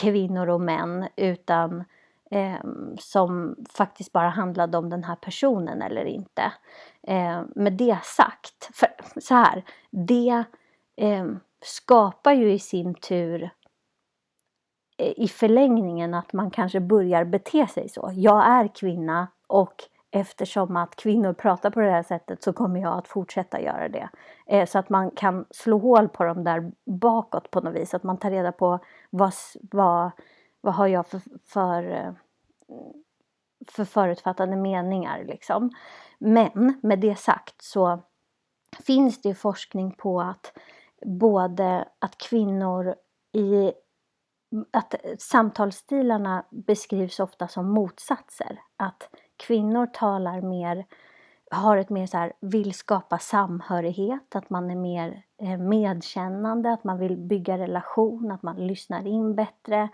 kvinnor 0.00 0.48
och 0.48 0.60
män 0.60 1.08
utan 1.16 1.84
eh, 2.30 2.64
som 2.98 3.56
faktiskt 3.70 4.12
bara 4.12 4.28
handlade 4.28 4.78
om 4.78 4.90
den 4.90 5.04
här 5.04 5.16
personen 5.16 5.82
eller 5.82 6.04
inte. 6.04 6.52
Eh, 7.02 7.42
med 7.54 7.72
det 7.72 7.98
sagt, 8.04 8.70
för, 8.74 8.88
så 9.20 9.34
här, 9.34 9.64
det 9.90 10.44
eh, 10.96 11.26
skapar 11.64 12.32
ju 12.32 12.52
i 12.52 12.58
sin 12.58 12.94
tur 12.94 13.50
eh, 14.98 15.12
i 15.16 15.28
förlängningen 15.28 16.14
att 16.14 16.32
man 16.32 16.50
kanske 16.50 16.80
börjar 16.80 17.24
bete 17.24 17.66
sig 17.66 17.88
så. 17.88 18.10
Jag 18.14 18.46
är 18.46 18.68
kvinna 18.74 19.28
och 19.46 19.74
eftersom 20.20 20.76
att 20.76 20.96
kvinnor 20.96 21.32
pratar 21.32 21.70
på 21.70 21.80
det 21.80 21.90
här 21.90 22.02
sättet 22.02 22.42
så 22.42 22.52
kommer 22.52 22.80
jag 22.80 22.98
att 22.98 23.08
fortsätta 23.08 23.60
göra 23.60 23.88
det. 23.88 24.08
Eh, 24.46 24.66
så 24.66 24.78
att 24.78 24.88
man 24.88 25.10
kan 25.10 25.46
slå 25.50 25.78
hål 25.78 26.08
på 26.08 26.24
dem 26.24 26.44
där 26.44 26.72
bakåt 26.84 27.50
på 27.50 27.60
något 27.60 27.74
vis. 27.74 27.94
Att 27.94 28.02
man 28.02 28.18
tar 28.18 28.30
reda 28.30 28.52
på 28.52 28.78
vad, 29.10 29.32
vad, 29.70 30.10
vad 30.60 30.74
har 30.74 30.86
jag 30.86 31.06
för, 31.06 31.20
för, 31.46 31.90
eh, 31.90 32.12
för 33.68 33.84
förutfattade 33.84 34.56
meningar 34.56 35.24
liksom. 35.24 35.70
Men 36.18 36.80
med 36.82 37.00
det 37.00 37.18
sagt 37.18 37.62
så 37.62 38.02
finns 38.86 39.22
det 39.22 39.34
forskning 39.34 39.94
på 39.98 40.20
att 40.20 40.52
både 41.06 41.88
att 41.98 42.18
kvinnor 42.18 42.94
i 43.32 43.72
att 44.72 44.94
samtalsstilarna 45.18 46.44
beskrivs 46.50 47.20
ofta 47.20 47.48
som 47.48 47.70
motsatser. 47.70 48.60
Att 48.76 49.08
kvinnor 49.36 49.86
talar 49.86 50.40
mer, 50.40 50.84
har 51.50 51.76
ett 51.76 51.90
mer 51.90 52.06
så 52.06 52.16
här, 52.16 52.32
vill 52.40 52.74
skapa 52.74 53.18
samhörighet, 53.18 54.36
att 54.36 54.50
man 54.50 54.70
är 54.70 54.76
mer 54.76 55.22
eh, 55.42 55.58
medkännande, 55.58 56.72
att 56.72 56.84
man 56.84 56.98
vill 56.98 57.16
bygga 57.16 57.58
relation, 57.58 58.30
att 58.30 58.42
man 58.42 58.66
lyssnar 58.66 59.06
in 59.06 59.34
bättre, 59.34 59.88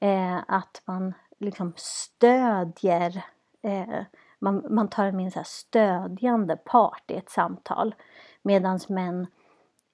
eh, 0.00 0.36
att 0.48 0.82
man 0.84 1.14
liksom 1.38 1.72
stödjer, 1.76 3.24
eh, 3.62 4.04
man, 4.38 4.66
man 4.70 4.88
tar 4.88 5.04
en 5.04 5.16
mer 5.16 5.30
så 5.30 5.42
stödjande 5.44 6.56
part 6.56 7.10
i 7.10 7.14
ett 7.14 7.30
samtal. 7.30 7.94
Medan 8.42 8.80
män 8.88 9.26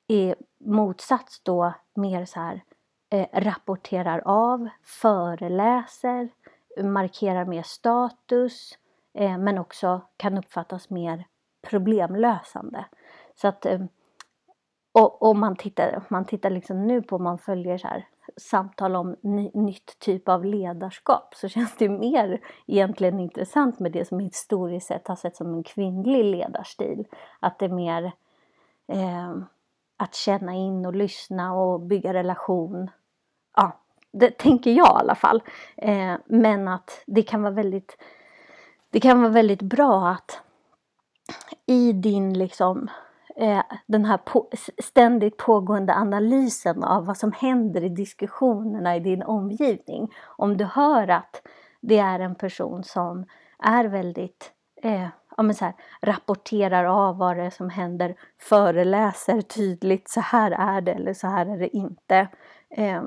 är 0.08 0.34
motsats 0.58 1.40
då 1.42 1.72
mer 1.94 2.24
så 2.24 2.40
här 2.40 2.62
eh, 3.10 3.26
rapporterar 3.32 4.22
av, 4.24 4.68
föreläser, 4.82 6.28
markerar 6.82 7.44
mer 7.44 7.62
status, 7.62 8.78
eh, 9.14 9.38
men 9.38 9.58
också 9.58 10.00
kan 10.16 10.38
uppfattas 10.38 10.90
mer 10.90 11.24
problemlösande. 11.62 12.84
Så 13.34 13.48
att 13.48 13.66
eh, 13.66 13.80
och 14.92 15.22
om 15.22 15.40
man 15.40 15.56
tittar, 15.56 16.02
man 16.08 16.24
tittar 16.24 16.50
liksom 16.50 16.86
nu 16.86 17.02
på 17.02 17.16
om 17.16 17.22
man 17.22 17.38
följer 17.38 17.78
så 17.78 17.88
här, 17.88 18.06
samtal 18.36 18.96
om 18.96 19.16
ny, 19.20 19.50
nytt 19.54 19.98
typ 19.98 20.28
av 20.28 20.44
ledarskap 20.44 21.34
så 21.34 21.48
känns 21.48 21.76
det 21.76 21.88
mer 21.88 22.40
egentligen 22.66 23.20
intressant 23.20 23.78
med 23.78 23.92
det 23.92 24.08
som 24.08 24.20
historiskt 24.20 24.86
sett 24.86 25.08
har 25.08 25.16
sett 25.16 25.36
som 25.36 25.54
en 25.54 25.62
kvinnlig 25.62 26.24
ledarstil. 26.24 27.04
Att 27.40 27.58
det 27.58 27.64
är 27.64 27.68
mer 27.68 28.12
eh, 28.88 29.36
att 29.96 30.14
känna 30.14 30.54
in 30.54 30.86
och 30.86 30.94
lyssna 30.94 31.54
och 31.54 31.80
bygga 31.80 32.14
relation. 32.14 32.90
Ja, 33.56 33.72
det 34.12 34.38
tänker 34.38 34.70
jag 34.70 34.96
i 34.96 35.00
alla 35.00 35.14
fall. 35.14 35.42
Eh, 35.76 36.14
men 36.26 36.68
att 36.68 37.02
det 37.06 37.22
kan 37.22 37.42
vara 37.42 37.54
väldigt 37.54 37.96
det 38.92 39.00
kan 39.00 39.20
vara 39.20 39.32
väldigt 39.32 39.62
bra 39.62 40.08
att 40.08 40.40
i 41.66 41.92
din 41.92 42.38
liksom 42.38 42.90
eh, 43.36 43.62
den 43.86 44.04
här 44.04 44.18
på, 44.18 44.48
ständigt 44.82 45.36
pågående 45.36 45.94
analysen 45.94 46.84
av 46.84 47.06
vad 47.06 47.16
som 47.16 47.32
händer 47.32 47.84
i 47.84 47.88
diskussionerna 47.88 48.96
i 48.96 49.00
din 49.00 49.22
omgivning. 49.22 50.14
Om 50.24 50.56
du 50.56 50.64
hör 50.64 51.08
att 51.08 51.42
det 51.80 51.98
är 51.98 52.20
en 52.20 52.34
person 52.34 52.84
som 52.84 53.24
är 53.58 53.84
väldigt 53.84 54.52
eh, 54.82 55.08
ja, 55.36 55.42
men 55.42 55.54
så 55.54 55.64
här, 55.64 55.74
rapporterar 56.02 56.84
av 56.84 57.16
vad 57.16 57.36
det 57.36 57.42
är 57.42 57.50
som 57.50 57.70
händer, 57.70 58.14
föreläser 58.38 59.40
tydligt, 59.40 60.08
så 60.08 60.20
här 60.20 60.50
är 60.50 60.80
det 60.80 60.92
eller 60.92 61.14
så 61.14 61.26
här 61.26 61.46
är 61.46 61.58
det 61.58 61.76
inte. 61.76 62.28
Eh, 62.70 63.02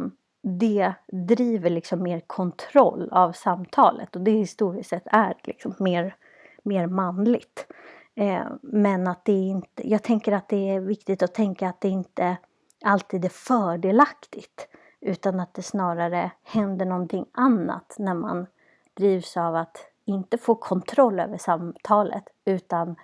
det 0.47 0.93
driver 1.11 1.69
liksom 1.69 2.03
mer 2.03 2.19
kontroll 2.19 3.09
av 3.11 3.31
samtalet 3.31 4.15
och 4.15 4.21
det 4.21 4.31
historiskt 4.31 4.89
sett 4.89 5.03
är 5.05 5.37
liksom 5.43 5.75
mer, 5.79 6.15
mer 6.63 6.87
manligt. 6.87 7.67
Eh, 8.15 8.45
men 8.61 9.07
att 9.07 9.25
det 9.25 9.31
inte, 9.31 9.89
jag 9.89 10.03
tänker 10.03 10.31
att 10.31 10.49
det 10.49 10.69
är 10.69 10.79
viktigt 10.79 11.23
att 11.23 11.33
tänka 11.33 11.69
att 11.69 11.81
det 11.81 11.89
inte 11.89 12.37
alltid 12.83 13.25
är 13.25 13.29
fördelaktigt 13.29 14.67
utan 15.01 15.39
att 15.39 15.53
det 15.53 15.61
snarare 15.61 16.31
händer 16.43 16.85
någonting 16.85 17.25
annat 17.31 17.95
när 17.99 18.13
man 18.13 18.47
drivs 18.93 19.37
av 19.37 19.55
att 19.55 19.77
inte 20.05 20.37
få 20.37 20.55
kontroll 20.55 21.19
över 21.19 21.37
samtalet 21.37 22.23
utan 22.45 22.95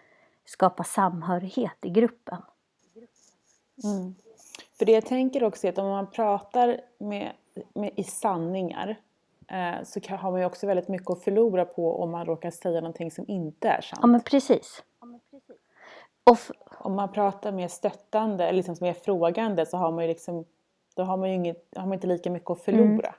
skapa 0.45 0.83
samhörighet 0.83 1.77
i 1.81 1.89
gruppen. 1.89 2.41
Mm. 3.83 4.15
För 4.81 4.85
det 4.85 4.91
jag 4.91 5.05
tänker 5.05 5.43
också 5.43 5.67
är 5.67 5.71
att 5.71 5.77
om 5.77 5.89
man 5.89 6.11
pratar 6.11 6.81
med, 6.97 7.31
med, 7.73 7.91
i 7.95 8.03
sanningar 8.03 8.95
eh, 9.47 9.83
så 9.83 9.99
kan, 9.99 10.17
har 10.17 10.31
man 10.31 10.39
ju 10.39 10.45
också 10.45 10.67
väldigt 10.67 10.87
mycket 10.87 11.09
att 11.09 11.23
förlora 11.23 11.65
på 11.65 12.03
om 12.03 12.11
man 12.11 12.25
råkar 12.25 12.51
säga 12.51 12.81
någonting 12.81 13.11
som 13.11 13.25
inte 13.27 13.67
är 13.67 13.81
sant. 13.81 13.99
Ja 14.01 14.07
men 14.07 14.21
precis. 14.21 14.83
om 16.79 16.95
man 16.95 17.11
pratar 17.11 17.51
mer 17.51 17.67
stöttande 17.67 18.43
eller 18.43 18.57
liksom 18.57 18.77
mer 18.81 18.93
frågande 18.93 19.65
så 19.65 19.77
har 19.77 19.91
man 19.91 20.03
ju 20.03 20.07
liksom 20.07 20.45
då 20.95 21.03
har 21.03 21.17
man 21.17 21.29
ju 21.29 21.35
inget, 21.35 21.67
har 21.75 21.85
man 21.85 21.93
inte 21.93 22.07
lika 22.07 22.29
mycket 22.29 22.49
att 22.49 22.61
förlora. 22.61 23.07
Mm. 23.07 23.13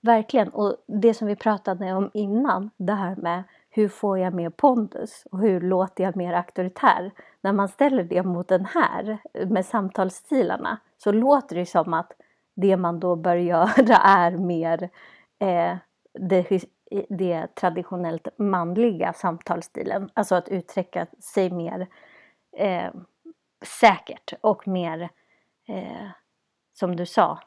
Verkligen, 0.00 0.48
och 0.48 0.76
det 0.86 1.14
som 1.14 1.26
vi 1.26 1.36
pratade 1.36 1.92
om 1.92 2.10
innan, 2.14 2.70
det 2.76 2.92
här 2.92 3.16
med 3.16 3.42
hur 3.70 3.88
får 3.88 4.18
jag 4.18 4.34
mer 4.34 4.50
pondus 4.50 5.26
och 5.30 5.40
hur 5.40 5.60
låter 5.60 6.04
jag 6.04 6.16
mer 6.16 6.32
auktoritär? 6.32 7.10
När 7.46 7.52
man 7.52 7.68
ställer 7.68 8.04
det 8.04 8.22
mot 8.22 8.48
den 8.48 8.64
här 8.64 9.18
eh, 9.34 9.48
med 9.48 9.66
samtalsstilarna 9.66 10.78
så 10.96 11.12
låter 11.12 11.56
det 11.56 11.66
som 11.66 11.94
att 11.94 12.12
det 12.56 12.76
man 12.76 13.00
då 13.00 13.16
bör 13.16 13.36
göra 13.52 13.96
är 13.96 14.30
mer 14.30 14.90
eh, 15.38 15.76
det 16.12 16.64
det 17.08 17.54
traditionellt 17.54 18.28
manliga 18.38 19.12
samtalsstilen. 19.12 20.10
Alltså 20.14 20.34
att 20.34 20.48
uttrycka 20.48 21.06
sig 21.18 21.50
mer 21.50 21.88
eh, 22.56 22.92
säkert 23.80 24.32
och 24.40 24.68
mer, 24.68 25.08
eh, 25.68 26.08
som 26.72 26.96
du 26.96 27.06
sa, 27.06 27.40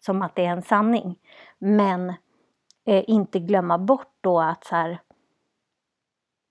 som 0.00 0.22
att 0.22 0.34
det 0.34 0.44
är 0.46 0.50
en 0.50 0.62
sanning. 0.62 1.18
Men 1.58 2.08
eh, 2.84 3.04
inte 3.06 3.38
glömma 3.38 3.78
bort 3.78 4.12
då 4.20 4.40
att 4.40 4.64
så 4.64 4.76
här, 4.76 4.98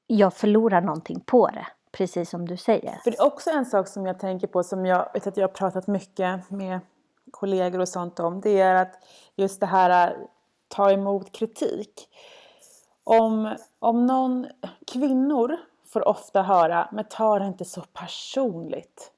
jag 0.07 0.33
förlorar 0.33 0.81
någonting 0.81 1.19
på 1.19 1.47
det. 1.47 1.67
Precis 1.97 2.29
som 2.29 2.47
du 2.47 2.57
säger. 2.57 2.99
För 3.03 3.11
det 3.11 3.17
är 3.17 3.25
också 3.25 3.49
en 3.49 3.65
sak 3.65 3.87
som 3.87 4.05
jag 4.05 4.19
tänker 4.19 4.47
på 4.47 4.63
som 4.63 4.85
jag 4.85 5.09
vet 5.13 5.27
att 5.27 5.37
jag 5.37 5.47
har 5.47 5.53
pratat 5.53 5.87
mycket 5.87 6.49
med 6.49 6.79
kollegor 7.31 7.79
och 7.79 7.89
sånt 7.89 8.19
om. 8.19 8.41
Det 8.41 8.59
är 8.61 8.75
att 8.75 8.93
just 9.35 9.59
det 9.59 9.65
här 9.65 9.89
att 9.89 10.13
ta 10.67 10.91
emot 10.91 11.31
kritik. 11.31 12.09
Om, 13.03 13.55
om 13.79 14.05
någon, 14.05 14.47
kvinnor 14.87 15.57
får 15.85 16.07
ofta 16.07 16.41
höra, 16.41 16.89
men 16.91 17.05
ta 17.05 17.39
det 17.39 17.45
inte 17.45 17.65
så 17.65 17.81
personligt. 17.81 19.11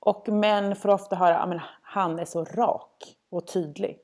Och 0.00 0.28
män 0.28 0.76
får 0.76 0.88
ofta 0.88 1.16
höra, 1.16 1.46
men 1.46 1.60
han 1.82 2.18
är 2.18 2.24
så 2.24 2.44
rak 2.44 3.16
och 3.30 3.46
tydlig. 3.46 3.98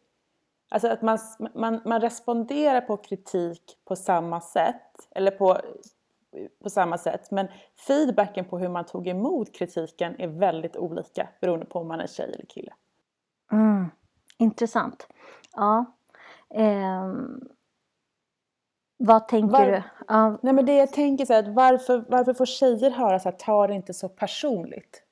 Alltså 0.68 0.88
att 0.88 1.02
man, 1.02 1.18
man, 1.54 1.80
man 1.84 2.00
responderar 2.00 2.80
på 2.80 2.96
kritik 2.96 3.78
på 3.84 3.96
samma 3.96 4.40
sätt, 4.40 5.08
eller 5.10 5.30
på, 5.30 5.60
på 6.62 6.70
samma 6.70 6.98
sätt. 6.98 7.30
Men 7.30 7.48
feedbacken 7.86 8.44
på 8.44 8.58
hur 8.58 8.68
man 8.68 8.84
tog 8.84 9.08
emot 9.08 9.54
kritiken 9.54 10.20
är 10.20 10.28
väldigt 10.28 10.76
olika 10.76 11.28
beroende 11.40 11.66
på 11.66 11.78
om 11.78 11.88
man 11.88 12.00
är 12.00 12.06
tjej 12.06 12.32
eller 12.34 12.46
kille. 12.46 12.72
Mm, 13.52 13.86
intressant. 14.38 15.06
Ja. 15.54 15.84
Ehm, 16.54 17.40
vad 18.96 19.28
tänker 19.28 19.58
Var, 19.58 19.66
du? 19.66 19.82
Ja. 20.08 20.38
Nej 20.42 20.52
men 20.52 20.66
det 20.66 20.76
jag 20.76 20.92
tänker 20.92 21.24
så 21.26 21.32
här, 21.32 21.42
att 21.42 21.54
varför, 21.54 22.04
varför 22.08 22.34
får 22.34 22.46
tjejer 22.46 22.90
höra 22.90 23.18
så 23.18 23.28
här, 23.30 23.36
ta 23.36 23.66
det 23.66 23.74
inte 23.74 23.94
så 23.94 24.08
personligt? 24.08 25.02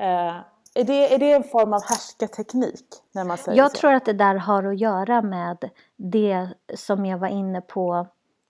Eh, 0.00 0.36
är, 0.74 0.84
det, 0.84 1.14
är 1.14 1.18
det 1.18 1.32
en 1.32 1.44
form 1.44 1.72
av 1.72 1.82
härskarteknik? 1.82 2.86
När 3.12 3.24
man 3.24 3.36
säger 3.36 3.58
Jag 3.58 3.70
så? 3.70 3.76
tror 3.76 3.92
att 3.92 4.04
det 4.04 4.12
där 4.12 4.34
har 4.34 4.64
att 4.64 4.78
göra 4.78 5.22
med 5.22 5.70
det 5.96 6.48
som 6.74 7.06
jag 7.06 7.18
var 7.18 7.28
inne 7.28 7.60
på 7.60 8.06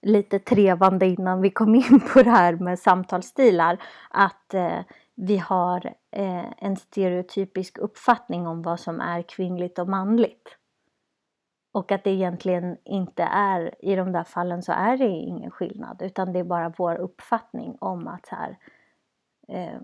lite 0.06 0.38
trevande 0.38 1.06
innan 1.06 1.40
vi 1.40 1.50
kom 1.50 1.74
in 1.74 2.00
på 2.12 2.22
det 2.22 2.30
här 2.30 2.52
med 2.52 2.78
samtalsstilar. 2.78 3.82
Att 4.10 4.54
eh, 4.54 4.80
vi 5.14 5.36
har 5.36 5.86
eh, 6.10 6.64
en 6.64 6.76
stereotypisk 6.76 7.78
uppfattning 7.78 8.46
om 8.46 8.62
vad 8.62 8.80
som 8.80 9.00
är 9.00 9.22
kvinnligt 9.22 9.78
och 9.78 9.88
manligt. 9.88 10.58
Och 11.72 11.92
att 11.92 12.04
det 12.04 12.10
egentligen 12.10 12.76
inte 12.84 13.22
är, 13.22 13.84
i 13.84 13.94
de 13.94 14.12
där 14.12 14.24
fallen 14.24 14.62
så 14.62 14.72
är 14.72 14.96
det 14.96 15.08
ingen 15.08 15.50
skillnad 15.50 16.02
utan 16.02 16.32
det 16.32 16.38
är 16.38 16.44
bara 16.44 16.72
vår 16.78 16.96
uppfattning 16.96 17.76
om 17.80 18.08
att 18.08 18.26
så 18.26 18.34
här, 18.34 18.58
eh, 19.48 19.80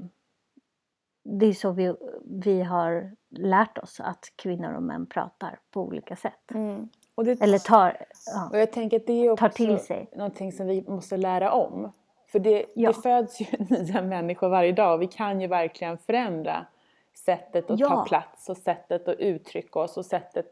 det 1.24 1.46
är 1.46 1.52
så 1.52 1.72
vi, 1.72 1.94
vi 2.24 2.62
har 2.62 3.16
lärt 3.30 3.78
oss 3.78 4.00
att 4.00 4.32
kvinnor 4.36 4.72
och 4.72 4.82
män 4.82 5.06
pratar 5.06 5.58
på 5.70 5.80
olika 5.80 6.16
sätt. 6.16 6.50
Mm. 6.50 6.88
Och 7.14 7.24
det, 7.24 7.42
Eller 7.42 7.58
tar, 7.58 7.96
ja, 8.26 8.48
och 8.52 8.58
jag 8.58 8.72
tänker 8.72 8.96
att 8.96 9.06
det 9.06 9.26
är 9.26 9.30
också 9.30 9.40
tar 9.42 9.48
till 9.48 9.78
sig. 9.78 10.10
någonting 10.16 10.52
som 10.52 10.66
vi 10.66 10.84
måste 10.88 11.16
lära 11.16 11.52
om. 11.52 11.92
För 12.32 12.38
det, 12.38 12.64
Ja. 12.74 12.88
det 12.88 12.94
föds 13.02 13.40
ju 13.40 13.46
nya 13.68 14.02
människor 14.02 14.48
varje 14.48 14.72
dag 14.72 14.98
vi 14.98 15.06
kan 15.06 15.40
ju 15.40 15.46
verkligen 15.46 15.98
förändra 15.98 16.66
sättet 17.14 17.70
att 17.70 17.78
ta 17.78 17.84
Ja. 17.84 18.04
plats 18.08 18.48
och 18.48 18.56
sättet 18.56 19.08
att 19.08 19.18
uttrycka 19.18 19.78
oss 19.80 19.96
och 19.96 20.06
sättet 20.06 20.46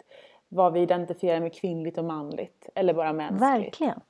vad 0.49 0.73
vi 0.73 0.81
identifierar 0.81 1.41
med 1.41 1.55
kvinnligt 1.55 1.99
och 1.99 2.05
manligt 2.05 2.69
eller 2.75 2.95
bara 2.95 3.13
mänskligt. 3.13 3.43
Verkligen. 3.43 4.01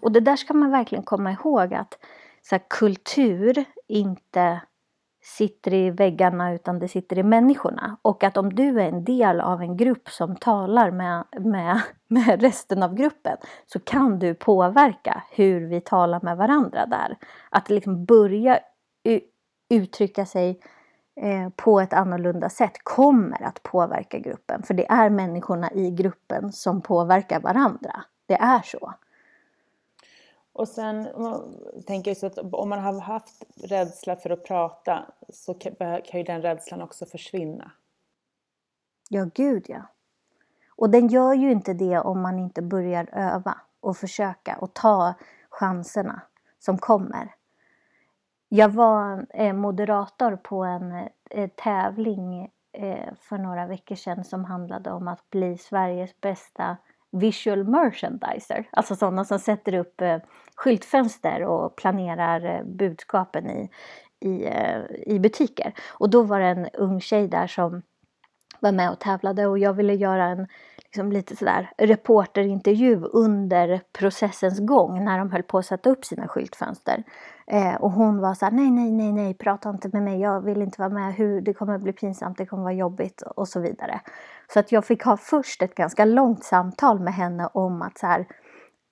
Och 0.00 0.12
det 0.12 0.20
där 0.20 0.36
ska 0.36 0.54
man 0.54 0.70
verkligen 0.70 1.04
komma 1.04 1.32
ihåg 1.32 1.74
att 1.74 1.98
så 2.42 2.54
här, 2.54 2.62
kultur 2.68 3.64
inte 3.86 4.60
sitter 5.22 5.74
i 5.74 5.90
väggarna 5.90 6.52
utan 6.52 6.78
det 6.78 6.88
sitter 6.88 7.18
i 7.18 7.22
människorna. 7.22 7.96
Och 8.02 8.24
att 8.24 8.36
om 8.36 8.54
du 8.54 8.80
är 8.80 8.88
en 8.88 9.04
del 9.04 9.40
av 9.40 9.62
en 9.62 9.76
grupp 9.76 10.08
som 10.08 10.36
talar 10.36 10.90
med, 10.90 11.24
med, 11.40 11.80
med 12.08 12.40
resten 12.42 12.82
av 12.82 12.94
gruppen 12.94 13.36
så 13.66 13.80
kan 13.80 14.18
du 14.18 14.34
påverka 14.34 15.22
hur 15.30 15.66
vi 15.66 15.80
talar 15.80 16.20
med 16.22 16.36
varandra 16.36 16.86
där. 16.86 17.16
Att 17.50 17.70
liksom 17.70 18.04
börja 18.04 18.60
uttrycka 19.70 20.26
sig 20.26 20.60
eh, 21.20 21.48
på 21.56 21.80
ett 21.80 21.92
annorlunda 21.92 22.48
sätt 22.48 22.72
kommer 22.84 23.42
att 23.42 23.62
påverka 23.62 24.18
gruppen. 24.18 24.62
För 24.62 24.74
det 24.74 24.90
är 24.90 25.10
människorna 25.10 25.72
i 25.72 25.90
gruppen 25.90 26.52
som 26.52 26.80
påverkar 26.80 27.40
varandra. 27.40 28.04
Det 28.26 28.34
är 28.34 28.62
så. 28.64 28.94
Och 30.52 30.68
sen 30.68 31.04
tänker 31.04 31.22
jag 31.74 31.86
tänker 31.86 32.14
så 32.14 32.26
att 32.26 32.38
om 32.38 32.68
man 32.68 32.78
har 32.78 33.00
haft 33.00 33.44
rädsla 33.56 34.16
för 34.16 34.30
att 34.30 34.44
prata 34.44 35.06
så 35.28 35.54
kan 35.54 36.20
ju 36.20 36.22
den 36.22 36.42
rädslan 36.42 36.82
också 36.82 37.06
försvinna. 37.06 37.72
Ja, 39.08 39.26
gud 39.34 39.64
ja. 39.68 39.82
Och 40.76 40.90
den 40.90 41.08
gör 41.08 41.34
ju 41.34 41.52
inte 41.52 41.74
det 41.74 41.98
om 41.98 42.20
man 42.20 42.38
inte 42.38 42.62
börjar 42.62 43.08
öva 43.12 43.60
och 43.80 43.96
försöka 43.96 44.56
och 44.56 44.74
ta 44.74 45.14
chanserna 45.50 46.22
som 46.58 46.78
kommer. 46.78 47.34
Jag 48.48 48.68
var 48.68 49.26
eh, 49.30 49.52
moderator 49.52 50.36
på 50.36 50.64
en 50.64 51.08
eh, 51.30 51.50
tävling 51.56 52.50
eh, 52.72 53.14
för 53.20 53.38
några 53.38 53.66
veckor 53.66 53.94
sedan 53.94 54.24
som 54.24 54.44
handlade 54.44 54.90
om 54.90 55.08
att 55.08 55.30
bli 55.30 55.58
Sveriges 55.58 56.20
bästa 56.20 56.76
visual 57.12 57.64
merchandiser. 57.64 58.68
Alltså 58.70 58.96
sådana 58.96 59.24
som 59.24 59.38
sätter 59.38 59.74
upp 59.74 60.00
eh, 60.00 60.18
skyltfönster 60.56 61.44
och 61.44 61.76
planerar 61.76 62.44
eh, 62.44 62.64
budskapen 62.64 63.50
i, 63.50 63.70
i, 64.20 64.44
eh, 64.44 64.80
i 65.06 65.18
butiker. 65.18 65.74
Och 65.88 66.10
då 66.10 66.22
var 66.22 66.40
det 66.40 66.46
en 66.46 66.68
ung 66.72 67.00
tjej 67.00 67.28
där 67.28 67.46
som 67.46 67.82
var 68.60 68.72
med 68.72 68.90
och 68.90 69.00
tävlade 69.00 69.46
och 69.46 69.58
jag 69.58 69.72
ville 69.72 69.94
göra 69.94 70.24
en 70.24 70.46
liksom 70.84 71.12
lite 71.12 71.36
sådär 71.36 71.70
reporterintervju 71.78 72.96
under 72.96 73.80
processens 73.92 74.60
gång 74.60 75.04
när 75.04 75.18
de 75.18 75.30
höll 75.30 75.42
på 75.42 75.58
att 75.58 75.66
sätta 75.66 75.90
upp 75.90 76.04
sina 76.04 76.28
skyltfönster. 76.28 77.02
Eh, 77.46 77.74
och 77.74 77.90
hon 77.90 78.20
var 78.20 78.34
så 78.34 78.44
här, 78.44 78.52
nej, 78.52 78.70
nej, 78.70 78.90
nej, 78.90 79.12
nej, 79.12 79.34
prata 79.34 79.70
inte 79.70 79.88
med 79.92 80.02
mig, 80.02 80.20
jag 80.20 80.40
vill 80.40 80.62
inte 80.62 80.80
vara 80.80 80.90
med, 80.90 81.14
hur, 81.14 81.40
det 81.40 81.54
kommer 81.54 81.78
bli 81.78 81.92
pinsamt, 81.92 82.38
det 82.38 82.46
kommer 82.46 82.62
vara 82.62 82.72
jobbigt 82.72 83.22
och 83.22 83.48
så 83.48 83.60
vidare. 83.60 84.00
Så 84.52 84.58
att 84.58 84.72
jag 84.72 84.84
fick 84.84 85.04
ha 85.04 85.16
först 85.16 85.62
ett 85.62 85.74
ganska 85.74 86.04
långt 86.04 86.44
samtal 86.44 87.00
med 87.00 87.14
henne 87.14 87.48
om 87.54 87.82
att 87.82 87.98
så 87.98 88.06
här, 88.06 88.26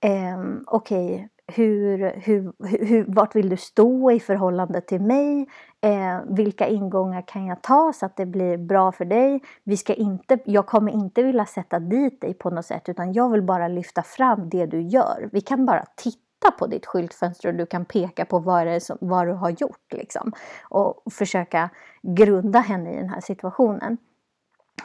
eh, 0.00 0.38
okej, 0.66 1.28
hur, 1.50 2.12
hur, 2.16 2.52
hur, 2.86 3.04
vart 3.08 3.36
vill 3.36 3.48
du 3.48 3.56
stå 3.56 4.10
i 4.10 4.20
förhållande 4.20 4.80
till 4.80 5.00
mig? 5.00 5.48
Eh, 5.80 6.18
vilka 6.28 6.66
ingångar 6.66 7.22
kan 7.26 7.46
jag 7.46 7.62
ta 7.62 7.92
så 7.94 8.06
att 8.06 8.16
det 8.16 8.26
blir 8.26 8.56
bra 8.56 8.92
för 8.92 9.04
dig? 9.04 9.42
Vi 9.64 9.76
ska 9.76 9.94
inte, 9.94 10.38
jag 10.44 10.66
kommer 10.66 10.92
inte 10.92 11.22
vilja 11.22 11.46
sätta 11.46 11.78
dit 11.78 12.20
dig 12.20 12.34
på 12.34 12.50
något 12.50 12.66
sätt 12.66 12.88
utan 12.88 13.12
jag 13.12 13.30
vill 13.30 13.42
bara 13.42 13.68
lyfta 13.68 14.02
fram 14.02 14.48
det 14.48 14.66
du 14.66 14.80
gör. 14.80 15.28
Vi 15.32 15.40
kan 15.40 15.66
bara 15.66 15.84
titta 15.96 16.29
på 16.50 16.66
ditt 16.66 16.86
skyltfönster 16.86 17.48
och 17.48 17.54
du 17.54 17.66
kan 17.66 17.84
peka 17.84 18.24
på 18.24 18.38
vad, 18.38 18.66
det 18.66 18.72
är 18.72 18.80
som, 18.80 18.98
vad 19.00 19.26
du 19.26 19.32
har 19.32 19.50
gjort. 19.50 19.92
Liksom. 19.92 20.32
Och 20.62 21.02
försöka 21.12 21.70
grunda 22.02 22.58
henne 22.58 22.92
i 22.92 22.96
den 22.96 23.08
här 23.08 23.20
situationen. 23.20 23.96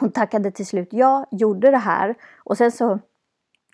Hon 0.00 0.10
tackade 0.10 0.50
till 0.50 0.66
slut 0.66 0.88
ja, 0.90 1.26
gjorde 1.30 1.70
det 1.70 1.78
här 1.78 2.14
och 2.44 2.56
sen 2.56 2.72
så 2.72 2.98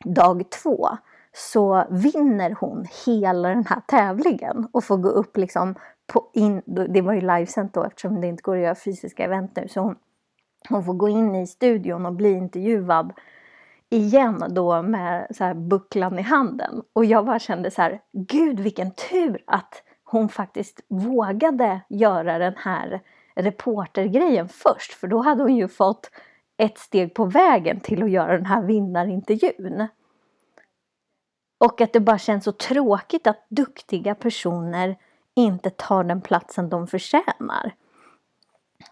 dag 0.05 0.51
två 0.51 0.89
så 1.35 1.85
vinner 1.91 2.57
hon 2.61 2.87
hela 3.07 3.49
den 3.49 3.67
här 3.67 3.81
tävlingen 3.87 4.69
och 4.73 4.85
får 4.85 4.97
gå 4.97 5.09
upp 5.09 5.37
liksom 5.37 5.75
på 6.07 6.31
in, 6.33 6.63
det 6.67 7.01
var 7.01 7.13
ju 7.13 7.21
livesänt 7.21 7.75
då 7.75 7.85
eftersom 7.85 8.21
det 8.21 8.27
inte 8.27 8.43
går 8.43 8.57
att 8.57 8.63
göra 8.63 8.75
fysiska 8.75 9.25
event 9.25 9.57
nu 9.57 9.69
så 9.69 9.81
hon, 9.81 9.97
hon 10.69 10.85
får 10.85 10.95
gå 10.95 11.09
in 11.09 11.35
i 11.35 11.47
studion 11.47 12.07
och 12.07 12.13
bli 12.13 12.33
intervjuad 12.33 13.13
igen 13.93 14.45
då 14.49 14.83
med 14.83 15.27
så 15.31 15.45
här 15.45 15.55
bucklan 15.55 16.19
i 16.19 16.23
handen 16.23 16.83
och 16.93 17.05
jag 17.05 17.27
bara 17.27 17.39
kände 17.39 17.71
så 17.71 17.83
här 17.83 18.01
gud 18.13 18.61
vilken 18.61 18.91
tur 18.91 19.43
att 19.47 19.83
hon 20.05 20.29
faktiskt 20.29 20.81
vågade 20.89 21.81
göra 21.89 22.39
den 22.39 22.55
här 22.57 23.01
reportergrejen 23.35 24.49
först 24.49 24.93
för 24.93 25.09
då 25.09 25.19
hade 25.19 25.43
hon 25.43 25.57
ju 25.57 25.69
fått 25.69 26.11
ett 26.57 26.79
steg 26.79 27.15
på 27.15 27.25
vägen 27.25 27.81
till 27.81 28.03
att 28.03 28.11
göra 28.11 28.33
den 28.37 28.47
här 28.47 28.63
vinnarintervjun. 28.63 29.89
Och 31.59 31.81
att 31.81 31.93
det 31.93 32.01
bara 32.01 32.19
känns 32.19 32.45
så 32.45 32.53
tråkigt 32.53 33.27
att 33.27 33.47
duktiga 33.49 34.15
personer 34.15 34.97
inte 35.35 35.71
tar 35.71 36.05
den 36.05 36.21
platsen 36.21 36.69
de 36.69 36.87
förtjänar. 36.87 37.75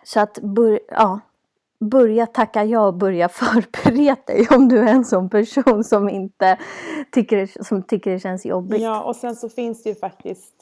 Så 0.05 0.21
att 0.21 0.39
ja, 0.89 1.21
börja 1.81 2.27
tacka 2.27 2.65
ja 2.65 2.87
och 2.87 2.95
börja 2.95 3.29
förbereda 3.29 4.17
dig 4.27 4.49
om 4.51 4.69
du 4.69 4.79
är 4.79 4.93
en 4.93 5.05
sån 5.05 5.29
person 5.29 5.85
som 5.85 6.09
inte 6.09 6.59
tycker, 7.13 7.65
som 7.65 7.83
tycker 7.83 8.11
det 8.11 8.21
känns 8.21 8.47
jobbigt. 8.47 8.81
Ja, 8.83 9.03
och 9.03 9.17
sen 9.17 9.37
så 9.37 9.49
finns 9.49 9.83
det 9.83 9.89
ju 9.89 9.95
faktiskt 9.95 10.55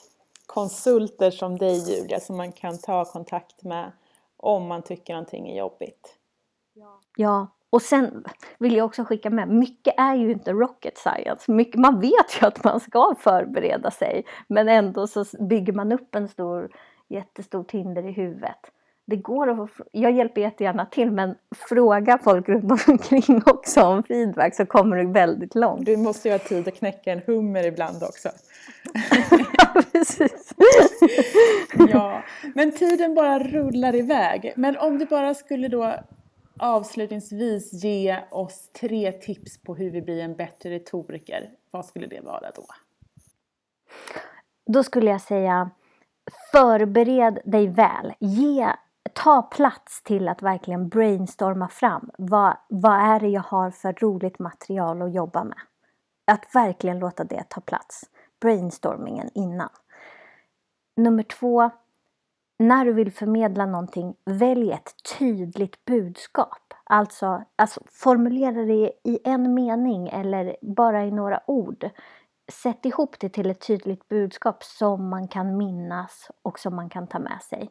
konsulter 0.47 1.31
som 1.31 1.59
dig 1.59 1.77
Julia 1.77 2.21
som 2.21 2.37
man 2.37 2.53
kan 2.53 2.79
ta 2.79 3.05
kontakt 3.05 3.63
med 3.63 3.93
om 4.37 4.67
man 4.67 4.83
tycker 4.83 5.13
någonting 5.13 5.49
är 5.49 5.59
jobbigt. 5.59 6.15
Ja, 7.17 7.47
och 7.71 7.83
sen 7.83 8.25
vill 8.59 8.77
jag 8.77 8.87
också 8.87 9.05
skicka 9.05 9.31
med, 9.31 9.49
mycket 9.49 9.95
är 9.97 10.15
ju 10.15 10.33
inte 10.33 10.53
rocket 10.53 10.99
science. 10.99 11.53
Mycket, 11.53 11.81
man 11.81 12.01
vet 12.01 12.43
ju 12.43 12.47
att 12.47 12.65
man 12.65 12.81
ska 12.81 13.15
förbereda 13.19 13.91
sig 13.91 14.25
men 14.47 14.69
ändå 14.69 15.07
så 15.07 15.25
bygger 15.41 15.73
man 15.73 15.93
upp 15.93 16.15
en 16.15 16.29
stor, 16.29 16.71
jättestort 17.09 17.71
hinder 17.71 18.07
i 18.07 18.13
huvudet. 18.13 18.71
Det 19.11 19.17
går 19.17 19.63
att 19.63 19.71
få, 19.71 19.85
jag 19.93 20.13
hjälper 20.13 20.41
jättegärna 20.41 20.87
till 20.87 21.11
men 21.11 21.35
fråga 21.69 22.19
folk 22.25 22.49
runt 22.49 22.89
omkring 22.89 23.43
också 23.47 23.83
om 23.83 24.03
feedback 24.03 24.55
så 24.55 24.67
kommer 24.67 24.97
du 24.97 25.13
väldigt 25.13 25.55
långt. 25.55 25.87
Du 25.87 25.97
måste 25.97 26.29
ju 26.29 26.35
ha 26.35 26.39
tid 26.39 26.69
att 26.69 26.75
knäcka 26.75 27.13
en 27.13 27.23
hummer 27.27 27.65
ibland 27.65 28.03
också. 28.03 28.29
ja, 29.59 29.83
precis. 29.93 30.55
ja, 31.93 32.23
men 32.55 32.73
tiden 32.73 33.15
bara 33.15 33.39
rullar 33.39 33.95
iväg. 33.95 34.53
Men 34.57 34.77
om 34.77 34.99
du 34.99 35.07
bara 35.07 35.35
skulle 35.35 35.69
då 35.69 35.95
avslutningsvis 36.59 37.73
ge 37.73 38.19
oss 38.31 38.71
tre 38.81 39.13
tips 39.13 39.63
på 39.63 39.75
hur 39.75 39.91
vi 39.91 40.03
blir 40.03 40.23
en 40.23 40.37
bättre 40.37 40.71
retoriker. 40.71 41.51
Vad 41.71 41.87
skulle 41.87 42.07
det 42.07 42.21
vara 42.21 42.51
då? 42.55 42.67
Då 44.67 44.83
skulle 44.83 45.11
jag 45.11 45.21
säga 45.21 45.71
förbered 46.53 47.39
dig 47.45 47.67
väl. 47.67 48.13
Ge, 48.19 48.67
ta 49.19 49.43
plats 49.43 50.03
till 50.03 50.29
att 50.29 50.43
verkligen 50.43 50.89
brainstorma 50.89 51.69
fram. 51.69 52.11
Vad, 52.19 52.57
vad 52.69 53.01
är 53.01 53.21
det 53.21 53.29
jag 53.29 53.43
har 53.43 53.71
för 53.71 53.93
roligt 53.93 54.39
material 54.39 55.03
att 55.03 55.15
jobba 55.15 55.45
med? 55.45 55.59
Att 56.25 56.55
verkligen 56.55 56.99
låta 56.99 57.25
det 57.25 57.45
ta 57.49 57.61
plats. 57.61 58.11
Brainstormingen 58.41 59.31
innan. 59.35 59.69
Nummer 60.97 61.23
två, 61.23 61.71
när 62.59 62.85
du 62.85 62.93
vill 62.93 63.13
förmedla 63.13 63.67
någonting, 63.67 64.15
välj 64.25 64.73
ett 64.73 64.95
tydligt 65.19 65.85
budskap. 65.85 66.75
Alltså, 66.85 67.43
alltså 67.57 67.81
formulera 67.91 68.65
det 68.65 68.93
i 69.05 69.19
en 69.25 69.55
mening 69.55 70.09
eller 70.09 70.57
bara 70.63 71.05
i 71.05 71.11
några 71.11 71.41
ord. 71.47 71.91
Sätt 72.53 72.87
ihop 72.87 73.21
det 73.21 73.29
till 73.29 73.51
ett 73.51 73.67
tydligt 73.67 74.09
budskap 74.09 74.65
som 74.65 75.09
man 75.09 75.29
kan 75.29 75.57
minnas 75.57 76.31
och 76.43 76.59
som 76.59 76.77
man 76.77 76.89
kan 76.89 77.07
ta 77.07 77.19
med 77.19 77.43
sig. 77.43 77.71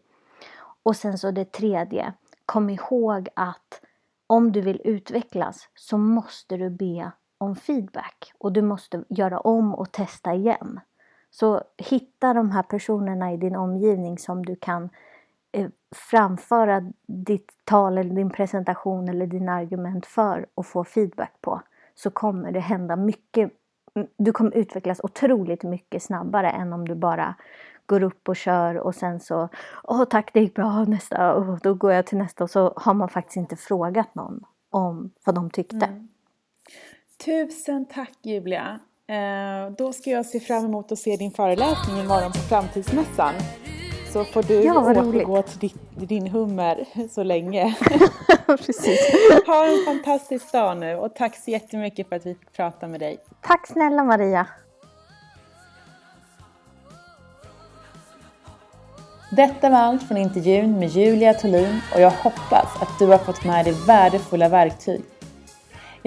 Och 0.88 0.96
sen 0.96 1.18
så 1.18 1.32
det 1.32 1.52
tredje, 1.52 2.14
kom 2.46 2.70
ihåg 2.70 3.30
att 3.34 3.82
om 4.28 4.52
du 4.52 4.62
vill 4.62 4.82
utvecklas 4.84 5.70
så 5.76 5.98
måste 5.98 6.58
du 6.58 6.70
be 6.70 7.12
om 7.38 7.56
feedback 7.56 8.34
och 8.38 8.52
du 8.52 8.62
måste 8.62 9.04
göra 9.10 9.40
om 9.40 9.76
och 9.76 9.92
testa 9.92 10.34
igen. 10.34 10.80
Så 11.32 11.62
hitta 11.78 12.34
de 12.34 12.52
här 12.52 12.64
personerna 12.64 13.34
i 13.34 13.38
din 13.38 13.56
omgivning 13.56 14.18
som 14.18 14.46
du 14.46 14.56
kan 14.56 14.90
eh, 15.52 15.70
framföra 15.96 16.92
ditt 17.08 17.52
tal 17.64 17.98
eller 17.98 18.16
din 18.16 18.30
presentation 18.30 19.10
eller 19.10 19.28
dina 19.28 19.54
argument 19.54 20.06
för 20.06 20.46
och 20.56 20.66
få 20.66 20.84
feedback 20.84 21.34
på. 21.42 21.62
Så 21.96 22.10
kommer 22.10 22.52
det 22.52 22.60
hända 22.60 22.96
mycket. 22.96 23.52
Mm, 23.96 24.08
du 24.18 24.32
kommer 24.32 24.52
utvecklas 24.52 25.00
otroligt 25.04 25.64
mycket 25.64 26.04
snabbare 26.04 26.50
än 26.50 26.74
om 26.74 26.88
du 26.88 26.96
bara 26.96 27.36
går 27.88 28.04
upp 28.04 28.30
och 28.30 28.36
kör 28.36 28.76
och 28.76 28.96
sen 28.96 29.20
så 29.20 29.50
Åh 29.84 30.04
tack 30.04 30.34
det 30.34 30.40
gick 30.40 30.56
bra, 30.56 30.84
nästa, 30.84 31.34
och 31.34 31.60
då 31.60 31.74
går 31.74 31.94
jag 31.94 32.06
till 32.06 32.18
nästa 32.18 32.44
och 32.44 32.50
så 32.50 32.74
har 32.76 32.94
man 32.94 33.10
faktiskt 33.10 33.38
inte 33.38 33.56
frågat 33.56 34.16
någon 34.16 34.44
om 34.70 35.12
vad 35.26 35.36
de 35.36 35.50
tyckte. 35.50 35.86
Mm. 35.86 36.08
Tusen 37.26 37.86
tack 37.86 38.14
Julia! 38.22 38.80
Eh, 39.08 39.72
då 39.78 39.94
ska 39.94 40.10
jag 40.10 40.26
se 40.26 40.40
fram 40.40 40.66
emot 40.66 40.92
att 40.92 41.00
se 41.00 41.16
din 41.16 41.32
föreläsning 41.32 42.00
imorgon 42.00 42.32
på 42.32 42.38
Framtidsmässan. 42.38 43.34
Så 44.14 44.24
får 44.24 44.44
du 44.44 44.54
ja, 44.54 44.92
återgå 44.92 45.42
till 45.42 45.60
ditt, 45.60 46.10
din 46.10 46.28
hummer 46.28 46.86
så 47.10 47.24
länge. 47.24 47.76
Precis. 48.48 49.00
Ha 49.48 49.66
en 49.68 49.86
fantastisk 49.86 50.52
dag 50.52 50.78
nu 50.78 50.96
och 50.96 51.16
tack 51.16 51.36
så 51.36 51.52
jättemycket 51.52 52.10
för 52.10 52.16
att 52.16 52.26
vi 52.26 52.36
fick 52.36 52.54
prata 52.54 52.88
med 52.88 53.00
dig. 53.00 53.18
Tack 53.42 53.68
snälla 53.68 54.04
Maria. 54.04 54.48
Detta 59.30 59.70
var 59.70 59.78
allt 59.78 60.04
från 60.04 60.18
intervjun 60.18 60.80
med 60.80 60.90
Julia 60.90 61.34
Tolin 61.34 61.82
och 61.94 62.02
jag 62.02 62.12
hoppas 62.12 62.82
att 62.82 63.00
du 63.00 63.06
har 63.06 63.18
fått 63.18 63.46
med 63.46 63.66
dig 63.66 63.74
värdefulla 63.88 64.50
verktyg 64.50 65.02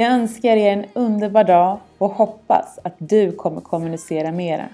jag 0.01 0.12
önskar 0.12 0.57
er 0.57 0.73
en 0.73 0.87
underbar 0.93 1.45
dag 1.45 1.79
och 1.99 2.11
hoppas 2.11 2.79
att 2.85 2.95
du 2.99 3.33
kommer 3.33 3.61
kommunicera 3.61 4.33
mera. 4.33 4.68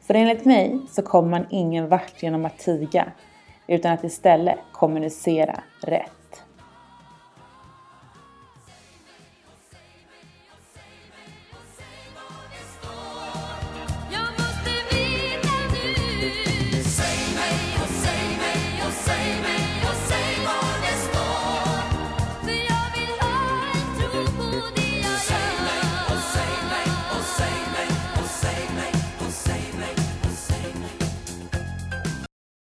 För 0.00 0.14
enligt 0.14 0.44
mig 0.44 0.78
så 0.90 1.02
kommer 1.02 1.30
man 1.30 1.46
ingen 1.50 1.88
vart 1.88 2.22
genom 2.22 2.44
att 2.44 2.58
tiga, 2.58 3.06
utan 3.66 3.92
att 3.92 4.04
istället 4.04 4.58
kommunicera 4.72 5.60
rätt. 5.80 6.10